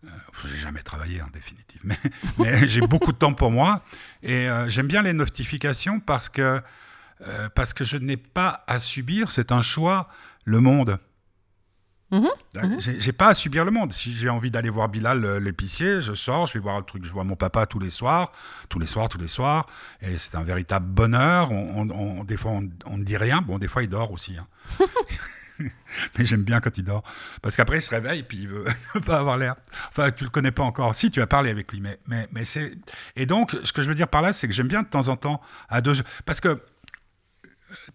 euh, 0.05 0.09
j'ai 0.49 0.57
jamais 0.57 0.83
travaillé 0.83 1.23
en 1.23 1.29
définitive, 1.29 1.81
mais, 1.85 1.99
mais 2.39 2.69
j'ai 2.69 2.81
beaucoup 2.87 3.13
de 3.13 3.17
temps 3.19 3.33
pour 3.35 3.51
moi, 3.51 3.83
et 4.23 4.49
euh, 4.49 4.69
j'aime 4.69 4.89
bien 4.89 5.03
les 5.03 5.13
notifications 5.13 6.01
parce 6.01 6.29
que, 6.29 6.61
euh, 7.27 7.49
parce 7.55 7.73
que 7.75 7.85
je 7.85 7.97
n'ai 7.97 8.17
pas 8.17 8.65
à 8.67 8.79
subir, 8.79 9.31
c'est 9.31 9.53
un 9.53 9.63
choix, 9.63 10.09
le 10.45 10.61
monde. 10.61 10.99
Mhm, 12.11 12.29
J'ai 12.81 13.01
j'ai 13.01 13.13
pas 13.13 13.29
à 13.29 13.35
subir 13.35 13.65
le 13.65 13.71
monde. 13.71 13.91
Si 13.91 14.15
j'ai 14.15 14.29
envie 14.29 14.51
d'aller 14.51 14.69
voir 14.69 14.91
Bilal, 14.91 15.39
l'épicier, 15.39 16.03
je 16.03 16.13
sors, 16.13 16.47
je 16.47 16.53
vais 16.53 16.59
voir 16.61 16.77
le 16.77 16.85
truc, 16.85 17.07
je 17.07 17.11
vois 17.11 17.25
mon 17.25 17.37
papa 17.37 17.65
tous 17.65 17.79
les 17.79 17.89
soirs, 17.89 18.33
tous 18.69 18.79
les 18.79 18.87
soirs, 18.87 19.09
tous 19.09 19.17
les 19.17 19.29
soirs, 19.29 19.65
et 20.03 20.19
c'est 20.19 20.35
un 20.35 20.43
véritable 20.43 20.85
bonheur. 20.87 21.51
On, 21.53 21.89
on- 21.89 21.91
on- 21.91 22.25
des 22.25 22.37
fois, 22.37 22.51
on, 22.51 22.69
on 22.85 22.99
ne 22.99 23.03
dit 23.05 23.17
rien. 23.17 23.41
Bon, 23.41 23.59
des 23.59 23.67
fois, 23.69 23.83
il 23.83 23.89
dort 23.89 24.13
aussi. 24.13 24.37
hein. 24.37 24.47
Mais 26.19 26.25
j'aime 26.25 26.43
bien 26.43 26.61
quand 26.61 26.77
il 26.79 26.85
dort. 26.85 27.03
Parce 27.43 27.57
qu'après, 27.57 27.79
il 27.79 27.83
se 27.83 27.91
réveille, 27.91 28.23
puis 28.23 28.39
il 28.43 28.49
veut, 28.49 28.65
pas 29.05 29.19
avoir 29.19 29.37
l'air. 29.39 29.57
Enfin, 29.89 30.11
tu 30.11 30.25
le 30.25 30.31
connais 30.31 30.51
pas 30.53 30.63
encore. 30.63 30.95
Si, 30.95 31.11
tu 31.11 31.21
as 31.21 31.27
parlé 31.27 31.51
avec 31.51 31.73
lui, 31.73 31.81
mais, 31.81 31.99
mais, 32.09 32.29
mais 32.33 32.45
c'est. 32.45 32.73
Et 33.17 33.27
donc, 33.27 33.57
ce 33.65 33.73
que 33.73 33.83
je 33.83 33.89
veux 33.89 33.95
dire 33.95 34.09
par 34.09 34.23
là, 34.23 34.33
c'est 34.33 34.49
que 34.49 34.55
j'aime 34.55 34.69
bien 34.69 34.83
de 34.83 34.89
temps 34.89 35.09
en 35.09 35.17
temps, 35.17 35.41
à 35.69 35.81
deux. 35.81 35.95
Parce 36.25 36.41
que 36.41 36.49
euh, 36.49 36.57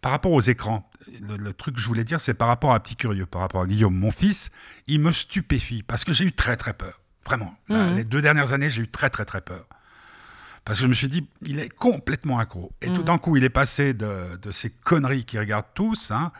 par 0.01 0.11
rapport 0.11 0.31
aux 0.31 0.41
écrans, 0.41 0.89
le, 1.27 1.37
le 1.37 1.53
truc 1.53 1.75
que 1.75 1.81
je 1.81 1.87
voulais 1.87 2.03
dire, 2.03 2.19
c'est 2.21 2.33
par 2.33 2.47
rapport 2.47 2.73
à 2.73 2.79
petit 2.79 2.95
curieux, 2.95 3.25
par 3.25 3.41
rapport 3.41 3.61
à 3.61 3.67
Guillaume, 3.67 3.95
mon 3.95 4.11
fils, 4.11 4.51
il 4.87 4.99
me 4.99 5.11
stupéfie 5.11 5.83
parce 5.83 6.03
que 6.03 6.13
j'ai 6.13 6.25
eu 6.25 6.31
très 6.33 6.57
très 6.57 6.73
peur. 6.73 6.99
Vraiment. 7.25 7.55
Là, 7.69 7.87
Mhm. 7.89 7.95
les 7.95 8.03
deux 8.03 8.21
dernières 8.21 8.53
années, 8.53 8.69
j'ai 8.69 8.83
eu 8.83 8.87
très 8.87 9.09
très 9.09 9.25
très 9.25 9.41
peur. 9.41 9.65
Parce 10.65 10.79
que 10.79 10.83
je 10.83 10.89
me 10.89 10.93
suis 10.93 11.07
dit, 11.07 11.25
il 11.43 11.59
est 11.59 11.69
complètement 11.69 12.39
accro. 12.39 12.73
Et 12.81 12.87
tout 12.87 12.99
Mhm. 12.99 13.03
d'un 13.05 13.17
coup, 13.19 13.37
il 13.37 13.43
est 13.45 13.49
passé 13.49 13.93
de, 13.93 14.35
de 14.41 14.51
ces 14.51 14.69
conneries 14.69 15.23
qu'ils 15.23 15.39
regardent 15.39 15.73
tous 15.73 16.11
hein, 16.11 16.33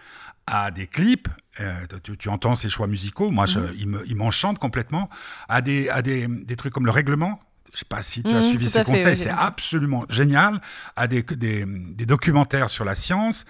à 0.48 0.72
des 0.72 0.88
clips. 0.88 1.28
euh, 1.60 1.74
tu, 2.04 2.16
tu 2.18 2.30
entends 2.30 2.54
ses 2.56 2.70
choix 2.70 2.86
musicaux, 2.88 3.32
moi, 3.32 3.48
je- 3.48 3.58
Mhm. 3.60 3.74
il 3.80 3.88
me- 3.88 4.04
il 4.08 4.16
m'enchante 4.16 4.60
complètement, 4.60 5.10
à 5.50 5.62
des, 5.64 5.90
à 5.90 6.04
des, 6.04 6.28
des 6.28 6.56
trucs 6.56 6.72
comme 6.72 6.86
le 6.86 6.92
règlement. 6.92 7.40
Je 7.74 7.80
sais 7.80 7.86
pas 7.90 8.04
si 8.04 8.24
tu 8.24 8.30
as 8.30 8.36
Mhm, 8.36 8.42
suivi 8.44 8.70
ses 8.70 8.84
conseils, 8.84 9.14
oui, 9.14 9.16
c'est 9.18 9.30
absolument 9.30 10.06
génial. 10.08 10.62
À 10.96 11.08
des, 11.08 11.24
des, 11.24 11.66
des 11.68 12.06
documentaires 12.06 12.70
sur 12.70 12.86
la 12.86 12.94
science. 12.96 13.46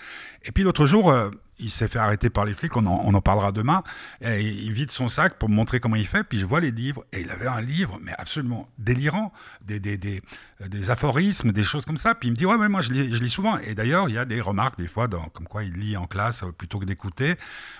Et 0.45 0.51
puis 0.53 0.63
l'autre 0.63 0.85
jour, 0.85 1.11
euh, 1.11 1.29
il 1.59 1.71
s'est 1.71 1.87
fait 1.87 1.99
arrêter 1.99 2.29
par 2.29 2.45
les 2.45 2.53
flics, 2.53 2.75
on 2.77 2.85
en, 2.85 3.01
on 3.03 3.13
en 3.13 3.21
parlera 3.21 3.51
demain. 3.51 3.83
Il 4.21 4.71
vide 4.71 4.91
son 4.91 5.07
sac 5.07 5.37
pour 5.37 5.49
me 5.49 5.55
montrer 5.55 5.79
comment 5.79 5.95
il 5.95 6.07
fait. 6.07 6.23
Puis 6.23 6.39
je 6.39 6.45
vois 6.45 6.59
les 6.59 6.71
livres. 6.71 7.05
Et 7.13 7.21
il 7.21 7.31
avait 7.31 7.47
un 7.47 7.61
livre, 7.61 7.99
mais 8.01 8.13
absolument 8.17 8.67
délirant. 8.77 9.33
Des, 9.61 9.79
des, 9.79 9.97
des, 9.97 10.21
euh, 10.61 10.67
des 10.67 10.91
aphorismes, 10.91 11.51
des 11.51 11.63
choses 11.63 11.85
comme 11.85 11.97
ça. 11.97 12.15
Puis 12.15 12.29
il 12.29 12.31
me 12.31 12.37
dit 12.37 12.45
Ouais, 12.45 12.55
ouais, 12.55 12.69
moi 12.69 12.81
je 12.81 12.91
lis, 12.91 13.29
souvent. 13.29 13.57
Et 13.59 13.75
d'ailleurs, 13.75 14.09
il 14.09 14.15
y 14.15 14.17
a 14.17 14.25
des 14.25 14.41
remarques, 14.41 14.77
des 14.77 14.87
fois, 14.87 15.07
comme 15.07 15.47
quoi 15.47 15.63
il 15.63 15.73
lit 15.73 15.97
en 15.97 16.05
classe 16.05 16.43
euh, 16.43 16.51
plutôt 16.51 16.79
que 16.79 16.85
d'écouter. 16.85 17.35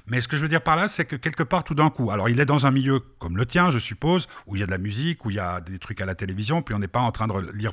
Mais 0.08 0.22
ce 0.22 0.28
que 0.28 0.38
je 0.38 0.42
veux 0.42 0.50
dire 0.50 0.62
par 0.62 0.76
là, 0.76 0.88
c'est 0.88 1.06
que 1.06 1.16
quelque 1.16 1.44
part, 1.44 1.64
tout 1.64 1.76
d'un 1.76 1.90
coup, 1.90 2.12
alors 2.12 2.30
il 2.30 2.40
est 2.40 2.46
dans 2.46 2.66
un 2.66 2.72
milieu 2.72 3.00
comme 3.20 3.38
le 3.38 3.46
tien, 3.46 3.70
je 3.70 3.80
suppose, 3.80 4.28
où 4.48 4.56
il 4.56 4.60
y 4.60 4.64
a 4.64 4.66
de 4.66 4.72
la 4.72 4.78
musique, 4.78 5.26
où 5.26 5.30
il 5.30 5.36
y 5.36 5.40
a 5.40 5.62
des 5.62 5.80
trucs 5.80 6.02
à 6.02 6.06
la 6.06 6.16
télévision, 6.16 6.62
puis 6.62 6.74
on 6.74 6.80
n'est 6.80 6.88
pas 6.88 7.00
en 7.00 7.12
train 7.12 7.28
de 7.28 7.52
lire. 7.54 7.72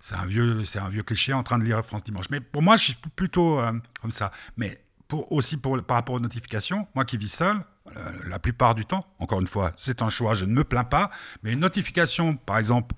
C'est 0.00 0.14
un 0.14 0.26
vieux, 0.26 0.64
c'est 0.64 0.78
un 0.78 0.88
vieux 0.88 1.02
cliché 1.02 1.32
en 1.32 1.42
train 1.42 1.58
de 1.58 1.64
lire 1.64 1.84
France 1.84 2.04
Dimanche. 2.04 2.26
Mais 2.30 2.40
pour 2.40 2.62
moi, 2.62 2.76
je 2.76 2.84
suis 2.84 2.96
plutôt 3.16 3.58
euh, 3.60 3.72
comme 4.00 4.12
ça. 4.12 4.30
Mais 4.56 4.80
aussi 5.12 5.56
pour, 5.56 5.82
par 5.82 5.96
rapport 5.96 6.14
aux 6.16 6.20
notifications, 6.20 6.86
moi 6.94 7.04
qui 7.04 7.16
vis 7.16 7.32
seul, 7.32 7.58
euh, 7.96 8.12
la 8.26 8.38
plupart 8.38 8.74
du 8.74 8.84
temps, 8.84 9.06
encore 9.18 9.40
une 9.40 9.46
fois, 9.46 9.72
c'est 9.76 10.02
un 10.02 10.08
choix, 10.10 10.34
je 10.34 10.44
ne 10.44 10.52
me 10.52 10.64
plains 10.64 10.84
pas. 10.84 11.10
Mais 11.42 11.52
une 11.52 11.60
notification, 11.60 12.36
par 12.36 12.58
exemple, 12.58 12.94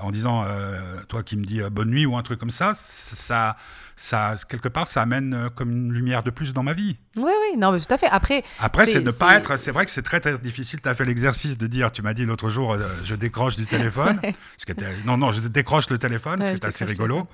en 0.00 0.10
disant, 0.10 0.44
euh, 0.46 0.80
toi 1.08 1.22
qui 1.22 1.36
me 1.36 1.44
dis 1.44 1.60
euh, 1.62 1.70
bonne 1.70 1.90
nuit 1.90 2.06
ou 2.06 2.16
un 2.16 2.22
truc 2.22 2.40
comme 2.40 2.50
ça, 2.50 2.72
ça, 2.74 3.56
ça, 3.96 4.34
quelque 4.48 4.68
part, 4.68 4.88
ça 4.88 5.02
amène 5.02 5.34
euh, 5.34 5.48
comme 5.50 5.70
une 5.70 5.92
lumière 5.92 6.22
de 6.22 6.30
plus 6.30 6.52
dans 6.52 6.62
ma 6.62 6.72
vie. 6.72 6.96
Oui, 7.16 7.22
oui, 7.24 7.58
non, 7.58 7.70
mais 7.70 7.78
tout 7.78 7.94
à 7.94 7.98
fait. 7.98 8.08
Après, 8.10 8.42
Après, 8.58 8.86
c'est 8.86 9.00
ne 9.00 9.10
pas 9.10 9.36
être. 9.36 9.56
C'est 9.56 9.70
vrai 9.70 9.84
que 9.84 9.90
c'est 9.90 10.02
très 10.02 10.20
très 10.20 10.36
difficile. 10.38 10.80
Tu 10.80 10.88
as 10.88 10.94
fait 10.94 11.04
l'exercice 11.04 11.56
de 11.58 11.66
dire. 11.66 11.92
Tu 11.92 12.02
m'as 12.02 12.14
dit 12.14 12.24
l'autre 12.24 12.50
jour, 12.50 12.72
euh, 12.72 12.78
je 13.04 13.14
décroche 13.14 13.56
du 13.56 13.66
téléphone. 13.66 14.20
Ouais. 14.66 14.74
Non, 15.04 15.16
non, 15.16 15.30
je 15.30 15.40
décroche 15.40 15.90
le 15.90 15.98
téléphone. 15.98 16.40
Ouais, 16.40 16.52
c'est 16.52 16.64
assez 16.64 16.84
rigolo. 16.84 17.28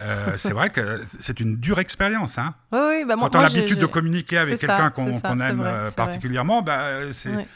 Euh, 0.00 0.34
c'est 0.36 0.52
vrai 0.52 0.70
que 0.70 1.00
c'est 1.06 1.38
une 1.40 1.56
dure 1.56 1.78
expérience. 1.78 2.38
Hein. 2.38 2.54
oui, 2.72 2.78
oui, 2.80 3.04
bah, 3.06 3.16
moi, 3.16 3.30
Quand 3.30 3.38
on 3.38 3.42
a 3.42 3.48
l'habitude 3.48 3.78
de 3.78 3.86
communiquer 3.86 4.38
avec 4.38 4.58
quelqu'un 4.58 4.90
qu'on 4.90 5.40
aime 5.40 5.58
vrai, 5.58 5.90
particulièrement, 5.96 6.62
bah, 6.62 7.12
c'est. 7.12 7.46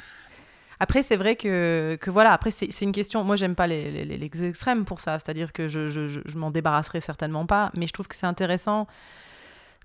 Après, 0.80 1.02
c'est 1.02 1.16
vrai 1.16 1.34
que, 1.36 1.98
que 2.00 2.10
voilà, 2.10 2.32
après, 2.32 2.50
c'est 2.50 2.82
une 2.82 2.92
question. 2.92 3.24
Moi, 3.24 3.36
j'aime 3.36 3.54
pas 3.54 3.66
les, 3.66 3.90
les- 3.90 4.04
les- 4.04 4.44
extrêmes 4.44 4.84
pour 4.84 5.00
ça. 5.00 5.18
C'est-à-dire 5.18 5.52
que 5.52 5.66
je, 5.68 5.88
je, 5.88 6.06
je, 6.06 6.38
m'en 6.38 6.50
débarrasserai 6.50 7.00
certainement 7.00 7.46
pas. 7.46 7.70
Mais 7.74 7.86
je 7.86 7.92
trouve 7.92 8.06
que 8.08 8.14
c'est 8.14 8.26
intéressant 8.26 8.86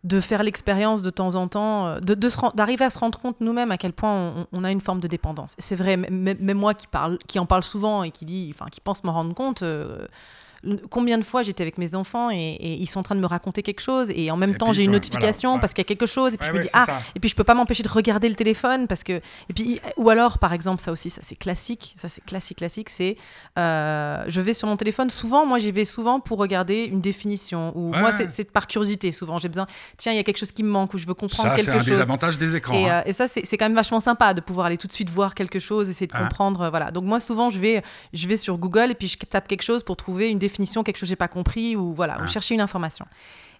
de 0.03 0.19
faire 0.19 0.43
l'expérience 0.43 1.01
de 1.01 1.09
temps 1.09 1.35
en 1.35 1.47
temps, 1.47 1.87
euh, 1.87 1.99
de, 1.99 2.13
de 2.13 2.29
d'arriver 2.55 2.83
à 2.85 2.89
se 2.89 2.99
rendre 2.99 3.17
compte 3.19 3.39
nous-mêmes 3.39 3.71
à 3.71 3.77
quel 3.77 3.93
point 3.93 4.45
on, 4.51 4.63
a 4.63 4.71
une 4.71 4.81
forme 4.81 4.99
de 4.99 5.07
dépendance. 5.07 5.55
C'est 5.59 5.75
vrai, 5.75 5.95
même 5.97 6.57
moi 6.57 6.73
qui, 6.73 6.87
parle, 6.87 7.17
qui 7.27 7.39
en 7.39 7.45
parle 7.45 7.63
souvent 7.63 8.03
et 8.03 8.11
qui, 8.11 8.25
dit, 8.25 8.51
enfin, 8.53 8.65
qui 8.69 8.81
pense 8.81 9.03
m'en 9.03 9.13
rendre 9.13 9.33
compte. 9.33 9.63
euh, 9.63 10.05
Combien 10.89 11.17
de 11.17 11.23
fois 11.23 11.41
j'étais 11.43 11.61
avec 11.63 11.77
mes 11.77 11.93
enfants 11.95 12.29
et, 12.31 12.37
et 12.37 12.73
ils 12.81 12.87
sont 12.87 12.99
en 12.99 13.03
train 13.03 13.15
de 13.15 13.19
me 13.19 13.25
raconter 13.25 13.63
quelque 13.63 13.81
chose 13.81 14.11
et 14.15 14.31
en 14.31 14.37
même 14.37 14.51
Et 14.51 14.57
temps 14.57 14.71
j'ai 14.73 14.83
une 14.85 14.91
notification 14.91 15.49
voilà, 15.49 15.55
ouais. 15.57 15.61
parce 15.61 15.73
qu'il 15.73 15.81
y 15.81 15.85
a 15.85 15.89
quelque 15.89 16.05
chose 16.05 16.33
et 16.33 16.37
puis 16.37 16.47
Ouais, 16.47 16.53
je 16.53 16.53
me 16.53 16.57
ouais, 16.59 16.63
dis 16.63 16.69
c'est 16.73 16.79
ah 16.79 16.85
ça. 16.85 17.01
et 17.15 17.19
puis 17.19 17.29
je 17.29 17.35
peux 17.35 17.43
pas 17.43 17.53
m'empêcher 17.53 17.83
de 17.83 17.89
regarder 17.89 18.29
le 18.29 18.35
téléphone 18.35 18.87
parce 18.87 19.03
que 19.03 19.13
et 19.13 19.53
puis 19.53 19.79
ou 19.97 20.09
alors 20.09 20.37
par 20.39 20.53
exemple 20.53 20.81
ça 20.81 20.91
aussi 20.91 21.09
ça 21.09 21.21
c'est 21.21 21.35
classique 21.35 21.95
ça 21.97 22.07
c'est 22.07 22.23
classique 22.23 22.57
classique 22.59 22.89
c'est 22.89 23.17
euh, 23.59 24.23
je 24.27 24.41
vais 24.41 24.53
sur 24.53 24.67
mon 24.67 24.75
téléphone 24.75 25.09
souvent 25.09 25.45
moi 25.45 25.59
j'y 25.59 25.71
vais 25.71 25.85
souvent 25.85 26.19
pour 26.19 26.37
regarder 26.39 26.85
une 26.85 27.01
définition 27.01 27.71
ou 27.75 27.93
moi 27.93 28.11
c'est, 28.11 28.29
c'est 28.31 28.51
par 28.51 28.67
curiosité 28.67 29.11
souvent 29.11 29.37
j'ai 29.39 29.49
besoin 29.49 29.67
tiens 29.97 30.11
il 30.13 30.15
y 30.15 30.19
a 30.19 30.23
quelque 30.23 30.37
chose 30.39 30.51
qui 30.51 30.63
me 30.63 30.69
manque 30.69 30.93
ou 30.93 30.97
je 30.97 31.05
veux 31.05 31.13
comprendre 31.13 31.49
Ça, 31.49 31.57
c'est 31.57 31.65
quelque 31.65 31.75
un 31.75 31.79
chose 31.79 31.85
des 31.89 31.99
avantages 31.99 32.37
des 32.37 32.55
écrans. 32.55 32.73
et, 32.73 32.89
hein. 32.89 33.03
euh, 33.05 33.09
et 33.09 33.13
ça, 33.13 33.27
c'est 33.27 33.45
c'est 33.45 33.57
quand 33.57 33.65
même 33.65 33.75
vachement 33.75 33.99
sympa 33.99 34.33
de 34.33 34.41
pouvoir 34.41 34.67
aller 34.67 34.77
tout 34.77 34.87
de 34.87 34.91
suite 34.93 35.09
voir 35.09 35.35
quelque 35.35 35.59
chose, 35.59 35.89
essayer 35.89 36.07
de 36.07 36.13
Ah. 36.15 36.19
comprendre. 36.23 36.69
Voilà. 36.69 36.91
Donc 36.91 37.03
moi, 37.03 37.19
souvent, 37.19 37.49
je 37.49 37.59
vais, 37.59 37.83
je 38.13 38.27
vais 38.27 38.37
sur 38.37 38.57
Google 38.57 38.91
et 38.91 38.95
puis 38.95 39.07
je 39.07 39.17
tape 39.17 39.47
quelque 39.47 39.61
chose 39.63 39.83
pour 39.83 39.95
trouver 39.97 40.29
une 40.29 40.39
définition, 40.39 40.52
quelque 40.83 40.97
chose 40.97 41.07
que 41.07 41.09
j'ai 41.11 41.15
pas 41.15 41.27
compris 41.27 41.75
ou 41.75 41.93
voilà, 41.93 42.17
ou 42.19 42.23
Ah. 42.23 42.27
chercher 42.27 42.53
une 42.55 42.61
information. 42.61 43.05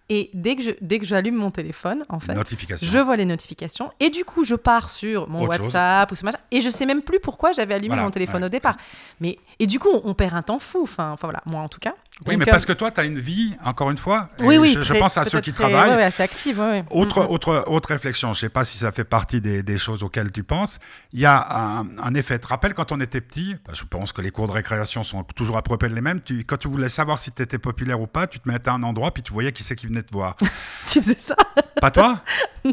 Et 0.10 0.30
dès 0.34 0.56
que 0.58 0.62
je, 0.62 0.72
dès 0.82 0.99
que 0.99 1.06
j'allume 1.06 1.36
mon 1.36 1.49
téléphone, 1.49 2.04
en 2.10 2.20
fait, 2.20 2.34
je 2.82 2.97
vois 2.99 3.16
les 3.16 3.26
notifications 3.26 3.91
et 4.01 4.10
du 4.10 4.26
coup, 4.26 4.43
je 4.43 4.56
pars 4.56 4.89
sur 4.89 5.30
mon 5.30 5.43
Autre 5.43 5.54
chose. 5.58 5.66
WhatsApp 5.68 6.12
ou 6.12 6.16
ce 6.16 6.26
machin 6.26 6.38
et 6.51 6.60
je 6.60 6.70
sais 6.70 6.86
même 6.86 7.01
plus 7.01 7.20
pourquoi 7.22 7.54
j'avais 7.54 7.74
allumé 7.74 7.88
Voilà, 7.89 8.04
mon 8.04 8.12
téléphone 8.12 8.41
ouais. 8.41 8.47
au 8.47 8.49
départ. 8.49 8.76
Mais 9.22 9.38
et 9.60 9.66
du 9.68 9.80
coup, 9.80 9.88
on, 9.93 10.01
on 10.10 10.14
perd 10.14 10.34
un 10.36 10.41
temps 10.41 10.60
fou. 10.60 10.82
Enfin, 10.84 11.12
enfin 11.12 11.28
voilà, 11.28 11.41
moi 11.45 11.62
en 11.62 11.70
tout 11.70 11.80
cas. 11.80 11.93
Oui, 12.28 12.36
Donc, 12.36 12.39
mais 12.43 12.49
euh, 12.49 12.51
parce 12.51 12.66
que 12.66 12.74
toi, 12.74 12.91
tu 12.91 12.99
as 12.99 13.06
une 13.06 13.18
vie, 13.18 13.56
encore 13.66 13.89
une 13.89 13.97
fois. 13.97 14.28
oui, 14.39 14.58
oui, 14.58 14.78
Je, 14.80 14.93
pense 14.93 15.18
à 15.18 15.24
ceux 15.26 15.41
qui 15.41 15.51
très- 15.51 15.70
travaillent. 15.70 15.95
ouais, 15.95 16.04
assez 16.04 16.22
active. 16.22 16.60
ouais. 16.60 16.84
Autre, 16.91 17.22
Mm, 17.22 17.24
mm. 17.28 17.32
autre, 17.32 17.64
autre 17.68 17.89
réflexion, 17.89 18.34
je 18.34 18.39
ne 18.39 18.41
sais 18.41 18.49
pas 18.49 18.64
si 18.66 18.78
ça 18.78 18.91
fait 18.91 19.04
partie 19.04 19.41
des, 19.41 19.64
des 19.64 19.78
choses 19.80 20.04
auxquelles 20.04 20.32
tu 20.32 20.43
penses. 20.43 20.80
Il 21.14 21.20
y 21.22 21.26
a 21.26 21.47
un, 21.80 21.88
un 21.97 22.14
effet. 22.14 22.38
Tu 22.38 22.41
te 22.43 22.47
rappelles 22.49 22.74
quand 22.76 22.91
on 22.91 22.99
était 22.99 23.22
petit, 23.22 23.56
bah, 23.66 23.72
je 23.74 23.84
pense 23.86 24.12
que 24.14 24.22
les 24.22 24.30
cours 24.32 24.47
de 24.47 24.51
récréation 24.51 25.04
sont 25.04 25.24
toujours 25.24 25.58
à 25.58 25.62
peu 25.64 25.76
près 25.78 25.89
les 25.89 26.01
mêmes. 26.01 26.22
Tu, 26.22 26.43
quand 26.43 26.58
tu 26.58 26.68
voulais 26.68 26.89
savoir 26.89 27.18
si 27.20 27.32
tu 27.32 27.41
étais 27.41 27.58
populaire 27.58 27.99
ou 28.01 28.06
pas, 28.08 28.28
tu 28.28 28.39
te 28.39 28.47
mettais 28.49 28.70
à 28.70 28.74
un 28.74 28.84
endroit 28.84 29.12
puis 29.12 29.24
tu 29.24 29.34
voyais 29.34 29.51
qui 29.51 29.64
c'est 29.64 29.76
qui 29.76 29.88
venait 29.88 29.93
te 30.02 30.12
voir. 30.12 30.36
Tu 30.88 31.02
faisais 31.02 31.16
ça 31.20 31.36
pas 31.82 31.91
toi 31.91 32.22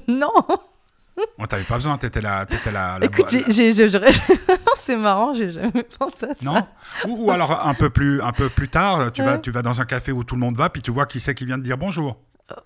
Non. 0.09 0.33
On 1.39 1.45
t'avais 1.47 1.65
pas 1.65 1.75
besoin, 1.75 1.99
tu 1.99 2.07
étais 2.07 2.21
la, 2.23 2.47
t'étais 2.47 2.73
la, 2.73 2.99
la- 2.99 3.07
Écoute, 3.07 3.27
c'est 4.77 4.97
marrant, 4.97 5.35
j'ai 5.35 5.51
jamais 5.51 5.83
pensé 5.99 6.25
à 6.27 6.35
ça. 6.35 6.43
Non 6.43 6.67
ou, 7.07 7.27
ou 7.27 7.31
alors 7.31 7.67
un 7.67 7.75
peu 7.75 7.91
plus, 7.91 8.23
un 8.23 8.33
peu 8.33 8.49
plus 8.49 8.69
tard, 8.69 9.13
tu 9.13 9.23
vas, 9.23 9.37
tu 9.39 9.51
vas 9.51 9.63
dans 9.63 9.81
un 9.81 9.85
café 9.85 10.13
où 10.13 10.25
tout 10.25 10.35
le 10.35 10.41
monde 10.41 10.57
va, 10.57 10.71
puis 10.71 10.81
tu 10.83 10.91
vois 10.91 11.07
qui 11.07 11.21
c'est 11.21 11.35
qui 11.35 11.45
vient 11.45 11.59
te 11.59 11.65
dire 11.65 11.77
bonjour. 11.77 12.17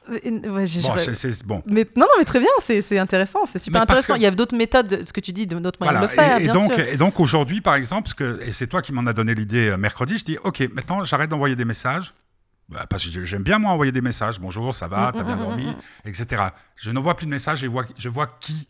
Euh, 0.08 0.50
ouais, 0.50 0.64
j'ai- 0.66 0.80
Bon, 0.80 0.94
c'est, 0.96 1.44
bon. 1.44 1.62
mais 1.66 1.84
non, 1.96 2.06
non, 2.06 2.12
mais 2.18 2.24
très 2.24 2.38
bien, 2.40 2.48
c'est 2.62 2.80
c'est 2.80 2.98
intéressant, 2.98 3.40
c'est 3.44 3.58
super 3.58 3.82
intéressant. 3.82 4.14
que- 4.14 4.18
Il 4.18 4.22
y 4.22 4.26
a 4.26 4.30
d'autres 4.30 4.56
méthodes, 4.56 4.86
de- 4.86 5.04
ce 5.04 5.12
que 5.12 5.20
tu 5.20 5.32
dis, 5.32 5.46
d'autres 5.46 5.78
moyens 5.78 5.98
Voilà. 5.98 6.00
de 6.00 6.04
le 6.04 6.08
faire, 6.08 6.38
et, 6.38 6.40
et 6.40 6.44
bien 6.44 6.54
donc, 6.54 6.72
sûr. 6.72 6.78
et 6.80 6.96
donc 6.96 7.20
aujourd'hui, 7.20 7.60
par 7.60 7.74
exemple, 7.74 8.04
parce 8.04 8.14
que, 8.14 8.40
et 8.46 8.52
c'est 8.52 8.66
toi 8.66 8.80
qui 8.80 8.92
m'en 8.94 9.04
as 9.06 9.12
donné 9.12 9.34
l'idée 9.34 9.68
euh, 9.70 9.76
mercredi, 9.76 10.16
je 10.16 10.24
dis 10.24 10.38
ok, 10.42 10.68
maintenant 10.72 11.04
j'arrête 11.04 11.28
d'envoyer 11.28 11.54
des 11.56 11.66
messages. 11.66 12.14
Bah, 12.68 12.86
parce 12.88 13.06
que 13.06 13.24
j'aime 13.24 13.42
bien 13.42 13.58
moi 13.58 13.72
envoyer 13.72 13.92
des 13.92 14.00
messages. 14.00 14.40
Bonjour, 14.40 14.74
ça 14.74 14.88
va, 14.88 15.12
t'as 15.14 15.22
bien 15.22 15.36
dormi, 15.36 15.66
etc. 16.04 16.44
Je 16.76 16.90
n'envoie 16.90 17.14
plus 17.14 17.26
de 17.26 17.30
messages 17.30 17.62
et 17.62 17.68
vois- 17.68 17.84
je 17.98 18.08
vois 18.08 18.26
qui, 18.40 18.66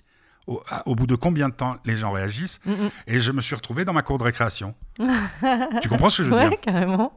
au, 0.48 0.60
à- 0.68 0.86
au 0.88 0.94
bout 0.96 1.06
de 1.06 1.14
combien 1.14 1.48
de 1.48 1.54
temps 1.54 1.76
les 1.84 1.96
gens 1.96 2.10
réagissent. 2.10 2.60
Mm, 2.66 2.72
mm. 2.72 2.90
Et 3.06 3.18
je 3.20 3.30
me 3.32 3.40
suis 3.40 3.54
retrouvé 3.54 3.84
dans 3.84 3.92
ma 3.92 4.02
cour 4.02 4.18
de 4.18 4.24
récréation. 4.24 4.74
tu 5.82 5.88
comprends 5.88 6.10
ce 6.10 6.18
que 6.18 6.24
je 6.24 6.30
veux 6.30 6.36
Ouais, 6.36 6.48
dire? 6.48 6.60
carrément. 6.60 7.16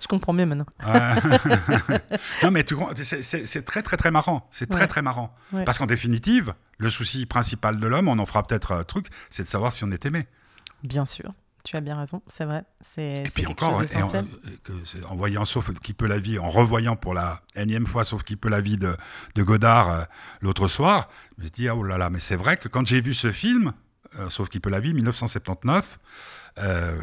Je 0.00 0.06
comprends 0.06 0.32
mieux 0.34 0.46
maintenant. 0.46 0.66
Ouais. 0.86 1.98
Non, 2.42 2.50
mais 2.50 2.62
tu 2.62 2.76
comprends, 2.76 2.94
c'est- 2.94 3.62
très 3.64 3.82
très 3.82 3.96
très 3.96 4.10
marrant. 4.10 4.46
C'est 4.50 4.68
très 4.68 4.82
Ouais. 4.82 4.86
très 4.86 5.02
marrant. 5.02 5.34
Ouais. 5.52 5.64
Parce 5.64 5.78
qu'en 5.78 5.86
définitive, 5.86 6.52
le 6.76 6.90
souci 6.90 7.26
principal 7.26 7.80
de 7.80 7.86
l'homme, 7.86 8.08
on 8.08 8.18
en 8.18 8.26
fera 8.26 8.42
peut-être 8.42 8.72
un 8.72 8.82
truc, 8.82 9.06
c'est 9.30 9.42
de 9.44 9.48
savoir 9.48 9.72
si 9.72 9.82
on 9.84 9.90
est 9.90 10.04
aimé. 10.06 10.26
Bien 10.84 11.04
sûr, 11.04 11.32
tu 11.68 11.76
as 11.76 11.80
bien 11.80 11.96
raison, 11.96 12.22
c'est 12.26 12.44
vrai. 12.44 12.64
C'est 12.80 13.14
Et 13.18 13.22
puis 13.24 13.44
quelque 13.44 13.50
encore, 13.64 13.80
chose 13.80 13.94
en, 13.96 14.14
euh, 14.16 14.22
que 14.64 14.72
c'est 14.84 15.04
en 15.04 15.14
voyant 15.16 15.44
Sauf 15.44 15.70
qui 15.80 15.92
peut 15.92 16.06
la 16.06 16.18
vie, 16.18 16.38
en 16.38 16.48
revoyant 16.48 16.96
pour 16.96 17.14
la 17.14 17.42
énième 17.54 17.86
fois 17.86 18.04
Sauf 18.04 18.22
qui 18.22 18.36
peut 18.36 18.48
la 18.48 18.60
vie 18.60 18.76
de, 18.76 18.96
de 19.34 19.42
Godard 19.42 19.90
euh, 19.90 20.02
l'autre 20.40 20.68
soir, 20.68 21.08
je 21.36 21.42
me 21.42 21.46
suis 21.46 21.52
dit, 21.52 21.68
ah, 21.68 21.76
oh 21.76 21.82
là 21.82 21.98
là, 21.98 22.10
mais 22.10 22.18
c'est 22.20 22.36
vrai 22.36 22.56
que 22.56 22.68
quand 22.68 22.86
j'ai 22.86 23.00
vu 23.00 23.14
ce 23.14 23.30
film, 23.32 23.72
euh, 24.18 24.28
Sauf 24.30 24.48
qui 24.48 24.60
peut 24.60 24.70
la 24.70 24.80
vie, 24.80 24.94
1979, 24.94 25.98
euh, 26.58 26.98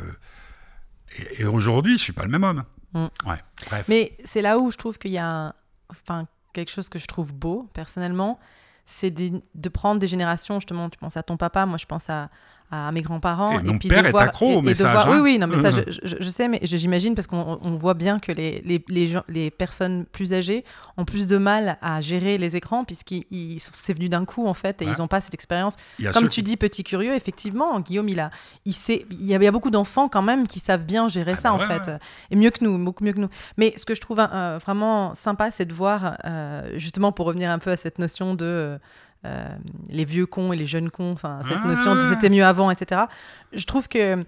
et, 1.18 1.42
et 1.42 1.46
aujourd'hui, 1.46 1.98
je 1.98 2.04
suis 2.04 2.14
pas 2.14 2.24
le 2.24 2.30
même 2.30 2.44
homme. 2.44 2.64
Mm. 2.94 3.06
Ouais, 3.28 3.38
bref. 3.70 3.86
Mais 3.88 4.18
c'est 4.24 4.42
là 4.42 4.58
où 4.58 4.72
je 4.72 4.78
trouve 4.78 4.98
qu'il 4.98 5.12
y 5.12 5.18
a 5.18 5.28
un- 5.48 5.54
enfin, 5.90 6.28
quelque 6.54 6.72
chose 6.72 6.90
que 6.90 7.00
je 7.00 7.06
trouve 7.06 7.34
beau, 7.34 7.70
personnellement, 7.74 8.40
c'est 8.86 9.12
des- 9.12 9.34
de 9.54 9.70
prendre 9.70 10.00
des 10.00 10.08
générations, 10.08 10.60
justement, 10.60 10.90
tu 10.90 10.98
penses 10.98 11.18
à 11.18 11.24
ton 11.24 11.38
papa, 11.38 11.66
moi 11.66 11.78
je 11.78 11.86
pense 11.86 12.10
à, 12.10 12.30
à 12.72 12.92
mes 12.92 13.02
grands-parents. 13.02 13.60
Et 13.60 13.64
mon 13.64 13.78
puis 13.78 13.90
père 13.90 14.02
de 14.04 14.08
est 14.08 14.12
voir, 14.12 14.24
accro 14.24 14.62
messages, 14.62 14.92
voir- 14.92 15.08
hein. 15.08 15.12
Oui, 15.16 15.20
oui, 15.34 15.38
non, 15.38 15.48
mais 15.48 15.58
ça, 15.58 15.72
je, 15.72 15.82
Euh. 15.82 15.84
je- 16.04 16.16
je 16.20 16.30
sais, 16.30 16.48
mais 16.48 16.60
j'imagine 16.64 17.14
parce 17.16 17.28
qu'on 17.28 17.60
on 17.62 17.76
voit 17.76 17.94
bien 17.94 18.20
que 18.20 18.32
les, 18.32 18.62
les, 18.66 18.84
les, 18.90 19.08
gens, 19.08 19.24
les 19.30 19.52
personnes 19.52 20.06
plus 20.12 20.34
âgées 20.34 20.66
ont 20.98 21.06
plus 21.06 21.28
de 21.28 21.38
mal 21.38 21.78
à 21.82 22.02
gérer 22.02 22.38
les 22.38 22.56
écrans, 22.56 22.84
puisqu'ils 22.84 23.60
c'est 23.60 23.94
venu 23.94 24.10
d'un 24.10 24.26
coup, 24.26 24.48
en 24.48 24.54
fait, 24.54 24.82
et 24.82 24.86
Ouais. 24.86 24.92
ils 24.98 25.00
n'ont 25.02 25.08
pas 25.08 25.22
cette 25.22 25.34
expérience. 25.36 25.76
Comme 26.14 26.24
tu 26.24 26.42
qui- 26.42 26.44
dis, 26.44 26.58
petit 26.58 26.84
curieux, 26.84 27.14
effectivement, 27.14 27.80
Guillaume, 27.80 28.10
il 28.10 28.20
a, 28.20 28.30
il 28.66 28.74
sait, 28.74 29.06
il 29.12 29.26
y 29.26 29.34
a, 29.34 29.38
il 29.38 29.44
y 29.44 29.48
a 29.48 29.52
beaucoup 29.52 29.70
d'enfants 29.72 30.10
quand 30.10 30.24
même 30.24 30.48
qui 30.48 30.60
savent 30.60 30.86
bien 30.86 31.08
gérer 31.08 31.34
Ah 31.34 31.36
ça, 31.36 31.50
bah 31.50 31.56
en 31.56 31.60
ouais, 31.60 31.68
fait, 31.68 31.92
ouais. 31.92 32.00
et 32.32 32.36
mieux 32.36 32.50
que 32.50 32.64
nous, 32.64 32.84
beaucoup 32.84 33.04
mieux 33.04 33.14
que 33.14 33.20
nous. 33.20 33.30
Mais 33.58 33.74
ce 33.78 33.86
que 33.86 33.94
je 33.96 34.02
trouve 34.02 34.20
euh, 34.20 34.58
vraiment 34.64 35.14
sympa, 35.14 35.52
c'est 35.52 35.66
de 35.66 35.74
voir, 35.74 36.18
euh, 36.26 36.72
justement, 36.78 37.12
pour 37.12 37.28
revenir 37.28 37.52
un 37.52 37.60
peu 37.60 37.70
à 37.72 37.78
cette 37.78 38.00
notion 38.00 38.34
de 38.34 38.46
euh, 38.46 38.78
les 39.90 40.06
vieux 40.06 40.26
cons 40.26 40.54
et 40.54 40.56
les 40.56 40.66
jeunes 40.66 40.90
cons, 40.92 41.12
enfin, 41.14 41.40
cette 41.48 41.58
Ah. 41.64 41.68
notion 41.68 41.96
de 41.96 42.02
c'était 42.02 42.30
mieux 42.30 42.46
avant, 42.46 42.70
etc. 42.72 43.02
Je 43.54 43.66
trouve 43.66 43.88
que 43.88 43.98
euh, 44.18 44.24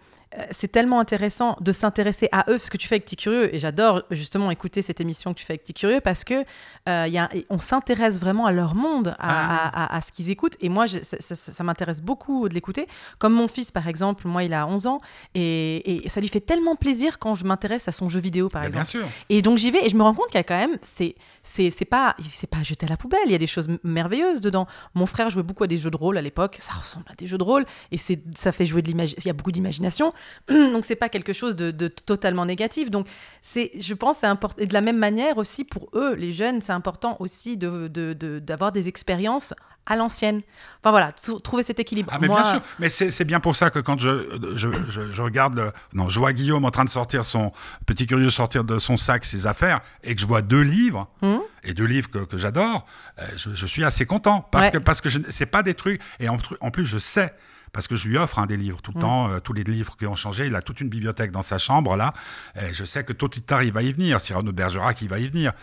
c'est 0.52 0.72
tellement 0.72 1.00
intéressant 1.00 1.56
de 1.62 1.72
s'intéresser 1.72 2.28
à 2.32 2.46
eux, 2.50 2.58
ce 2.58 2.70
que 2.70 2.78
tu 2.78 2.88
fais 2.88 2.96
avec 2.96 3.06
Petit 3.06 3.16
Curieux, 3.16 3.54
et 3.56 3.60
j'adore 3.60 4.04
justement 4.12 4.52
écouter 4.52 4.82
cette 4.82 5.00
émission 5.00 5.34
que 5.34 5.40
tu 5.40 5.46
fais 5.46 5.54
avec 5.54 5.64
Petit 5.64 5.74
Curieux, 5.74 6.02
parce 6.02 6.24
que 6.24 6.44
euh, 6.90 7.06
il 7.08 7.14
y 7.14 7.18
a, 7.18 7.30
on 7.50 7.60
s'intéresse 7.60 8.20
vraiment 8.20 8.46
à 8.46 8.52
leur 8.52 8.76
monde, 8.76 9.10
à, 9.10 9.16
Ah. 9.20 9.68
à- 9.68 9.84
à- 9.86 9.98
à 9.98 10.02
ce 10.02 10.12
qu'ils 10.12 10.30
écoutent, 10.30 10.56
et 10.62 10.70
moi, 10.70 10.86
je- 10.86 11.00
ça, 11.02 11.18
ça- 11.20 11.36
ça 11.36 11.64
m'intéresse 11.64 12.02
beaucoup 12.02 12.50
de 12.50 12.54
l'écouter. 12.54 12.88
Comme 13.20 13.34
mon 13.34 13.48
fils, 13.48 13.72
par 13.72 13.88
exemple, 13.88 14.28
moi, 14.28 14.44
il 14.44 14.54
a 14.54 14.68
11 14.68 14.86
ans, 14.88 15.00
et, 15.34 16.06
et 16.06 16.10
ça 16.10 16.20
lui 16.22 16.28
fait 16.28 16.40
tellement 16.42 16.76
plaisir 16.76 17.20
quand 17.20 17.36
je 17.36 17.46
m'intéresse 17.46 17.88
à 17.88 17.92
son 17.92 18.10
jeu 18.10 18.20
vidéo, 18.20 18.50
par 18.50 18.62
Mais 18.62 18.68
exemple. 18.68 18.86
Bien 18.92 19.02
sûr. 19.02 19.08
Et 19.30 19.42
donc 19.42 19.58
j'y 19.58 19.72
vais 19.72 19.86
et 19.86 19.90
je 19.90 19.96
me 19.96 20.04
rends 20.04 20.14
compte 20.14 20.28
qu'il 20.28 20.38
y 20.38 20.40
a 20.40 20.44
quand 20.44 20.58
même, 20.58 20.78
c'est 20.82 21.16
c'est 21.44 21.72
c'est 21.72 21.86
pas 21.86 22.16
pas 22.52 22.64
jeté 22.64 22.86
à 22.86 22.90
la 22.90 22.98
poubelle. 22.98 23.20
Il 23.26 23.32
y 23.32 23.36
a 23.36 23.38
des 23.38 23.48
choses 23.48 23.68
merveilleuses 23.84 24.42
dedans. 24.42 24.68
Mon 24.94 25.06
frère 25.06 25.30
jouait 25.30 25.44
beaucoup 25.44 25.64
à 25.64 25.68
des 25.68 25.78
jeux 25.78 25.90
de 25.90 25.98
rôle 25.98 26.18
à 26.18 26.22
l'époque. 26.22 26.58
Ça 26.60 26.74
ressemble 26.74 27.06
à 27.10 27.16
des 27.16 27.28
jeux 27.28 27.38
de 27.38 27.44
rôle 27.44 27.66
et 27.92 27.98
ça 27.98 28.52
fait 28.52 28.66
jouer 28.66 28.82
de 28.82 28.88
l'imagination. 28.88 29.22
Il 29.24 29.28
y 29.28 29.30
a 29.30 29.34
beaucoup 29.34 29.52
d'imagination, 29.52 30.14
donc 30.50 30.86
c'est 30.86 30.96
pas 30.96 31.10
quelque 31.10 31.34
chose 31.34 31.56
de, 31.56 31.72
de 31.72 31.88
totalement 31.88 32.46
négatif. 32.46 32.90
Donc 32.92 33.08
c'est, 33.42 33.72
je 33.80 33.94
pense, 33.94 34.18
c'est 34.20 34.28
important. 34.28 34.62
Et 34.62 34.66
de 34.66 34.74
la 34.74 34.82
même 34.82 34.98
manière 34.98 35.38
aussi 35.38 35.64
pour 35.64 35.90
eux, 35.94 36.14
les 36.16 36.32
jeunes, 36.34 36.62
c'est 36.62 36.74
important 36.74 37.18
aussi 37.20 37.58
de, 37.58 37.88
de- 37.88 38.14
de- 38.14 38.40
d'avoir 38.40 38.72
des 38.72 38.88
expériences 38.88 39.54
à 39.90 39.96
l'ancienne. 39.96 40.42
Enfin 40.82 40.92
voilà, 40.92 41.14
trou- 41.14 41.40
trouver 41.40 41.64
cet 41.64 41.80
équilibre. 41.80 42.10
Ah, 42.14 42.18
mais 42.20 42.28
Moi, 42.28 42.42
bien 42.42 42.52
sûr, 42.52 42.62
mais 42.78 42.90
c'est 42.90 43.24
bien 43.24 43.40
pour 43.40 43.56
ça 43.56 43.70
que 43.70 43.80
quand 43.80 43.98
je, 43.98 44.38
je, 44.56 44.68
je, 44.90 45.10
je 45.10 45.22
regarde, 45.22 45.56
le, 45.56 45.72
non, 45.94 46.10
je 46.10 46.20
vois 46.20 46.34
Guillaume 46.34 46.66
en 46.66 46.72
train 46.72 46.84
de 46.84 46.90
sortir 46.90 47.24
son 47.24 47.54
petit 47.86 48.06
curieux 48.06 48.30
sortir 48.30 48.66
de 48.66 48.80
son 48.80 48.98
sac 48.98 49.24
ses 49.24 49.48
affaires 49.48 49.80
et 50.04 50.14
que 50.14 50.20
je 50.20 50.26
vois 50.26 50.42
deux 50.42 50.60
livres 50.62 51.08
Mhm. 51.22 51.40
et 51.64 51.74
deux 51.74 51.86
livres 51.86 52.10
que, 52.10 52.20
que 52.20 52.38
j'adore, 52.38 52.86
euh, 53.20 53.26
je, 53.38 53.66
suis 53.66 53.86
assez 53.86 54.06
content 54.06 54.42
parce 54.52 54.66
Ouais. 54.66 54.72
que 54.72 54.78
parce 54.80 55.00
que 55.00 55.08
c'est 55.30 55.46
pas 55.46 55.64
des 55.64 55.74
trucs 55.74 56.02
et 56.20 56.28
en 56.28 56.38
plus 56.70 56.86
je 56.86 56.98
sais. 56.98 57.34
Parce 57.74 57.88
que 57.88 57.96
je 57.96 58.08
lui 58.08 58.18
offre 58.18 58.40
hein, 58.40 58.46
des 58.46 58.58
livres 58.58 58.82
tout 58.82 58.92
le 58.92 58.98
Mhm. 58.98 59.02
temps, 59.02 59.30
euh, 59.30 59.40
tous 59.40 59.54
les 59.54 59.64
livres 59.64 59.96
qui 59.98 60.06
ont 60.08 60.16
changé. 60.16 60.48
Il 60.48 60.56
a 60.56 60.62
toute 60.62 60.82
une 60.82 60.90
bibliothèque 60.90 61.32
dans 61.32 61.42
sa 61.42 61.58
chambre 61.58 61.96
là. 61.96 62.14
Et 62.62 62.74
je 62.74 62.86
sais 62.86 63.04
que 63.04 63.14
tôt 63.14 63.26
ou 63.28 63.40
tard 63.42 63.64
il 63.64 63.72
va 63.74 63.82
y 63.84 63.92
venir. 63.92 64.20
Cyrano 64.22 64.52
Bergerac, 64.52 65.02
il 65.02 65.10
va 65.10 65.20
y 65.20 65.28
venir. 65.28 65.54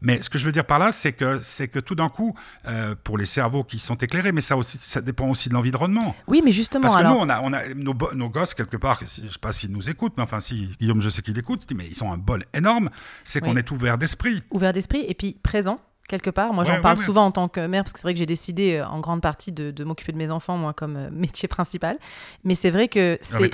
Mais 0.00 0.20
ce 0.20 0.28
que 0.28 0.38
je 0.38 0.44
veux 0.44 0.52
dire 0.52 0.64
par 0.64 0.78
là, 0.78 0.90
c'est 0.92 1.12
que 1.12 1.40
c'est 1.40 1.68
que 1.68 1.78
tout 1.78 1.94
d'un 1.94 2.08
coup, 2.08 2.34
euh, 2.66 2.94
pour 3.04 3.16
les 3.18 3.26
cerveaux 3.26 3.62
qui 3.64 3.78
sont 3.78 3.94
éclairés, 3.94 4.32
mais 4.32 4.40
ça 4.40 4.56
aussi, 4.56 4.76
ça 4.78 5.00
dépend 5.00 5.28
aussi 5.28 5.48
de 5.48 5.54
l'environnement. 5.54 6.16
Oui, 6.26 6.42
mais 6.44 6.50
justement, 6.52 6.82
Parce 6.82 6.94
que 6.94 7.00
alors. 7.00 7.14
nous, 7.14 7.20
on 7.20 7.28
a, 7.28 7.40
on 7.42 7.52
a 7.52 7.68
nos, 7.74 8.28
gosses, 8.28 8.54
quelque 8.54 8.76
part, 8.76 8.98
je 9.00 9.06
sais 9.06 9.22
pas 9.40 9.52
s'ils 9.52 9.70
nous 9.70 9.88
écoutent, 9.90 10.14
mais 10.16 10.22
enfin, 10.24 10.40
si 10.40 10.74
Guillaume, 10.80 11.00
je 11.00 11.08
sais 11.08 11.22
qu'il 11.22 11.38
écoute, 11.38 11.64
mais 11.74 11.86
ils 11.88 12.02
ont 12.02 12.12
un 12.12 12.18
bol 12.18 12.44
énorme, 12.52 12.90
c'est 13.22 13.40
qu'on 13.40 13.52
Oui. 13.52 13.58
est 13.60 13.70
ouvert 13.70 13.96
d'esprit. 13.98 14.42
ouvert 14.50 14.72
d'esprit 14.72 15.04
et 15.06 15.14
puis 15.14 15.36
présent 15.42 15.80
quelque 16.12 16.30
part. 16.30 16.52
Moi, 16.52 16.62
Ouais, 16.64 16.70
j'en 16.74 16.80
parle 16.80 16.98
ouais. 16.98 17.04
souvent 17.04 17.24
en 17.24 17.30
tant 17.32 17.48
que 17.48 17.66
mère 17.66 17.82
parce 17.82 17.92
que 17.92 17.98
c'est 17.98 18.04
vrai 18.06 18.12
que 18.12 18.18
j'ai 18.18 18.26
décidé 18.26 18.76
euh, 18.76 18.86
en 18.86 19.00
grande 19.00 19.20
partie 19.20 19.50
de, 19.50 19.70
de 19.70 19.84
m'occuper 19.84 20.12
de 20.12 20.18
mes 20.18 20.30
enfants, 20.30 20.56
moi, 20.56 20.72
comme 20.72 20.96
euh, 20.96 21.08
métier 21.12 21.48
principal. 21.48 21.98
Mais 22.44 22.54
c'est 22.54 22.70
vrai 22.70 22.88
que 22.88 23.18
c'est 23.20 23.36
c'est- 23.38 23.50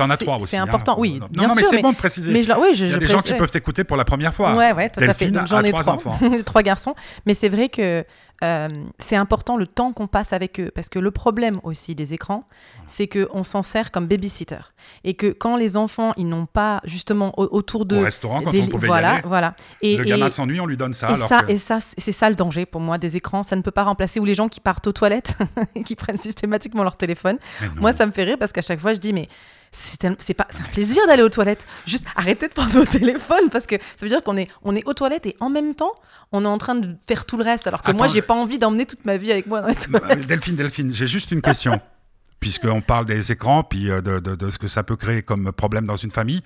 c'est 0.46 0.56
hein. 0.56 0.64
important. 0.64 0.96
Oui, 0.98 1.18
non, 1.20 1.28
bien 1.30 1.46
non, 1.48 1.54
mais 1.54 1.62
sûr. 1.62 1.70
c'est 1.70 1.76
mais, 1.76 1.82
bon 1.82 1.92
de 1.92 1.96
préciser. 1.96 2.32
mais 2.32 2.42
je, 2.42 2.52
oui, 2.52 2.74
je, 2.74 2.84
Il 2.84 2.90
y 2.90 2.92
a 2.92 2.94
je 2.96 3.00
des 3.00 3.06
gens 3.06 3.22
qui 3.22 3.32
peuvent 3.34 3.50
t'écouter 3.50 3.84
pour 3.84 3.96
la 3.96 4.04
première 4.04 4.34
fois. 4.34 4.54
Ouais, 4.56 4.72
ouais, 4.72 4.90
tout 4.90 5.00
à 5.00 5.14
fait. 5.14 5.32
J'en 5.46 5.62
ai 5.62 5.72
trois, 5.72 5.88
enfants. 5.88 6.18
trois 6.44 6.62
garçons. 6.62 6.94
Mais 7.26 7.34
c'est 7.34 7.48
vrai 7.48 7.68
que 7.68 8.04
euh, 8.44 8.84
c'est 8.98 9.16
important 9.16 9.56
le 9.56 9.66
temps 9.66 9.92
qu'on 9.92 10.06
passe 10.06 10.32
avec 10.32 10.60
eux, 10.60 10.70
parce 10.74 10.88
que 10.88 10.98
le 10.98 11.10
problème 11.10 11.60
aussi 11.64 11.94
des 11.94 12.14
écrans, 12.14 12.44
c'est 12.86 13.06
que 13.08 13.28
on 13.32 13.42
s'en 13.42 13.62
sert 13.62 13.90
comme 13.90 14.06
babysitter, 14.06 14.58
et 15.04 15.14
que 15.14 15.26
quand 15.26 15.56
les 15.56 15.76
enfants 15.76 16.12
ils 16.16 16.28
n'ont 16.28 16.46
pas 16.46 16.80
justement 16.84 17.32
au- 17.38 17.48
autour 17.56 17.80
Au 17.80 17.84
d'eux 17.84 17.98
restaurant, 18.02 18.42
quand 18.42 18.50
des- 18.50 18.62
on 18.62 18.66
pouvait 18.68 18.86
y 18.86 18.90
voilà, 18.90 19.10
aller, 19.14 19.22
voilà. 19.26 19.54
Et, 19.82 19.96
le 19.96 20.04
et- 20.06 20.08
gamin 20.08 20.28
s'ennuie, 20.28 20.60
on 20.60 20.66
lui 20.66 20.76
donne 20.76 20.94
ça. 20.94 21.08
et 21.10 21.14
alors 21.14 21.28
ça, 21.28 21.40
que- 21.42 21.52
et 21.52 21.58
ça, 21.58 21.78
c'est 21.80 22.12
ça 22.12 22.28
le 22.30 22.36
danger 22.36 22.64
pour 22.66 22.80
moi 22.80 22.96
des 22.98 23.16
écrans. 23.16 23.42
Ça 23.42 23.56
ne 23.56 23.62
peut 23.62 23.70
pas 23.72 23.82
remplacer 23.84 24.20
ou 24.20 24.24
les 24.24 24.34
gens 24.34 24.48
qui 24.48 24.60
partent 24.60 24.86
aux 24.86 24.92
toilettes 24.92 25.36
et 25.74 25.82
qui 25.84 25.96
prennent 25.96 26.18
systématiquement 26.18 26.84
leur 26.84 26.96
téléphone. 26.96 27.38
Moi, 27.76 27.92
ça 27.92 28.06
me 28.06 28.12
fait 28.12 28.24
rire 28.24 28.36
parce 28.38 28.52
qu'à 28.52 28.62
chaque 28.62 28.78
fois, 28.80 28.92
je 28.92 28.98
dis 28.98 29.12
mais 29.12 29.28
c'est 29.70 30.34
pas 30.34 30.46
un 30.60 30.64
plaisir 30.72 31.06
d'aller 31.06 31.22
aux 31.22 31.28
toilettes. 31.28 31.66
Juste 31.86 32.06
arrêtez 32.16 32.48
de 32.48 32.52
prendre 32.52 32.72
votre 32.72 32.90
téléphone 32.90 33.48
parce 33.50 33.66
que 33.66 33.76
ça 33.76 34.02
veut 34.02 34.08
dire 34.08 34.22
qu'on 34.22 34.36
est 34.36 34.48
on 34.62 34.74
est 34.74 34.86
aux 34.86 34.94
toilettes 34.94 35.26
et 35.26 35.36
en 35.40 35.50
même 35.50 35.74
temps 35.74 35.92
on 36.32 36.44
est 36.44 36.48
en 36.48 36.58
train 36.58 36.74
de 36.74 36.94
faire 37.06 37.24
tout 37.26 37.36
le 37.36 37.44
reste. 37.44 37.66
Alors 37.66 37.82
que 37.82 37.92
moi, 37.92 38.06
j'ai 38.06 38.16
je- 38.20 38.24
pas 38.24 38.34
envie 38.34 38.58
d'emmener 38.58 38.84
toute 38.86 39.04
ma 39.04 39.16
vie 39.16 39.32
avec 39.32 39.46
moi 39.46 39.60
dans 39.62 39.68
les 39.68 39.74
Euh, 39.74 39.98
toilettes. 39.98 40.26
Delphine, 40.26 40.56
Delphine, 40.56 40.92
j'ai 40.92 41.06
juste 41.06 41.30
une 41.32 41.40
question. 41.42 41.80
Puisqu'on 42.40 42.80
parle 42.80 43.04
des 43.04 43.32
écrans, 43.32 43.64
puis 43.64 43.90
euh, 43.90 44.00
de, 44.00 44.20
de- 44.20 44.36
de 44.36 44.50
ce 44.50 44.58
que 44.58 44.68
ça 44.68 44.84
peut 44.84 44.94
créer 44.94 45.22
comme 45.22 45.50
problème 45.50 45.84
dans 45.86 45.96
une 45.96 46.12
famille, 46.12 46.42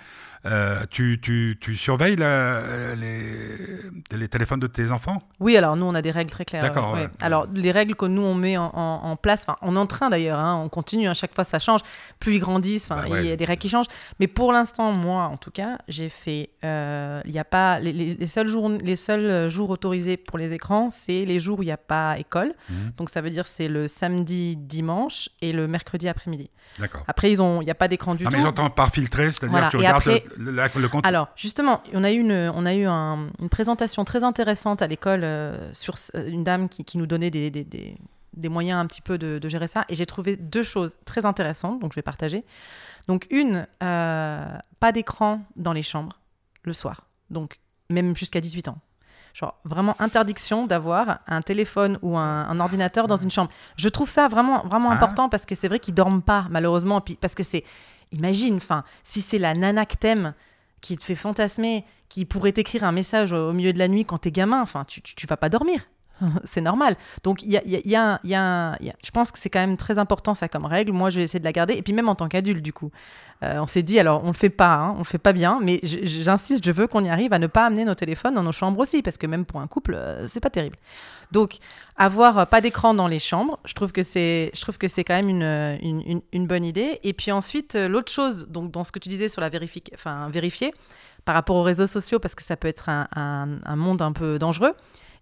euh, 0.46 0.80
tu, 0.90 1.20
tu- 1.22 1.56
tu 1.60 1.76
surveilles 1.76 2.16
la- 2.16 2.94
les, 2.96 3.22
les 4.16 4.28
téléphones 4.28 4.60
de 4.60 4.66
tes 4.66 4.90
enfants? 4.90 5.22
Oui, 5.40 5.56
alors 5.56 5.76
nous, 5.76 5.86
on 5.86 5.94
a 5.94 6.02
des 6.02 6.10
règles 6.10 6.30
très 6.30 6.44
claires. 6.44 6.62
D'accord, 6.62 6.92
ouais. 6.94 7.02
ouais. 7.04 7.10
Alors, 7.20 7.46
les 7.54 7.70
règles 7.70 7.94
que 7.94 8.06
nous, 8.06 8.22
on 8.22 8.34
met 8.34 8.56
en, 8.56 8.70
en- 8.74 9.00
en 9.10 9.16
place, 9.16 9.44
enfin, 9.46 9.56
on 9.62 9.76
est 9.76 9.78
en 9.78 9.86
train 9.86 10.08
d'ailleurs, 10.10 10.38
hein, 10.38 10.60
on 10.64 10.68
continue, 10.68 11.08
à 11.08 11.14
chaque 11.14 11.34
fois, 11.34 11.44
ça 11.44 11.58
change. 11.58 11.80
Plus 12.18 12.34
ils 12.36 12.40
grandissent, 12.40 12.88
Bah 12.88 13.04
il 13.06 13.12
ouais. 13.12 13.24
y 13.26 13.30
a 13.32 13.36
des 13.36 13.44
règles 13.44 13.60
qui 13.62 13.68
changent. 13.68 13.86
Mais 14.20 14.26
pour 14.26 14.52
l'instant, 14.52 14.92
moi, 14.92 15.24
en 15.24 15.36
tout 15.36 15.50
cas, 15.50 15.78
j'ai 15.88 16.08
fait. 16.08 16.50
euh, 16.64 17.20
Il 17.24 17.32
y 17.32 17.38
a 17.38 17.44
pas. 17.44 17.78
Les, 17.78 17.92
les- 17.92 18.14
les 18.14 18.26
seuls 18.26 18.48
jours, 18.48 18.68
les 18.68 18.96
seuls 18.96 19.24
euh, 19.26 19.48
jours 19.50 19.70
autorisés 19.70 20.16
pour 20.16 20.38
les 20.38 20.52
écrans, 20.52 20.90
c'est 20.90 21.24
les 21.24 21.38
jours 21.40 21.60
où 21.60 21.62
il 21.62 21.66
n'y 21.66 21.72
a 21.72 21.76
pas 21.76 22.16
école. 22.18 22.52
Mhm. 22.68 22.92
Donc, 22.96 23.10
ça 23.10 23.20
veut 23.20 23.30
dire 23.30 23.46
c'est 23.46 23.68
le 23.68 23.86
samedi, 23.88 24.56
dimanche 24.56 25.28
et 25.40 25.52
le 25.52 25.68
mercredi 25.68 26.08
après-midi. 26.08 26.50
D'accord. 26.78 27.04
Après, 27.06 27.30
ils 27.30 27.42
ont, 27.42 27.60
il 27.60 27.66
n'y 27.66 27.70
a 27.70 27.74
pas 27.74 27.88
d'écran 27.88 28.14
du 28.14 28.24
Ah, 28.26 28.30
tout. 28.30 28.36
mais 28.36 28.42
j'entends 28.42 28.70
par 28.70 28.90
filtré, 28.90 29.30
c'est-à-dire 29.30 29.50
Voilà. 29.50 29.66
que 29.66 29.70
tu 29.72 29.76
Et 29.76 29.78
regardes 29.86 29.98
après- 30.08 30.22
le, 30.36 30.50
le. 30.50 30.88
Alors, 31.04 31.28
justement, 31.36 31.82
on 31.92 32.04
a 32.04 32.10
eu 32.12 32.18
une, 32.20 32.52
on 32.54 32.66
a 32.66 32.74
eu 32.74 32.86
un- 32.86 33.28
une 33.40 33.48
présentation 33.48 34.04
très 34.04 34.24
intéressante 34.24 34.82
à 34.82 34.86
l'école 34.86 35.24
euh, 35.24 35.72
sur 35.72 35.94
s- 35.94 36.12
une 36.26 36.44
dame 36.44 36.68
qui, 36.68 36.84
qui 36.84 36.98
nous 36.98 37.06
donnait 37.06 37.30
des, 37.30 37.50
des- 37.50 37.64
des- 37.64 37.96
des 38.34 38.48
moyens 38.48 38.80
un 38.80 38.86
petit 38.86 39.02
peu 39.02 39.18
de, 39.18 39.38
de 39.38 39.48
gérer 39.48 39.66
ça. 39.66 39.84
Et 39.88 39.94
j'ai 39.94 40.06
trouvé 40.06 40.36
deux 40.36 40.62
choses 40.62 40.96
très 41.04 41.26
intéressantes, 41.26 41.80
donc 41.80 41.92
je 41.92 41.96
vais 41.96 42.02
partager. 42.02 42.44
Donc, 43.08 43.26
une, 43.30 43.66
euh, 43.82 44.56
pas 44.80 44.92
d'écran 44.92 45.42
dans 45.56 45.72
les 45.72 45.82
chambres 45.82 46.18
le 46.64 46.72
soir. 46.72 47.02
Donc, 47.30 47.58
même 47.90 48.16
jusqu'à 48.16 48.40
18 48.40 48.68
ans. 48.68 48.78
Genre, 49.34 49.54
vraiment 49.64 49.96
interdiction 49.98 50.66
d'avoir 50.66 51.20
un 51.26 51.40
téléphone 51.40 51.98
ou 52.02 52.18
un, 52.18 52.46
un 52.48 52.60
ordinateur 52.60 53.06
dans 53.06 53.16
une 53.16 53.30
chambre. 53.30 53.50
Je 53.76 53.88
trouve 53.88 54.08
ça 54.08 54.28
vraiment, 54.28 54.62
vraiment 54.66 54.90
Ah. 54.90 54.94
important 54.94 55.28
parce 55.30 55.46
que 55.46 55.54
c'est 55.54 55.68
vrai 55.68 55.78
qu'ils 55.78 55.94
dorment 55.94 56.20
pas, 56.22 56.46
malheureusement. 56.50 57.00
Puis, 57.00 57.16
parce 57.20 57.34
que 57.34 57.42
c'est. 57.42 57.64
Imagine, 58.12 58.56
enfin, 58.56 58.84
si 59.02 59.20
c'est 59.20 59.38
la 59.38 59.54
nana 59.54 59.86
que 59.86 60.34
qui 60.80 60.96
te 60.96 61.04
fait 61.04 61.14
fantasmer, 61.14 61.84
qui 62.08 62.24
pourrait 62.24 62.52
t'écrire 62.52 62.84
un 62.84 62.92
message 62.92 63.32
au 63.32 63.50
au 63.50 63.52
milieu 63.52 63.72
de 63.72 63.78
la 63.78 63.88
nuit 63.88 64.04
quand 64.04 64.18
t'es 64.18 64.32
gamin, 64.32 64.60
enfin, 64.60 64.84
tu, 64.84 65.02
tu, 65.02 65.14
tu 65.14 65.26
vas 65.26 65.36
pas 65.36 65.48
dormir. 65.48 65.80
c'est 66.44 66.60
normal. 66.60 66.96
Donc, 67.24 67.42
y 67.42 67.56
a, 67.56 67.62
y 67.64 67.76
a- 67.76 67.80
y 67.84 67.94
a 67.96 68.20
y 68.24 68.34
a 68.34 68.94
je 69.04 69.10
pense 69.10 69.32
que 69.32 69.38
c'est 69.38 69.50
quand 69.50 69.60
même 69.60 69.76
très 69.76 69.98
important, 69.98 70.34
ça, 70.34 70.48
comme 70.48 70.64
règle. 70.66 70.92
Moi, 70.92 71.10
je 71.10 71.18
vais 71.18 71.24
essayer 71.24 71.40
de 71.40 71.44
la 71.44 71.52
garder. 71.52 71.74
Et 71.74 71.82
puis, 71.82 71.92
même 71.92 72.08
en 72.08 72.14
tant 72.14 72.28
qu'adulte, 72.28 72.62
du 72.62 72.72
coup. 72.72 72.90
Euh, 73.42 73.58
on 73.58 73.66
s'est 73.66 73.82
dit, 73.82 73.98
alors, 73.98 74.22
on 74.22 74.28
le 74.28 74.32
fait 74.34 74.50
pas, 74.50 74.74
hein, 74.74 74.92
on 74.94 74.98
le 74.98 75.04
fait 75.04 75.18
pas 75.18 75.32
bien, 75.32 75.58
mais 75.60 75.80
j'insiste, 75.82 76.64
je 76.64 76.70
veux 76.70 76.86
qu'on 76.86 77.02
y 77.04 77.08
arrive 77.08 77.32
à 77.32 77.40
ne 77.40 77.48
pas 77.48 77.66
amener 77.66 77.84
nos 77.84 77.96
téléphones 77.96 78.34
dans 78.34 78.44
nos 78.44 78.52
chambres 78.52 78.78
aussi, 78.78 79.02
parce 79.02 79.18
que 79.18 79.26
même 79.26 79.44
pour 79.44 79.60
un 79.60 79.66
couple, 79.66 79.94
euh, 79.94 80.28
c'est 80.28 80.38
pas 80.38 80.50
terrible. 80.50 80.76
Donc, 81.32 81.56
avoir 81.96 82.38
euh, 82.38 82.44
pas 82.44 82.60
d'écran 82.60 82.94
dans 82.94 83.08
les 83.08 83.18
chambres, 83.18 83.58
je 83.64 83.74
trouve 83.74 83.90
que 83.90 84.04
c'est, 84.04 84.52
je 84.54 84.60
trouve 84.60 84.78
que 84.78 84.86
c'est 84.86 85.02
quand 85.02 85.14
même 85.14 85.28
une, 85.28 86.22
une, 86.32 86.46
bonne 86.46 86.64
idée. 86.64 87.00
Et 87.02 87.14
puis 87.14 87.32
ensuite, 87.32 87.74
euh, 87.74 87.88
l'autre 87.88 88.12
chose, 88.12 88.46
donc 88.48 88.70
dans 88.70 88.84
ce 88.84 88.92
que 88.92 89.00
tu 89.00 89.08
disais 89.08 89.28
sur 89.28 89.40
la 89.40 89.50
vérifi- 89.50 89.92
enfin, 89.92 90.28
vérifier, 90.28 90.72
par 91.24 91.34
rapport 91.34 91.56
aux 91.56 91.64
réseaux 91.64 91.88
sociaux, 91.88 92.20
parce 92.20 92.36
que 92.36 92.44
ça 92.44 92.56
peut 92.56 92.68
être 92.68 92.88
un 92.88 93.76
monde 93.76 94.02
un 94.02 94.12
peu 94.12 94.38
dangereux, 94.38 94.74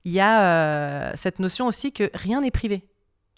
il 0.04 0.12
y 0.12 0.20
a 0.20 0.42
euh, 0.42 1.12
cette 1.14 1.38
notion 1.38 1.66
aussi 1.66 1.92
que 1.92 2.10
rien 2.14 2.40
n'est 2.40 2.50
privé. 2.50 2.86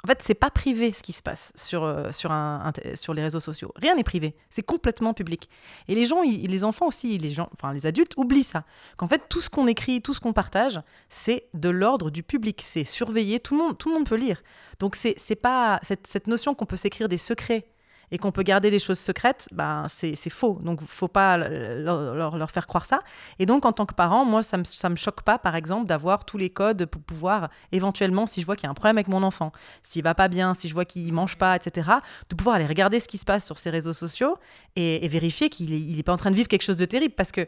En 0.05 0.09
fait, 0.09 0.21
c'est 0.21 0.35
pas 0.35 0.51
privé 0.51 0.91
ce 0.91 1.01
qui 1.01 1.13
se 1.13 1.23
passe 1.23 1.53
sur, 1.55 1.85
euh, 1.85 2.11
sur, 2.11 3.15
les 3.15 3.23
réseaux 3.23 3.39
sociaux. 3.39 3.73
Rien 3.77 3.95
n'est 3.95 4.03
privé. 4.03 4.35
C'est 4.51 4.63
complètement 4.63 5.15
public. 5.15 5.49
Et 5.87 5.95
les 5.95 6.07
gens, 6.07 6.23
les 6.23 6.65
enfants 6.65 6.89
aussi, 6.89 7.19
les 7.19 7.29
gens, 7.29 7.49
enfin 7.53 7.73
les 7.73 7.87
adultes 7.87 8.15
oublient 8.17 8.43
ça. 8.43 8.65
Qu'en 8.97 9.07
fait, 9.07 9.23
tout 9.29 9.41
ce 9.41 9.49
qu'on 9.49 9.69
écrit, 9.69 10.03
tout 10.03 10.13
ce 10.13 10.19
qu'on 10.19 10.33
partage, 10.33 10.81
c'est 11.09 11.47
de 11.55 11.69
l'ordre 11.69 12.11
du 12.11 12.25
public. 12.25 12.61
C'est 12.65 12.83
surveillé. 12.83 13.39
Tout 13.39 13.57
le 13.57 13.63
monde, 13.63 13.79
tout 13.79 13.91
le 13.91 13.95
monde 13.95 14.09
peut 14.09 14.17
lire. 14.17 14.43
Donc 14.81 14.97
c'est 14.97 15.37
pas 15.37 15.79
cette, 15.85 16.09
cette 16.09 16.27
notion 16.27 16.57
qu'on 16.57 16.67
peut 16.67 16.77
s'écrire 16.77 17.09
des 17.09 17.19
secrets 17.19 17.69
et 18.13 18.19
qu'on 18.19 18.31
peut 18.31 18.43
garder 18.45 18.71
des 18.71 18.79
choses 18.79 19.01
secrètes, 19.01 19.49
ben 19.53 19.87
c'est 19.89 20.15
faux. 20.31 20.61
Donc 20.63 20.81
faut 20.87 21.09
pas 21.09 21.37
leur, 21.39 22.15
leur- 22.37 22.51
faire 22.53 22.67
croire 22.67 22.85
ça. 22.85 23.01
Et 23.39 23.47
donc 23.47 23.65
en 23.65 23.73
tant 23.73 23.87
que 23.87 23.95
parent, 23.95 24.25
moi 24.25 24.43
ça 24.43 24.59
me 24.59 24.65
ça 24.65 24.89
me 24.91 24.97
choque 24.97 25.23
pas 25.23 25.39
par 25.39 25.57
exemple 25.57 25.87
d'avoir 25.87 26.25
tous 26.25 26.37
les 26.37 26.51
codes 26.51 26.85
pour 26.87 27.03
pouvoir 27.03 27.49
éventuellement 27.73 28.27
si 28.27 28.41
je 28.43 28.47
vois 28.47 28.55
qu'il 28.55 28.65
y 28.65 28.69
a 28.69 28.71
un 28.71 28.75
problème 28.75 28.99
avec 28.99 29.09
mon 29.09 29.23
enfant, 29.23 29.51
s'il 29.83 30.05
va 30.05 30.15
pas 30.15 30.29
bien, 30.29 30.53
si 30.55 30.69
je 30.69 30.75
vois 30.75 30.85
qu'il 30.85 31.13
mange 31.13 31.37
pas, 31.37 31.57
etc. 31.57 31.89
De 32.29 32.37
pouvoir 32.37 32.57
aller 32.57 32.67
regarder 32.67 33.01
ce 33.01 33.09
qui 33.09 33.17
se 33.19 33.25
passe 33.25 33.45
sur 33.47 33.57
ses 33.57 33.71
réseaux 33.71 33.95
sociaux 33.95 34.37
et, 34.77 35.05
et 35.05 35.09
vérifier 35.09 35.49
qu'il 35.51 35.73
est, 35.73 35.79
il 35.81 35.99
est 35.99 36.03
pas 36.03 36.13
en 36.13 36.17
train 36.17 36.31
de 36.31 36.37
vivre 36.37 36.49
quelque 36.49 36.63
chose 36.63 36.77
de 36.77 36.85
terrible 36.87 37.15
parce 37.15 37.31
que 37.33 37.47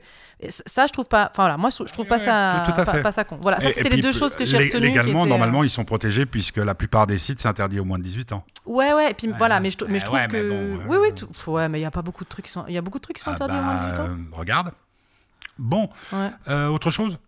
ça 0.48 0.86
je 0.86 0.92
trouve 0.92 1.08
pas. 1.08 1.28
Enfin 1.30 1.44
voilà, 1.44 1.56
moi 1.56 1.70
je 1.70 1.82
trouve 1.92 2.06
pas 2.06 2.18
Ouais, 2.18 2.24
ça 2.24 2.62
tout 2.66 2.78
à 2.80 2.84
pas, 2.84 2.92
fait. 2.92 3.02
pas 3.02 3.12
ça 3.12 3.24
con. 3.24 3.38
Voilà, 3.40 3.60
ça 3.60 3.70
c'était 3.70 3.88
les 3.88 4.00
deux 4.02 4.12
choses 4.12 4.36
que 4.36 4.44
j'ai 4.44 4.58
retenues. 4.58 4.88
Légalement, 4.88 5.20
étaient, 5.20 5.26
euh, 5.26 5.28
normalement, 5.30 5.62
ils 5.64 5.70
sont 5.70 5.84
protégés 5.84 6.26
puisque 6.26 6.58
la 6.58 6.74
plupart 6.74 7.06
des 7.06 7.16
sites 7.18 7.40
s'interdisent 7.40 7.80
aux 7.80 7.84
moins 7.84 7.98
de 7.98 8.02
18 8.04 8.32
ans. 8.32 8.44
Ouais, 8.66 8.92
ouais, 8.92 9.10
et 9.10 9.14
puis 9.14 9.28
Ouais, 9.28 9.34
voilà, 9.38 9.60
mais 9.60 9.70
je, 9.70 9.76
mais 9.88 9.88
je 9.88 9.92
Ouais, 9.94 10.00
trouve 10.00 10.18
ouais, 10.18 10.28
mais 10.28 10.40
que. 10.42 10.48
bon, 10.50 10.54
euh, 10.80 10.84
oui, 10.88 10.96
oui, 11.00 11.14
tout- 11.14 11.50
ouais, 11.50 11.68
mais 11.68 11.78
il 11.78 11.82
y 11.82 11.86
a 11.86 11.90
pas 11.90 12.02
beaucoup 12.02 12.24
de 12.24 12.28
trucs 12.28 12.44
qui 12.44 12.50
sont, 12.50 12.64
il 12.68 12.74
y 12.74 12.78
a 12.78 12.82
beaucoup 12.82 12.98
de 12.98 13.02
trucs 13.02 13.16
qui 13.16 13.22
sont 13.22 13.30
Ah 13.30 13.34
interdits 13.34 13.56
aux 13.56 13.62
moins 13.62 13.74
de 13.74 13.78
18 13.80 13.96
bah, 13.96 14.02
ans. 14.04 14.08
euh, 14.08 14.16
regarde. 14.36 14.72
Bon, 15.58 15.88
Ouais. 16.12 16.30
euh, 16.48 16.68
autre 16.68 16.90
chose? 16.90 17.18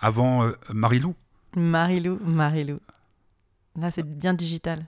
Avant 0.00 0.44
euh, 0.44 0.52
Marilou, 0.70 1.14
Marilou, 1.56 2.18
Marilou. 2.24 2.78
Là, 3.78 3.90
c'est 3.90 4.02
bien 4.06 4.32
digital. 4.34 4.86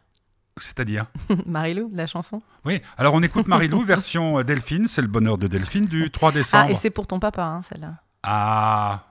C'est-à-dire 0.56 1.06
Marilou, 1.46 1.90
la 1.94 2.06
chanson. 2.06 2.42
Oui, 2.64 2.80
alors 2.98 3.14
on 3.14 3.22
écoute 3.22 3.46
Marilou, 3.48 3.82
version 3.84 4.38
euh, 4.38 4.44
Delphine, 4.44 4.86
c'est 4.88 5.02
le 5.02 5.08
bonheur 5.08 5.38
de 5.38 5.46
Delphine 5.46 5.86
du 5.86 6.10
3 6.10 6.32
décembre. 6.32 6.64
Ah, 6.68 6.70
et 6.70 6.74
c'est 6.74 6.90
pour 6.90 7.06
ton 7.06 7.18
papa, 7.18 7.44
hein, 7.44 7.62
celle-là, 7.62 7.94
Ah, 8.22 9.04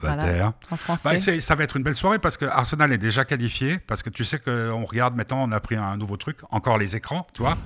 Voilà. 0.00 0.16
Bataire. 0.16 0.52
en 0.70 0.76
français. 0.76 1.08
Bah, 1.36 1.40
ça 1.40 1.54
va 1.54 1.64
être 1.64 1.76
une 1.76 1.82
belle 1.82 1.94
soirée 1.94 2.18
parce 2.18 2.36
que 2.36 2.44
Arsenal 2.44 2.92
est 2.92 2.98
déjà 2.98 3.24
qualifié. 3.24 3.78
Parce 3.78 4.02
que 4.02 4.10
tu 4.10 4.24
sais 4.24 4.38
qu'on 4.38 4.84
regarde 4.84 5.16
maintenant, 5.16 5.42
on 5.42 5.52
a 5.52 5.60
pris 5.60 5.76
un 5.76 5.96
nouveau 5.96 6.16
truc, 6.16 6.38
encore 6.50 6.78
les 6.78 6.96
écrans, 6.96 7.26
tu 7.34 7.42
vois. 7.42 7.56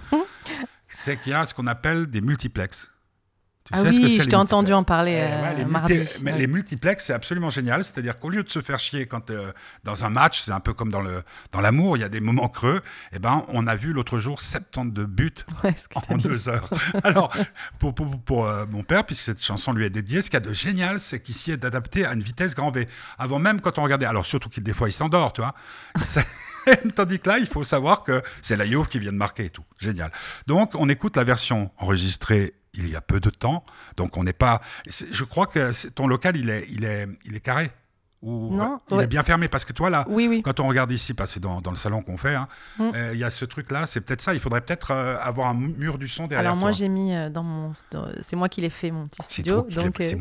c'est 0.89 1.17
qu'il 1.19 1.33
y 1.33 1.35
a 1.35 1.45
ce 1.45 1.55
qu'on 1.55 1.67
appelle 1.67 2.07
des 2.07 2.21
multiplex. 2.21 2.91
Tu 3.73 3.79
Ah 3.79 3.83
sais 3.83 3.93
ce 3.93 4.01
que 4.01 4.07
oui, 4.07 4.19
je 4.21 4.29
t'ai 4.29 4.35
entendu 4.37 4.73
en 4.73 4.83
parler 4.83 5.13
Eh 5.13 5.33
euh, 5.33 5.43
ouais, 5.43 5.57
les, 5.59 5.65
mardi. 5.65 5.93
multi- 5.95 6.25
Ouais. 6.25 6.39
les 6.39 6.47
multiplex, 6.49 7.05
c'est 7.07 7.13
absolument 7.13 7.51
génial. 7.51 7.85
C'est-à-dire 7.85 8.19
qu'au 8.19 8.29
lieu 8.29 8.43
de 8.43 8.51
se 8.51 8.61
faire 8.61 8.79
chier 8.81 9.07
quand 9.07 9.31
euh, 9.31 9.53
dans 9.85 10.05
un 10.05 10.11
match, 10.11 10.41
c'est 10.43 10.51
un 10.51 10.59
peu 10.59 10.73
comme 10.75 10.91
dans 10.91 11.01
le 11.01 11.23
dans 11.53 11.61
l'amour, 11.61 11.97
il 11.97 12.01
y 12.01 12.05
a 12.05 12.09
des 12.09 12.21
moments 12.21 12.49
creux. 12.49 12.81
Eh 13.13 13.19
ben, 13.21 13.45
on 13.49 13.67
a 13.69 13.77
vu 13.77 13.93
l'autre 13.93 14.19
jour 14.19 14.41
72 14.41 15.07
buts 15.07 15.33
Ouais, 15.65 15.75
en 16.11 16.17
dit. 16.17 16.25
deux 16.29 16.49
heures. 16.49 16.69
Alors, 17.05 17.33
pour, 17.79 17.95
pour, 17.95 18.19
pour, 18.23 18.47
euh, 18.47 18.65
mon 18.73 18.83
père, 18.83 19.05
puisque 19.07 19.23
cette 19.23 19.43
chanson 19.43 19.73
lui 19.73 19.85
est 19.85 19.91
dédiée, 19.91 20.21
ce 20.23 20.31
qu'il 20.31 20.41
y 20.41 20.43
a 20.43 20.47
de 20.47 20.53
génial, 20.53 20.99
c'est 20.99 21.21
qu'ici 21.21 21.53
est 21.53 21.65
adapté 21.65 22.05
à 22.05 22.13
une 22.13 22.23
vitesse 22.23 22.55
grand 22.57 22.71
V. 22.73 22.89
Avant 23.19 23.39
même, 23.39 23.61
quand 23.61 23.79
on 23.79 23.83
regardait, 23.85 24.07
alors 24.07 24.27
surtout 24.27 24.49
qu'il 24.49 24.63
des 24.65 24.73
fois 24.75 24.89
il 24.89 24.93
s'endort, 24.93 25.33
tu 25.33 25.43
vois. 25.43 25.55
Tandis 26.97 27.19
que 27.19 27.29
là, 27.29 27.39
il 27.39 27.47
faut 27.47 27.65
savoir 27.65 28.03
que 28.05 28.23
c'est 28.43 28.57
la 28.57 28.67
Juve 28.67 28.87
qui 28.87 28.99
vient 28.99 29.13
de 29.13 29.17
marquer 29.17 29.47
et 29.47 29.51
tout. 29.51 29.65
Génial. 29.79 30.11
Donc, 30.47 30.73
on 30.75 30.89
écoute 30.89 31.17
la 31.17 31.25
version 31.25 31.71
enregistrée 31.79 32.55
il 32.75 32.89
y 32.89 32.97
a 32.97 33.01
peu 33.01 33.21
de 33.21 33.31
temps. 33.31 33.65
Donc, 33.97 34.17
on 34.17 34.25
n'est 34.25 34.33
pas. 34.33 34.61
Je 34.89 35.25
crois 35.25 35.47
que 35.47 35.73
c'est- 35.73 35.91
ton 35.95 36.07
local, 36.07 36.37
il 36.37 36.51
est, 36.51 36.67
il 36.71 36.85
est, 36.85 37.09
il 37.25 37.35
est 37.37 37.41
carré. 37.41 37.71
Ou 38.23 38.55
Non, 38.55 38.79
il 38.91 38.97
ouais. 38.99 39.05
est 39.05 39.07
bien 39.07 39.23
fermé 39.23 39.49
parce 39.49 39.65
que 39.65 39.73
toi 39.73 39.89
là, 39.89 40.05
Oui, 40.07 40.27
oui. 40.29 40.43
quand 40.43 40.61
on 40.61 40.69
regarde 40.69 40.93
ici, 40.93 41.15
parce 41.15 41.31
que 41.31 41.35
c'est 41.35 41.41
dans, 41.41 41.63
dans 41.63 41.71
le 41.71 41.77
salon 41.79 42.03
qu'on 42.03 42.19
fait, 42.19 42.35
hein, 42.35 42.49
Mm. 42.79 42.91
euh, 42.95 43.11
il 43.15 43.19
y 43.19 43.25
a 43.25 43.31
ce 43.31 43.47
truc-là, 43.47 43.87
c'est 43.87 44.03
peut-être 44.03 44.21
ça. 44.21 44.35
Il 44.35 44.41
faudrait 44.41 44.61
peut-être 44.61 44.91
euh, 44.91 45.17
avoir 45.23 45.49
un 45.49 45.55
mur 45.55 45.97
du 45.97 46.07
son 46.07 46.27
derrière 46.27 46.51
Alors 46.51 46.57
moi 46.61 46.71
j'ai 46.71 46.89
mis 46.91 47.15
euh, 47.15 47.31
dans 47.31 47.43
mon 47.43 47.73
c'est 48.21 48.37
moi 48.37 48.51
qui 48.51 48.61
l'ai 48.61 48.69
fait 48.69 48.91
mon 48.91 49.07
petit 49.09 49.23
studio 49.23 49.63
donc 49.71 49.97
c'est 50.01 50.17
euh, 50.17 50.19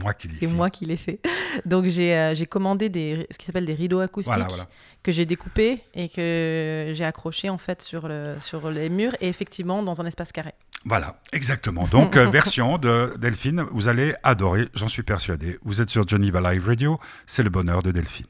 moi 0.47 0.69
qui 0.69 0.85
l'ai 0.85 0.95
fait. 0.95 1.19
Donc 1.65 1.87
j'ai 1.87 2.15
euh, 2.15 2.33
j'ai 2.35 2.45
commandé 2.45 2.87
des 2.87 3.27
ce 3.31 3.37
qui 3.37 3.45
s'appelle 3.45 3.65
des 3.65 3.73
rideaux 3.73 3.99
acoustiques 3.99 4.33
Voilà, 4.33 4.47
voilà. 4.47 4.67
Que 5.03 5.11
j'ai 5.11 5.25
découpés 5.25 5.81
et 5.93 6.09
que 6.09 6.91
j'ai 6.93 7.05
accrochés 7.05 7.49
en 7.49 7.57
fait 7.57 7.81
sur 7.81 8.07
le 8.07 8.35
sur 8.39 8.69
les 8.69 8.89
murs 8.89 9.15
et 9.21 9.27
effectivement 9.29 9.81
dans 9.83 10.01
un 10.01 10.05
espace 10.05 10.31
carré. 10.31 10.53
Voilà, 10.85 11.19
exactement. 11.33 11.85
Donc, 11.87 12.15
euh, 12.15 12.29
version 12.31 12.77
de 12.77 13.13
Delphine, 13.19 13.63
vous 13.71 13.87
allez 13.89 14.13
adorer, 14.23 14.67
j'en 14.73 14.87
suis 14.87 15.03
persuadé. 15.03 15.59
Vous 15.63 15.81
êtes 15.81 15.89
sur 15.89 16.07
Geneva 16.07 16.39
Live 16.53 16.65
Radio, 16.67 16.99
c'est 17.25 17.43
le 17.43 17.49
bonheur 17.49 17.83
de 17.83 17.91
Delphine. 17.91 18.25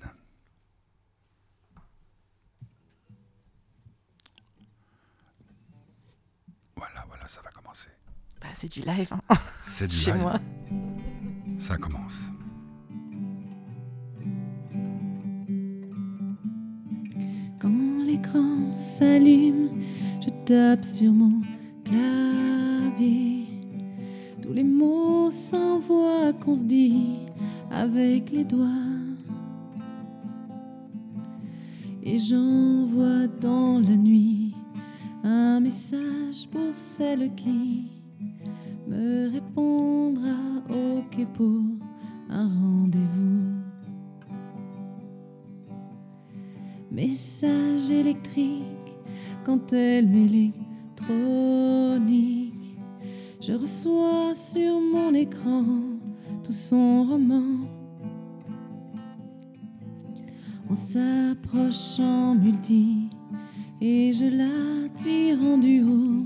Voilà, 6.75 7.05
voilà, 7.07 7.27
ça 7.27 7.41
va 7.41 7.51
commencer. 7.51 7.89
Bah, 8.41 8.47
c'est 8.55 8.71
du 8.71 8.81
live 8.81 9.09
hein, 9.13 9.35
C'est 9.63 9.87
du 9.87 9.95
chez 9.95 10.11
live. 10.11 10.21
moi. 10.21 10.33
Ça 11.59 11.77
commence. 11.77 12.29
L'écran 18.09 18.75
s'allume, 18.75 19.69
je 20.21 20.29
tape 20.45 20.83
sur 20.83 21.11
mon 21.11 21.41
clavier. 21.83 23.45
Tous 24.41 24.53
les 24.53 24.63
mots 24.63 25.29
s'envoient 25.29 26.33
qu'on 26.33 26.55
se 26.55 26.63
dit 26.63 27.17
avec 27.71 28.31
les 28.31 28.43
doigts. 28.43 28.67
Et 32.03 32.17
j'envoie 32.17 33.27
dans 33.39 33.79
la 33.79 33.95
nuit 33.95 34.55
un 35.23 35.59
message 35.59 36.47
pour 36.51 36.73
celle 36.73 37.35
qui 37.35 37.91
me 38.87 39.29
répondra 39.31 40.37
OK 40.69 41.27
pour 41.33 41.61
un 42.29 42.47
rendez-vous. 42.47 43.68
Message 46.91 47.91
électrique 47.91 48.63
quand 49.45 49.73
elle 49.73 50.07
m'électronique. 50.07 52.79
Je 53.39 53.53
reçois 53.53 54.33
sur 54.33 54.81
mon 54.81 55.13
écran 55.13 55.65
tout 56.43 56.51
son 56.51 57.03
roman. 57.03 57.67
En 60.69 60.75
multi 62.35 63.09
et 63.81 64.11
je 64.11 64.25
la 64.25 64.89
tire 64.97 65.39
en 65.43 65.57
duo. 65.57 66.25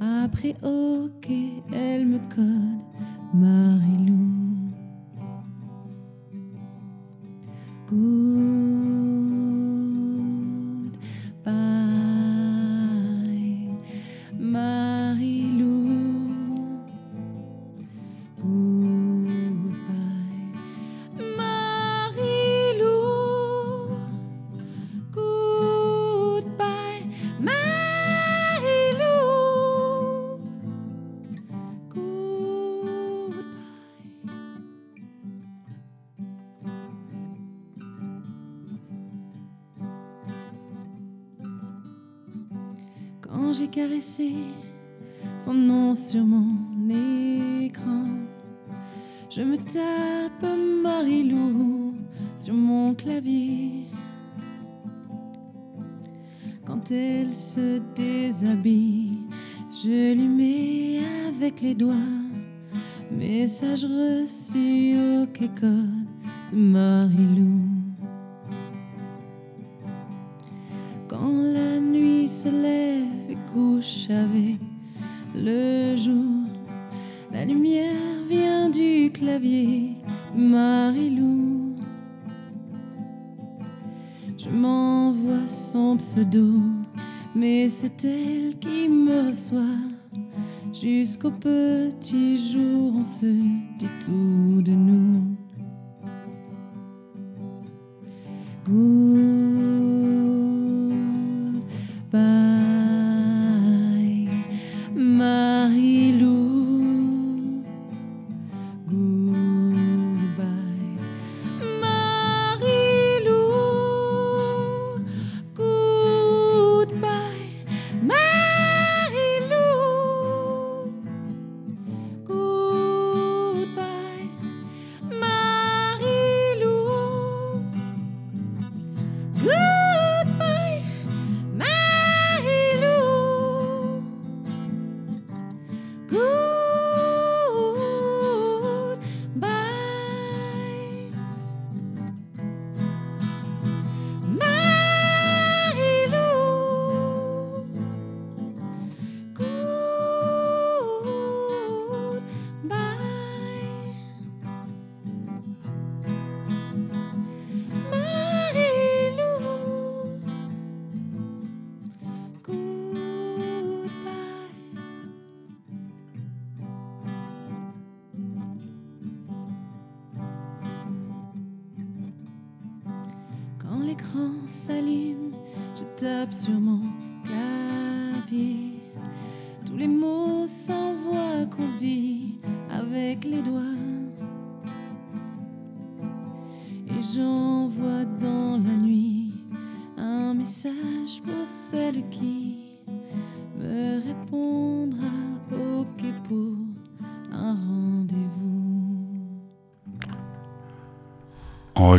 Après 0.00 0.56
OK, 0.62 1.30
elle 1.72 2.06
me 2.06 2.18
code 2.34 2.82
Marilou. 3.34 4.28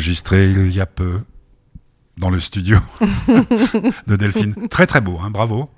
Enregistré 0.09 0.49
il 0.49 0.71
y 0.73 0.81
a 0.81 0.87
peu 0.87 1.21
dans 2.17 2.31
le 2.31 2.39
studio 2.39 2.79
de 4.07 4.15
Delphine. 4.15 4.55
Très 4.67 4.87
très 4.87 5.01
beau, 5.01 5.19
hein, 5.23 5.29
bravo. 5.29 5.69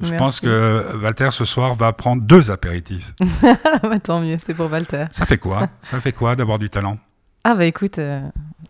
Je 0.00 0.06
Merci. 0.10 0.16
pense 0.18 0.40
que 0.40 0.96
Walter 1.00 1.28
ce 1.30 1.44
soir 1.44 1.76
va 1.76 1.92
prendre 1.92 2.20
deux 2.22 2.50
apéritifs. 2.50 3.14
Bah, 3.84 4.00
tant 4.00 4.20
mieux, 4.20 4.38
c'est 4.42 4.54
pour 4.54 4.68
Walter. 4.72 5.04
Ça 5.12 5.24
fait 5.24 5.38
quoi? 5.38 5.68
Ça 5.84 6.00
fait 6.00 6.10
quoi 6.10 6.34
d'avoir 6.34 6.58
du 6.58 6.68
talent? 6.68 6.98
Ah 7.44 7.54
bah 7.54 7.64
écoute, 7.64 8.00
euh, 8.00 8.20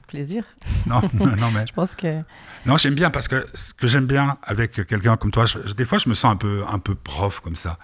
plaisir. 0.07 0.45
Non, 0.87 1.01
non 1.15 1.51
mais 1.55 1.67
Je 1.67 1.73
pense 1.73 1.97
que 1.97 2.21
non, 2.67 2.77
j'aime 2.77 2.95
bien 2.95 3.09
parce 3.09 3.27
que 3.27 3.43
ce 3.55 3.73
que 3.73 3.87
j'aime 3.87 4.05
bien 4.07 4.37
avec 4.43 4.73
quelqu'un 4.87 5.17
comme 5.17 5.31
toi, 5.31 5.47
je- 5.47 5.73
des 5.73 5.87
fois 5.87 5.97
je 5.97 6.11
me 6.11 6.15
sens 6.15 6.31
un 6.31 6.37
peu 6.37 6.63
un 6.71 6.79
peu 6.79 6.95
prof 6.95 7.41
comme 7.41 7.57
ça. 7.57 7.79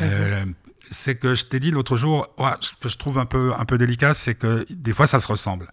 Euh, 0.00 0.44
c'est 0.90 1.14
que 1.14 1.36
je 1.36 1.44
t'ai 1.44 1.60
dit 1.60 1.70
l'autre 1.70 1.96
jour, 1.96 2.26
ouais, 2.38 2.50
ce 2.60 2.72
que 2.80 2.88
je 2.88 2.98
trouve 2.98 3.18
un 3.20 3.26
peu 3.26 3.52
un 3.56 3.64
peu 3.64 3.78
délicat, 3.78 4.12
c'est 4.12 4.34
que 4.34 4.66
des 4.70 4.92
fois 4.92 5.06
ça 5.06 5.20
se 5.20 5.28
ressemble. 5.28 5.70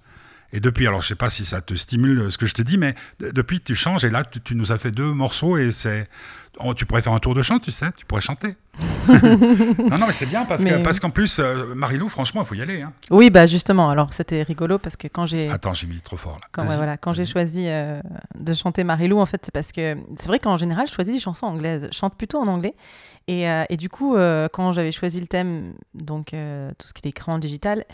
Et 0.54 0.60
depuis, 0.60 0.88
alors 0.88 1.02
je 1.02 1.08
sais 1.08 1.16
pas 1.16 1.30
si 1.30 1.46
ça 1.46 1.62
te 1.62 1.74
stimule 1.74 2.32
ce 2.32 2.38
que 2.38 2.46
je 2.46 2.54
te 2.54 2.62
dis, 2.62 2.78
mais 2.78 2.96
de- 3.20 3.32
depuis 3.32 3.62
tu 3.62 3.74
changes 3.76 4.04
et 4.06 4.10
là 4.10 4.24
tu, 4.24 4.42
tu 4.42 4.56
nous 4.56 4.72
as 4.72 4.78
fait 4.78 4.92
deux 4.92 5.12
morceaux 5.14 5.58
et 5.58 5.72
c'est, 5.72 6.08
oh, 6.60 6.74
tu 6.74 6.86
pourrais 6.86 7.02
faire 7.02 7.14
un 7.14 7.20
tour 7.20 7.34
de 7.36 7.42
chant, 7.42 7.60
tu 7.60 7.72
sais, 7.72 7.92
tu 7.96 8.06
pourrais 8.06 8.22
chanter. 8.22 8.56
non 9.10 9.98
non 9.98 10.08
mais 10.08 10.14
c'est 10.14 10.26
bien 10.26 10.46
parce 10.46 10.64
que 10.64 10.82
parce 10.84 11.00
qu'en 11.00 11.10
plus 11.10 11.40
euh, 11.40 11.74
Marilou, 11.76 12.10
franchement, 12.10 12.42
il 12.42 12.48
faut 12.48 12.56
y 12.56 12.62
aller. 12.62 12.82
Hein. 12.82 12.94
oui, 13.10 13.30
bah 13.30 13.46
justement. 13.48 13.90
Alors 13.90 14.14
c'était 14.14 14.44
rigolo 14.44 14.78
parce 14.78 14.96
que 14.98 15.08
quand 15.08 15.26
j'ai 15.26 15.50
Attends, 15.50 15.74
j'ai 15.74 15.88
mis 15.88 16.00
trop 16.02 16.18
fort 16.18 16.34
là. 16.42 16.48
quand, 16.52 16.68
ouais, 16.68 16.76
voilà, 16.76 16.98
quand 16.98 17.14
j'ai 17.14 17.26
choisi 17.26 17.66
euh, 17.68 18.02
de 18.38 18.54
chanter 18.54 18.84
Marilou, 18.84 19.20
en 19.20 19.26
fait, 19.26 19.42
c'est 19.46 19.54
parce 19.54 19.72
que 19.72 19.98
c'est 20.16 20.28
vrai 20.28 20.40
qu'en 20.40 20.58
général, 20.58 20.88
je 20.88 20.94
choisis 20.94 21.14
des 21.14 21.20
chansons 21.20 21.46
anglaises. 21.48 21.88
Je 21.92 21.96
chante 21.98 22.16
plutôt 22.16 22.40
en 22.40 22.48
anglais. 22.48 22.76
Et, 23.28 23.48
euh, 23.50 23.64
et 23.70 23.78
du 23.78 23.90
coup, 23.90 24.16
euh, 24.16 24.48
quand 24.52 24.72
j'avais 24.74 24.92
choisi 24.92 25.20
le 25.22 25.28
thème, 25.28 25.74
donc 25.94 26.34
euh, 26.34 26.72
tout 26.78 26.88
ce 26.88 26.94
qui 26.94 27.02
est 27.06 27.10
écran 27.10 27.38
digital, 27.40 27.86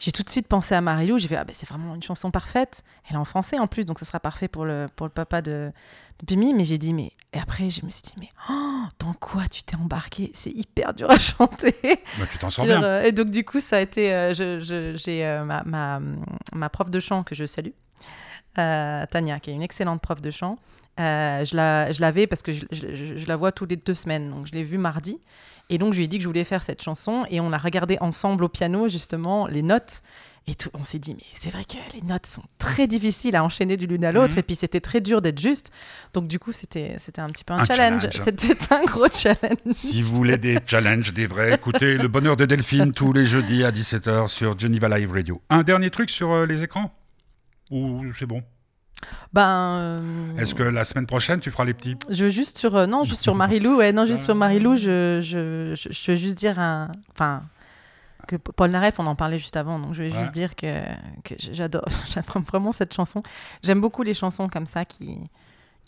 j'ai 0.00 0.10
tout 0.10 0.22
de 0.24 0.30
suite 0.30 0.48
pensé 0.48 0.74
à 0.74 0.80
Marilou. 0.80 1.18
J'ai 1.18 1.28
fait, 1.28 1.36
ah 1.36 1.44
ben 1.44 1.52
c'est 1.54 1.68
vraiment 1.68 1.94
une 1.94 2.02
chanson 2.02 2.30
parfaite. 2.32 2.82
Elle 3.08 3.14
est 3.14 3.18
en 3.18 3.24
français 3.24 3.58
en 3.60 3.66
plus, 3.68 3.84
donc 3.86 3.98
ça 4.00 4.04
sera 4.04 4.18
parfait 4.18 4.48
pour 4.48 4.64
le, 4.64 4.88
pour 4.96 5.06
le 5.06 5.12
papa 5.12 5.42
de, 5.42 5.70
de 6.18 6.26
Pimi. 6.26 6.54
Mais 6.54 6.64
j'ai 6.64 6.78
dit, 6.78 6.92
mais. 6.92 7.12
Et 7.32 7.38
après, 7.38 7.70
je 7.70 7.84
me 7.84 7.90
suis 7.90 8.02
dit, 8.02 8.14
mais 8.18 8.28
oh, 8.50 8.82
dans 8.98 9.12
quoi 9.12 9.42
tu 9.48 9.62
t'es 9.62 9.76
embarqué? 9.76 10.32
C'est 10.34 10.50
hyper 10.50 10.94
dur 10.94 11.08
à 11.10 11.18
chanter. 11.20 11.74
Bah, 12.18 12.24
tu 12.32 12.38
t'en 12.38 12.50
sors 12.50 12.64
Genre, 12.64 12.78
bien. 12.80 12.82
euh, 12.88 13.02
et 13.04 13.12
donc, 13.12 13.30
du 13.30 13.44
coup, 13.44 13.60
ça 13.60 13.76
a 13.76 13.80
été. 13.80 14.12
euh, 14.12 14.34
je- 14.34 14.94
J'ai 14.96 15.24
euh, 15.24 15.44
ma, 15.44 15.62
ma, 15.64 16.00
ma 16.54 16.68
prof 16.70 16.90
de 16.90 16.98
chant 16.98 17.22
que 17.22 17.34
je 17.36 17.44
salue, 17.46 17.70
Tania, 18.54 19.40
qui 19.40 19.50
est 19.50 19.54
une 19.54 19.62
excellente 19.62 20.00
prof 20.00 20.20
de 20.20 20.30
chant. 20.30 20.58
Euh, 20.98 21.44
je 21.44 21.54
la- 21.56 21.92
je 21.92 22.00
l'avais 22.00 22.26
parce 22.26 22.42
que 22.42 22.52
je, 22.52 22.64
je- 22.72 22.94
je- 22.94 23.16
je 23.16 23.26
la 23.26 23.36
vois 23.36 23.52
tous 23.52 23.64
les 23.66 23.76
deux 23.76 23.94
semaines. 23.94 24.30
Donc, 24.30 24.46
je 24.46 24.52
l'ai 24.52 24.64
vue 24.64 24.76
mardi. 24.78 25.18
Et 25.70 25.78
donc, 25.78 25.92
je 25.94 25.98
lui 25.98 26.04
ai 26.04 26.08
dit 26.08 26.18
que 26.18 26.22
je 26.22 26.28
voulais 26.28 26.44
faire 26.44 26.62
cette 26.62 26.82
chanson. 26.82 27.24
Et 27.30 27.40
on 27.40 27.52
a 27.52 27.58
regardé 27.58 27.96
ensemble 28.00 28.44
au 28.44 28.48
piano, 28.48 28.88
justement, 28.88 29.46
les 29.46 29.62
notes. 29.62 30.02
Et 30.46 30.54
tout, 30.54 30.70
on 30.74 30.84
s'est 30.84 30.98
dit, 30.98 31.14
mais 31.14 31.22
c'est 31.32 31.50
vrai 31.50 31.64
que 31.64 31.76
les 31.94 32.02
notes 32.02 32.26
sont 32.26 32.42
très 32.58 32.86
difficiles 32.86 33.36
à 33.36 33.44
enchaîner 33.44 33.76
de 33.76 33.86
l'une 33.86 34.04
à 34.04 34.10
l'autre. 34.10 34.32
Mhm. 34.32 34.38
Et 34.40 34.42
puis, 34.42 34.56
c'était 34.56 34.80
très 34.80 35.00
dur 35.00 35.22
d'être 35.22 35.38
juste. 35.38 35.70
Donc, 36.12 36.26
du 36.26 36.38
coup, 36.38 36.50
c'était 36.50 36.96
c'était 36.98 37.20
un 37.20 37.28
petit 37.28 37.44
peu 37.44 37.54
un, 37.54 37.58
Un 37.60 37.64
challenge. 37.64 38.02
challenge. 38.10 38.24
C'était 38.24 38.74
un 38.74 38.84
gros 38.84 39.06
challenge. 39.12 39.72
Si 39.72 40.02
vous 40.02 40.14
voulez 40.16 40.38
des 40.38 40.58
challenges, 40.66 41.14
des 41.14 41.26
vrais, 41.26 41.54
écoutez 41.54 41.96
Le 41.96 42.08
Bonheur 42.08 42.36
de 42.36 42.46
Delphine 42.46 42.92
tous 42.92 43.12
les 43.12 43.24
jeudis 43.26 43.62
à 43.64 43.70
17h 43.70 44.26
sur 44.28 44.58
Geneva 44.58 44.88
Live 44.98 45.12
Radio. 45.12 45.40
Un 45.50 45.62
dernier 45.62 45.90
truc 45.90 46.10
sur 46.10 46.32
euh, 46.32 46.46
les 46.46 46.64
écrans? 46.64 46.92
Ou 47.70 48.02
c'est 48.18 48.26
bon? 48.26 48.42
Ben. 49.32 49.46
euh, 49.78 50.36
Est-ce 50.38 50.54
que 50.54 50.62
la 50.62 50.84
semaine 50.84 51.06
prochaine, 51.06 51.40
tu 51.40 51.50
feras 51.50 51.64
les 51.64 51.74
petits 51.74 51.96
Je 52.10 52.24
veux 52.24 52.30
juste 52.30 52.58
sur 52.58 52.76
euh, 52.76 52.86
non 52.86 53.04
juste 53.04 53.22
sur 53.22 53.34
Marilou 53.34 53.76
ouais 53.76 53.92
non 53.92 54.06
juste 54.06 54.24
sur 54.24 54.34
Marilou 54.34 54.76
je 54.76 55.20
je, 55.22 55.74
je 55.76 55.88
je 55.92 56.10
veux 56.12 56.16
juste 56.16 56.36
dire 56.38 56.58
un 56.58 56.88
enfin 57.12 57.42
que 58.28 58.36
Paul 58.36 58.70
Naref 58.70 58.98
on 59.00 59.06
en 59.06 59.14
parlait 59.16 59.38
juste 59.38 59.56
avant 59.56 59.78
donc 59.78 59.94
je 59.94 60.02
vais 60.02 60.10
Ouais. 60.12 60.18
juste 60.18 60.32
dire 60.32 60.54
que 60.54 60.66
que 61.24 61.34
j'adore 61.38 61.84
vraiment 62.50 62.72
cette 62.72 62.92
chanson 62.94 63.22
j'aime 63.62 63.80
beaucoup 63.80 64.02
les 64.02 64.14
chansons 64.14 64.48
comme 64.48 64.66
ça 64.66 64.84
qui 64.84 65.18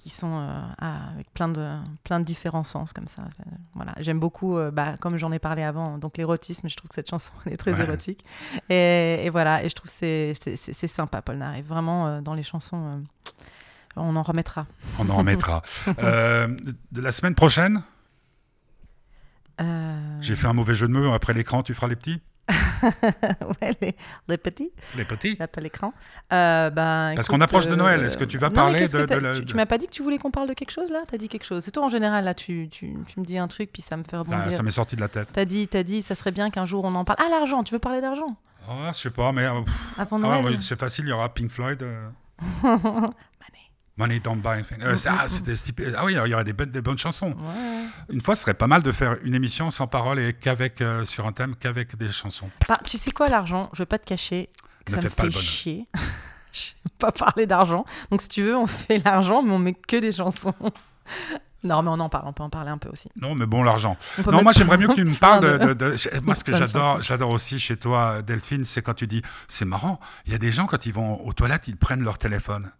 qui 0.03 0.11
sont 0.11 0.37
euh, 0.37 0.61
ah, 0.81 1.11
avec 1.15 1.33
plein 1.33 1.47
de 1.49 1.77
plein 2.03 2.19
de 2.19 2.25
différents 2.25 2.65
sens 2.65 2.93
comme 2.93 3.07
ça. 3.07 3.23
Enfin, 3.23 3.49
voilà. 3.75 3.93
J'aime 4.01 4.19
beaucoup 4.19 4.57
euh, 4.59 4.73
bah, 4.73 4.95
comme 5.01 5.17
j'en 5.17 5.31
ai 5.31 5.39
parlé 5.39 5.63
avant 5.63 5.97
donc 5.97 6.17
l'érotisme 6.17 6.69
je 6.69 6.75
trouve 6.77 6.89
que 6.89 6.95
cette 6.97 7.09
chanson 7.09 7.33
elle 7.47 7.53
est 7.53 7.57
très 7.57 7.73
Ouais. 7.73 7.83
érotique. 7.83 8.25
Et, 8.69 9.25
et 9.25 9.31
voilà 9.31 9.63
et 9.63 9.69
je 9.69 9.75
trouve 9.77 9.89
que 9.91 9.97
c'est 9.97 10.33
c'est 10.35 10.87
sympa 10.89 11.23
Paul 11.23 11.37
Naref 11.37 11.65
vraiment 11.67 12.09
euh, 12.09 12.21
dans 12.21 12.35
les 12.35 12.43
chansons 12.43 12.85
euh, 12.85 12.99
on 13.95 14.17
en 14.17 14.23
remettra. 14.23 14.67
On 14.99 15.09
en 15.09 15.17
remettra. 15.17 15.63
Euh, 16.01 16.49
de- 16.49 16.75
de 16.91 17.01
la 17.01 17.13
semaine 17.13 17.35
prochaine, 17.37 17.83
Euh, 19.61 20.19
j'ai 20.21 20.35
fait 20.35 20.47
un 20.49 20.53
mauvais 20.55 20.75
jeu 20.75 20.89
de 20.89 20.93
mots. 20.93 21.13
Après 21.13 21.35
l'écran, 21.35 21.63
tu 21.63 21.75
feras 21.75 21.87
les 21.89 21.95
petits? 21.97 22.21
ouais, 23.63 23.77
les, 23.81 23.95
les 24.29 24.39
petits, 24.39 24.71
Les 24.97 25.05
petits 25.05 25.35
pas 25.37 25.61
l'écran. 25.61 25.93
Euh, 26.33 26.71
ben, 26.71 27.13
Parce 27.15 27.29
qu'on 27.29 27.41
approche 27.41 27.67
de 27.67 27.73
euh, 27.73 27.77
Noël. 27.77 28.03
Est-ce 28.05 28.17
que 28.17 28.25
tu 28.25 28.39
vas 28.39 28.49
non, 28.49 28.55
parler 28.55 28.87
de- 28.87 29.05
de 29.07 29.15
la- 29.15 29.35
Tu, 29.35 29.45
tu 29.45 29.57
m'as 29.57 29.67
pas 29.67 29.79
dit 29.79 29.87
que 29.87 29.93
tu 29.93 30.03
voulais 30.03 30.19
qu'on 30.19 30.31
parle 30.31 30.49
de 30.49 30.55
quelque 30.55 30.71
chose 30.71 30.91
là? 30.91 31.01
T'as 31.07 31.17
dit 31.19 31.29
quelque 31.29 31.45
chose. 31.45 31.63
C'est 31.65 31.71
toi 31.71 31.85
en 31.85 31.89
général 31.89 32.25
là, 32.25 32.35
tu, 32.35 32.69
tu, 32.71 32.95
tu 33.07 33.21
me 33.21 33.25
dis 33.25 33.39
un 33.39 33.49
truc 33.49 33.71
puis 33.73 33.83
ça 33.83 33.97
me 33.97 34.03
fait 34.03 34.15
Ah, 34.17 34.21
rebondir. 34.21 34.53
Ça 34.53 34.63
m'est 34.63 34.71
sorti 34.71 34.97
de 34.97 35.01
la 35.01 35.09
tête. 35.09 35.29
T'as 35.33 35.45
dit, 35.45 35.69
t'as 35.69 35.83
dit, 35.83 36.03
ça 36.03 36.15
serait 36.15 36.33
bien 36.33 36.51
qu'un 36.51 36.65
jour 36.67 36.85
on 36.85 36.95
en 36.95 37.05
parle. 37.05 37.19
Ah 37.25 37.29
l'argent, 37.31 37.63
tu 37.65 37.73
veux 37.75 37.79
parler 37.81 38.01
d'argent? 38.01 38.37
Oh, 38.69 38.73
je 38.93 38.99
sais 38.99 39.11
pas, 39.11 39.33
mais 39.33 39.45
euh, 39.45 39.61
pff, 39.63 39.99
avant 39.99 40.17
ah, 40.17 40.21
Noël 40.41 40.45
ouais, 40.45 40.57
c'est 40.61 40.79
facile. 40.79 41.05
Il 41.07 41.11
y 41.11 41.13
aura 41.13 41.33
Pink 41.33 41.51
Floyd. 41.51 41.83
euh, 41.83 42.09
Money. 44.03 44.21
Don't 44.21 44.37
Buy 44.41 44.55
Anything. 44.55 44.79
Euh, 44.83 44.97
ah. 45.07 45.27
Ah 45.97 46.05
oui, 46.05 46.13
il 46.25 46.31
y 46.31 46.35
aurait 46.35 46.45
des, 46.45 46.53
bonnes- 46.53 46.71
des 46.71 46.83
bonnes 46.83 46.99
chansons. 46.99 47.31
Ouais. 47.31 47.85
Une 48.11 48.21
fois, 48.21 48.35
ce 48.37 48.43
serait 48.43 48.55
pas 48.55 48.67
mal 48.67 48.83
de 48.83 48.93
faire 48.93 49.17
une 49.23 49.35
émission 49.35 49.71
sans 49.71 49.87
parole 49.87 50.19
et 50.19 50.33
qu'avec 50.35 50.81
euh, 50.81 51.05
sur 51.05 51.27
un 51.27 51.33
thème 51.33 51.55
qu'avec 51.59 51.97
des 51.97 52.09
chansons. 52.09 52.47
Bah, 52.69 52.79
tu 52.85 52.99
sais 52.99 53.11
quoi 53.13 53.27
l'argent 53.29 53.71
Je 53.73 53.79
vais 53.79 53.87
pas 53.87 53.99
te 53.99 54.07
cacher 54.07 54.49
que 54.85 54.93
Ne 54.93 54.97
ça 54.97 55.03
me 55.05 55.09
fais 55.09 55.15
pas 55.17 55.23
fait 55.25 55.29
le 55.29 55.35
chier. 55.41 55.87
Je 56.53 56.73
vais 56.85 56.91
pas 56.99 57.13
parler 57.13 57.47
d'argent. 57.47 57.85
Donc 58.11 58.21
si 58.21 58.29
tu 58.29 58.43
veux, 58.43 58.57
on 58.57 58.67
fait 58.67 59.03
l'argent, 59.05 59.43
mais 59.43 59.53
on 59.53 59.59
met 59.59 59.73
que 59.75 59.97
des 59.97 60.13
chansons. 60.13 60.53
non, 61.65 61.83
mais 61.83 61.89
on 61.89 61.99
en 62.01 62.09
parle. 62.11 62.25
On 62.27 62.33
peut 62.35 62.43
en 62.43 62.51
parler 62.51 62.71
un 62.71 62.77
peu 62.79 62.91
aussi. 62.91 63.09
Non, 63.21 63.35
mais 63.35 63.47
bon, 63.47 63.63
l'argent. 63.63 63.97
Non, 64.31 64.43
moi 64.43 64.53
j'aimerais 64.53 64.77
mieux 64.79 64.89
que 64.89 64.93
tu 64.95 65.05
me 65.05 65.15
parles 65.15 65.43
de, 65.43 65.57
plein 65.57 65.67
de- 65.69 65.73
de- 65.75 66.21
Moi, 66.23 66.35
ce 66.35 66.45
que 66.45 66.53
j'adore 66.55 67.33
aussi 67.33 67.59
chez 67.59 67.77
toi, 67.79 68.21
Delphine, 68.21 68.65
c'est 68.65 68.83
quand 68.83 68.95
tu 68.95 69.07
dis, 69.07 69.23
c'est 69.49 69.65
marrant. 69.65 69.99
Il 70.27 70.33
y 70.33 70.35
a 70.35 70.39
des 70.39 70.51
gens 70.51 70.67
quand 70.67 70.85
ils 70.85 70.93
vont 70.93 71.25
aux 71.25 71.33
toilettes, 71.33 71.69
ils 71.69 71.77
prennent 71.77 72.05
leur 72.05 72.19
téléphone. 72.19 72.71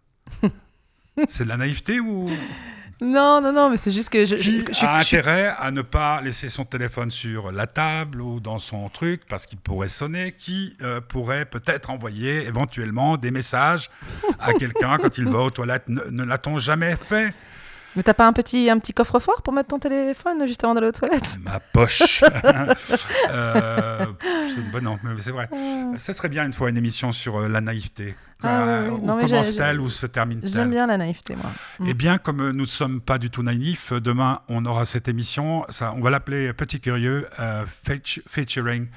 C'est 1.27 1.43
de 1.43 1.49
la 1.49 1.57
naïveté 1.57 1.99
ou 1.99 2.25
Non, 3.01 3.41
non, 3.41 3.51
non, 3.51 3.69
mais 3.69 3.77
c'est 3.77 3.91
juste 3.91 4.09
que 4.09 4.23
je, 4.25 4.35
qui 4.35 4.59
je- 4.61 4.73
je- 4.73 4.85
a 4.85 5.01
je 5.01 5.15
intérêt 5.17 5.53
à 5.59 5.71
ne 5.71 5.81
pas 5.81 6.21
laisser 6.21 6.47
son 6.47 6.63
téléphone 6.63 7.11
sur 7.11 7.51
la 7.51 7.67
table 7.67 8.21
ou 8.21 8.39
dans 8.39 8.59
son 8.59 8.87
truc 8.89 9.23
parce 9.27 9.45
qu'il 9.45 9.57
pourrait 9.57 9.87
sonner 9.89 10.31
Qui 10.37 10.73
euh, 10.81 11.01
pourrait 11.01 11.45
peut-être 11.45 11.89
envoyer 11.89 12.45
éventuellement 12.45 13.17
des 13.17 13.31
messages 13.31 13.89
à 14.39 14.53
quelqu'un 14.53 14.97
quand 14.99 15.17
il 15.17 15.25
va 15.27 15.39
aux 15.39 15.49
toilettes 15.51 15.89
Ne, 15.89 16.01
ne 16.09 16.23
l'a-t-on 16.23 16.59
jamais 16.59 16.95
fait? 16.95 17.33
Mais 17.95 18.01
t'as 18.01 18.15
pas 18.15 18.25
un 18.25 18.33
petit, 18.33 18.71
un 18.71 18.79
petit 18.79 18.91
coffre-fort 18.93 19.43
pour 19.43 19.53
mettre 19.53 19.67
ton 19.69 19.77
téléphone 19.77 20.47
juste 20.47 20.63
avant 20.63 20.73
d'aller 20.73 20.87
aux 20.87 20.91
toilettes? 20.93 21.37
Ma 21.43 21.59
poche. 21.59 22.23
Euh, 23.29 24.05
c'est 24.49 24.61
une 24.61 24.71
bonne, 24.71 24.83
non, 24.83 24.99
mais 25.03 25.11
c'est 25.19 25.31
vrai. 25.31 25.49
Ça 25.97 26.13
serait 26.13 26.29
bien 26.29 26.45
une 26.45 26.53
fois 26.53 26.69
une 26.69 26.77
émission 26.77 27.11
sur 27.11 27.37
euh, 27.37 27.47
la 27.47 27.61
naïveté. 27.61 28.15
Ah, 28.43 28.65
oui, 28.83 28.89
oui. 28.89 28.99
Où 29.01 29.05
Non, 29.05 29.89
se 29.89 30.05
termine-t-elle 30.05 30.51
J'aime 30.51 30.71
bien 30.71 30.87
la 30.87 30.97
naïveté, 30.97 31.35
moi. 31.35 31.49
Eh 31.85 31.93
bien, 31.93 32.17
comme 32.17 32.51
nous 32.51 32.61
ne 32.61 32.65
sommes 32.65 33.01
pas 33.01 33.17
du 33.17 33.29
tout 33.29 33.43
naïfs, 33.43 33.93
demain 33.93 34.39
on 34.49 34.65
aura 34.65 34.85
cette 34.85 35.07
émission. 35.07 35.65
Ça, 35.69 35.93
on 35.95 36.01
va 36.01 36.09
l'appeler 36.09 36.53
Petit 36.53 36.79
Curieux, 36.79 37.25
euh, 37.39 37.63
featu- 37.85 38.21
featuring 38.27 38.87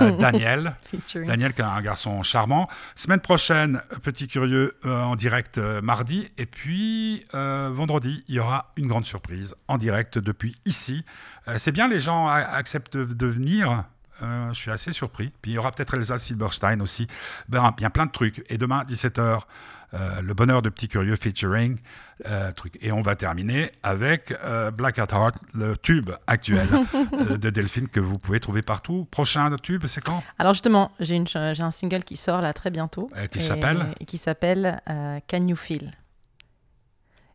euh, 0.00 0.10
Daniel. 0.18 0.74
Featuring. 0.84 1.28
Daniel, 1.28 1.52
qui 1.54 1.62
est 1.62 1.64
un 1.64 1.82
garçon 1.82 2.22
charmant. 2.22 2.68
Semaine 2.94 3.20
prochaine, 3.20 3.80
Petit 4.02 4.26
Curieux 4.28 4.72
euh, 4.86 5.02
en 5.02 5.16
direct 5.16 5.58
mardi. 5.58 6.28
Et 6.38 6.46
puis, 6.46 7.24
vendredi, 7.32 8.24
il 8.28 8.34
y 8.36 8.38
aura 8.40 8.72
une 8.76 8.86
grande 8.88 9.06
surprise 9.06 9.54
en 9.68 9.78
direct 9.78 10.18
depuis 10.18 10.56
ici. 10.66 11.04
C'est 11.56 11.72
bien, 11.72 11.88
les 11.88 12.00
gens 12.00 12.26
acceptent 12.28 12.96
de, 12.96 13.04
de 13.04 13.26
venir? 13.26 13.84
Euh, 14.22 14.48
je 14.52 14.58
suis 14.58 14.70
assez 14.70 14.92
surpris. 14.92 15.32
Puis 15.42 15.52
il 15.52 15.54
y 15.54 15.58
aura 15.58 15.72
peut-être 15.72 15.94
Elsa 15.94 16.18
Silberstein 16.18 16.80
aussi. 16.80 17.06
Ben, 17.48 17.72
bien 17.76 17.90
plein 17.90 18.06
de 18.06 18.12
trucs. 18.12 18.44
Et 18.48 18.58
demain, 18.58 18.84
17h, 18.84 19.40
Le 20.22 20.32
Bonheur 20.34 20.62
de 20.62 20.68
Petit 20.70 20.88
Curieux 20.88 21.16
featuring. 21.16 21.78
euh, 22.26 22.52
truc. 22.52 22.78
Et 22.80 22.92
on 22.92 23.02
va 23.02 23.16
terminer 23.16 23.70
avec 23.82 24.32
euh, 24.44 24.70
Black 24.70 24.98
at 24.98 25.08
Heart, 25.12 25.34
le 25.54 25.76
tube 25.76 26.10
actuel 26.26 26.66
euh, 26.94 27.36
de 27.36 27.50
Delphine 27.50 27.88
que 27.88 28.00
vous 28.00 28.14
pouvez 28.14 28.40
trouver 28.40 28.62
partout. 28.62 29.06
Prochain 29.10 29.54
tube, 29.56 29.84
c'est 29.86 30.02
quand? 30.02 30.22
Alors 30.38 30.52
justement, 30.52 30.92
j'ai 31.00 31.22
un 31.36 31.70
single 31.70 32.04
qui 32.04 32.16
sort 32.16 32.40
là 32.40 32.52
très 32.52 32.70
bientôt. 32.70 33.10
Euh, 33.16 33.26
qui 33.26 33.42
s'appelle? 33.42 33.86
Qui 34.06 34.18
s'appelle 34.18 34.80
euh, 34.88 35.18
Can 35.28 35.46
You 35.46 35.56
Feel? 35.56 35.92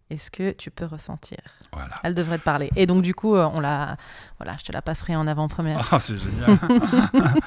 Est-ce 0.10 0.32
que 0.32 0.52
tu 0.52 0.72
peux 0.72 0.86
ressentir? 0.86 1.38
Voilà. 1.74 1.96
Elle 2.04 2.16
devrait 2.16 2.38
te 2.40 2.44
parler. 2.44 2.70
Et 2.76 2.88
donc, 2.88 3.02
du 3.04 3.14
coup, 3.14 3.36
euh, 3.36 3.46
on 3.54 3.60
la, 3.60 3.98
voilà, 4.40 4.56
je 4.58 4.64
te 4.64 4.72
la 4.72 4.82
passerai 4.82 5.16
en 5.16 5.28
avant-première. 5.28 5.88
Ah, 5.92 6.00
c'est 6.00 6.18
génial. 6.18 6.58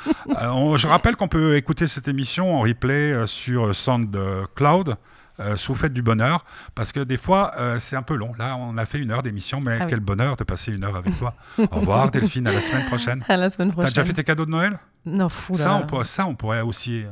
Euh, 0.42 0.76
je 0.76 0.86
rappelle 0.86 1.16
qu'on 1.16 1.28
peut 1.28 1.56
écouter 1.56 1.86
cette 1.86 2.06
émission 2.08 2.56
en 2.56 2.61
replay 2.61 3.12
euh, 3.12 3.26
sur 3.26 3.74
SoundCloud. 3.74 4.96
Euh, 5.40 5.56
sous 5.56 5.74
Fête 5.74 5.94
du 5.94 6.02
Bonheur, 6.02 6.44
parce 6.74 6.92
que 6.92 7.00
des 7.00 7.16
fois 7.16 7.52
euh, 7.56 7.78
c'est 7.78 7.96
un 7.96 8.02
peu 8.02 8.14
long. 8.14 8.34
Là, 8.38 8.58
on 8.58 8.76
a 8.76 8.84
fait 8.84 8.98
une 8.98 9.11
heure 9.11 9.22
d'émission, 9.22 9.58
mais 9.62 9.78
Ah 9.80 9.84
oui. 9.84 9.86
quel 9.88 10.00
bonheur 10.00 10.36
de 10.36 10.44
passer 10.44 10.70
une 10.70 10.84
heure 10.84 10.96
avec 10.96 11.16
toi. 11.18 11.34
Au 11.70 11.76
revoir, 11.76 12.11
Delphine, 12.12 12.46
à 12.46 12.52
la 12.52 12.61
semaine 12.61 12.84
prochaine. 12.88 13.24
À 13.26 13.38
la 13.38 13.48
semaine 13.48 13.68
T'as 13.68 13.72
prochaine. 13.72 13.90
déjà 13.90 14.04
fait 14.04 14.12
tes 14.12 14.22
cadeaux 14.24 14.44
de 14.44 14.50
Noël? 14.50 14.78
Non, 15.06 15.30
fou 15.30 15.54
là. 15.54 15.58
ça, 15.58 15.74
on 15.76 15.86
pourrait, 15.86 16.04
ça, 16.04 16.26
on 16.26 16.34
pourrait 16.34 16.61
aussi. 16.61 17.04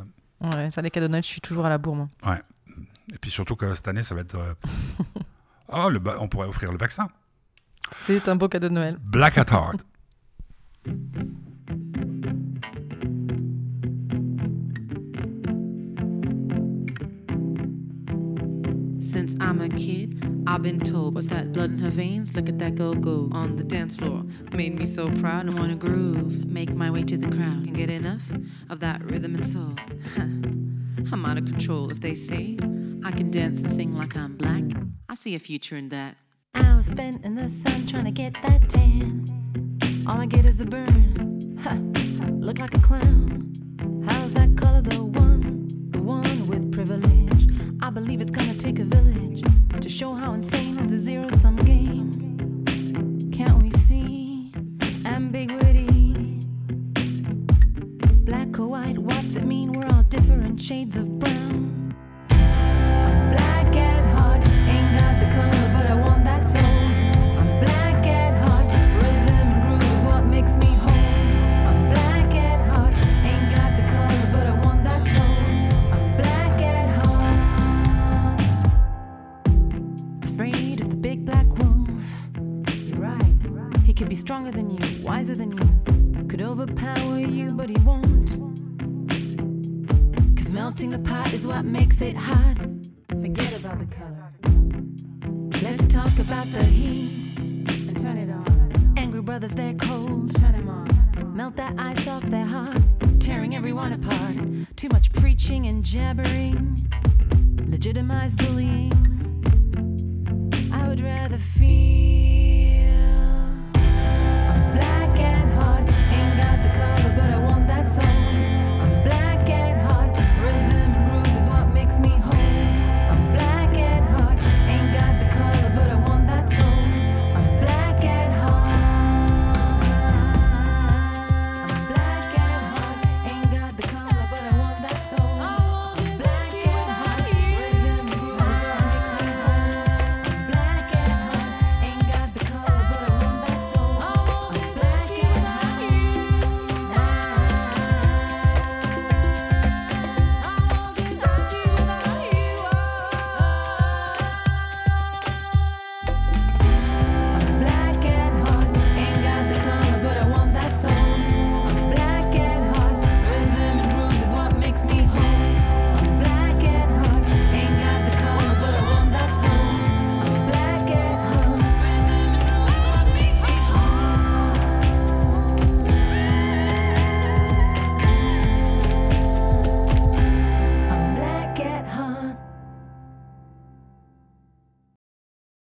Ouais, 0.43 0.71
ça, 0.71 0.83
les 0.83 0.91
cadeaux 0.91 1.07
de 1.07 1.13
Noël, 1.13 1.23
je 1.25 1.29
suis 1.29 1.41
toujours 1.41 1.65
à 1.65 1.71
la 1.71 1.79
bourre, 1.79 1.97
moi. 1.97 2.09
Et 3.11 3.17
puis 3.19 3.31
surtout 3.31 3.57
que 3.57 3.73
cette 3.73 3.89
année, 3.89 4.03
ça 4.03 4.15
va 4.15 4.21
être. 4.21 4.37
Oh, 5.71 5.89
le 5.91 6.01
on 6.21 6.29
pourrait 6.29 6.49
offrir 6.49 6.73
le 6.73 6.79
vaccin. 6.79 7.09
C'est 8.03 8.29
un 8.29 8.37
beau 8.37 8.49
cadeau 8.49 8.69
de 8.69 8.75
Noël. 8.75 8.99
Black 9.03 9.39
at 9.39 9.51
Heart. 9.51 9.85
Since 19.01 19.37
I'm 19.41 19.61
a 19.61 19.69
kid, 19.69 20.23
I've 20.47 20.63
been 20.63 20.81
told, 20.81 21.15
what's 21.15 21.27
that 21.29 21.53
blood 21.53 21.71
in 21.71 21.79
her 21.79 21.91
veins? 21.91 22.35
Look 22.37 22.49
at 22.49 22.59
that 22.59 22.75
girl 22.75 22.95
go 22.95 23.29
on 23.33 23.57
the 23.57 23.65
dance 23.65 23.97
floor. 23.97 24.23
Made 24.53 24.79
me 24.79 24.87
so 24.87 25.09
proud 25.21 25.47
and 25.47 25.59
wanna 25.59 25.77
groove. 25.77 26.45
Make 26.47 26.75
my 26.75 26.91
way 26.91 27.03
to 27.05 27.17
the 27.17 27.29
crowd. 27.29 27.65
Can 27.65 27.73
get 27.73 27.91
enough 27.91 28.23
of 28.71 28.81
that 28.81 29.03
rhythm 29.03 29.35
and 29.35 29.47
soul. 29.47 29.75
I'm 30.17 31.25
out 31.25 31.39
of 31.39 31.47
control 31.47 31.91
if 31.91 32.01
they 32.01 32.15
say 32.15 32.59
I 33.05 33.11
can 33.13 33.31
dance 33.31 33.61
and 33.61 33.73
sing 33.73 33.97
like 33.97 34.17
I'm 34.17 34.37
black. 34.37 34.63
I 35.11 35.15
see 35.15 35.35
a 35.35 35.39
future 35.39 35.75
in 35.75 35.89
that. 35.89 36.17
Hours 36.55 36.85
spent 36.85 37.25
in 37.25 37.35
the 37.35 37.49
sun 37.49 37.87
trying 37.87 38.05
to 38.05 38.11
get 38.11 38.35
that 38.43 38.69
tan. 38.69 39.25
All 40.07 40.21
I 40.21 40.27
get 40.27 40.45
is 40.45 40.61
a 40.61 40.67
burn. 40.67 41.57
Ha, 41.63 41.79
look 42.33 42.59
like 42.59 42.75
a 42.75 42.79
clown. 42.81 43.51
How's 44.05 44.35
that 44.35 44.55
color 44.59 44.83
the 44.83 45.03
one? 45.03 45.67
The 45.93 46.03
one 46.03 46.47
with 46.47 46.71
privilege. 46.75 47.49
I 47.81 47.89
believe 47.89 48.21
it's 48.21 48.31
gonna 48.31 48.53
take 48.53 48.81
a 48.81 48.85
village 48.85 49.43
to 49.81 49.89
show 49.89 50.13
how 50.13 50.35
insane 50.35 50.79
is 50.79 50.93
a 50.93 50.99
zero 50.99 51.31
sum 51.31 51.57
game. 51.57 52.11
Can't 53.33 53.63
we 53.63 53.71
see 53.71 54.53
ambiguity? 55.07 56.41
Black 58.27 58.59
or 58.61 58.67
white, 58.67 58.99
what's 58.99 59.37
it 59.37 59.47
mean? 59.47 59.73
We're 59.73 59.87
all 59.87 60.03
different 60.03 60.61
shades 60.61 60.99
of 60.99 61.19
brown. 61.19 61.48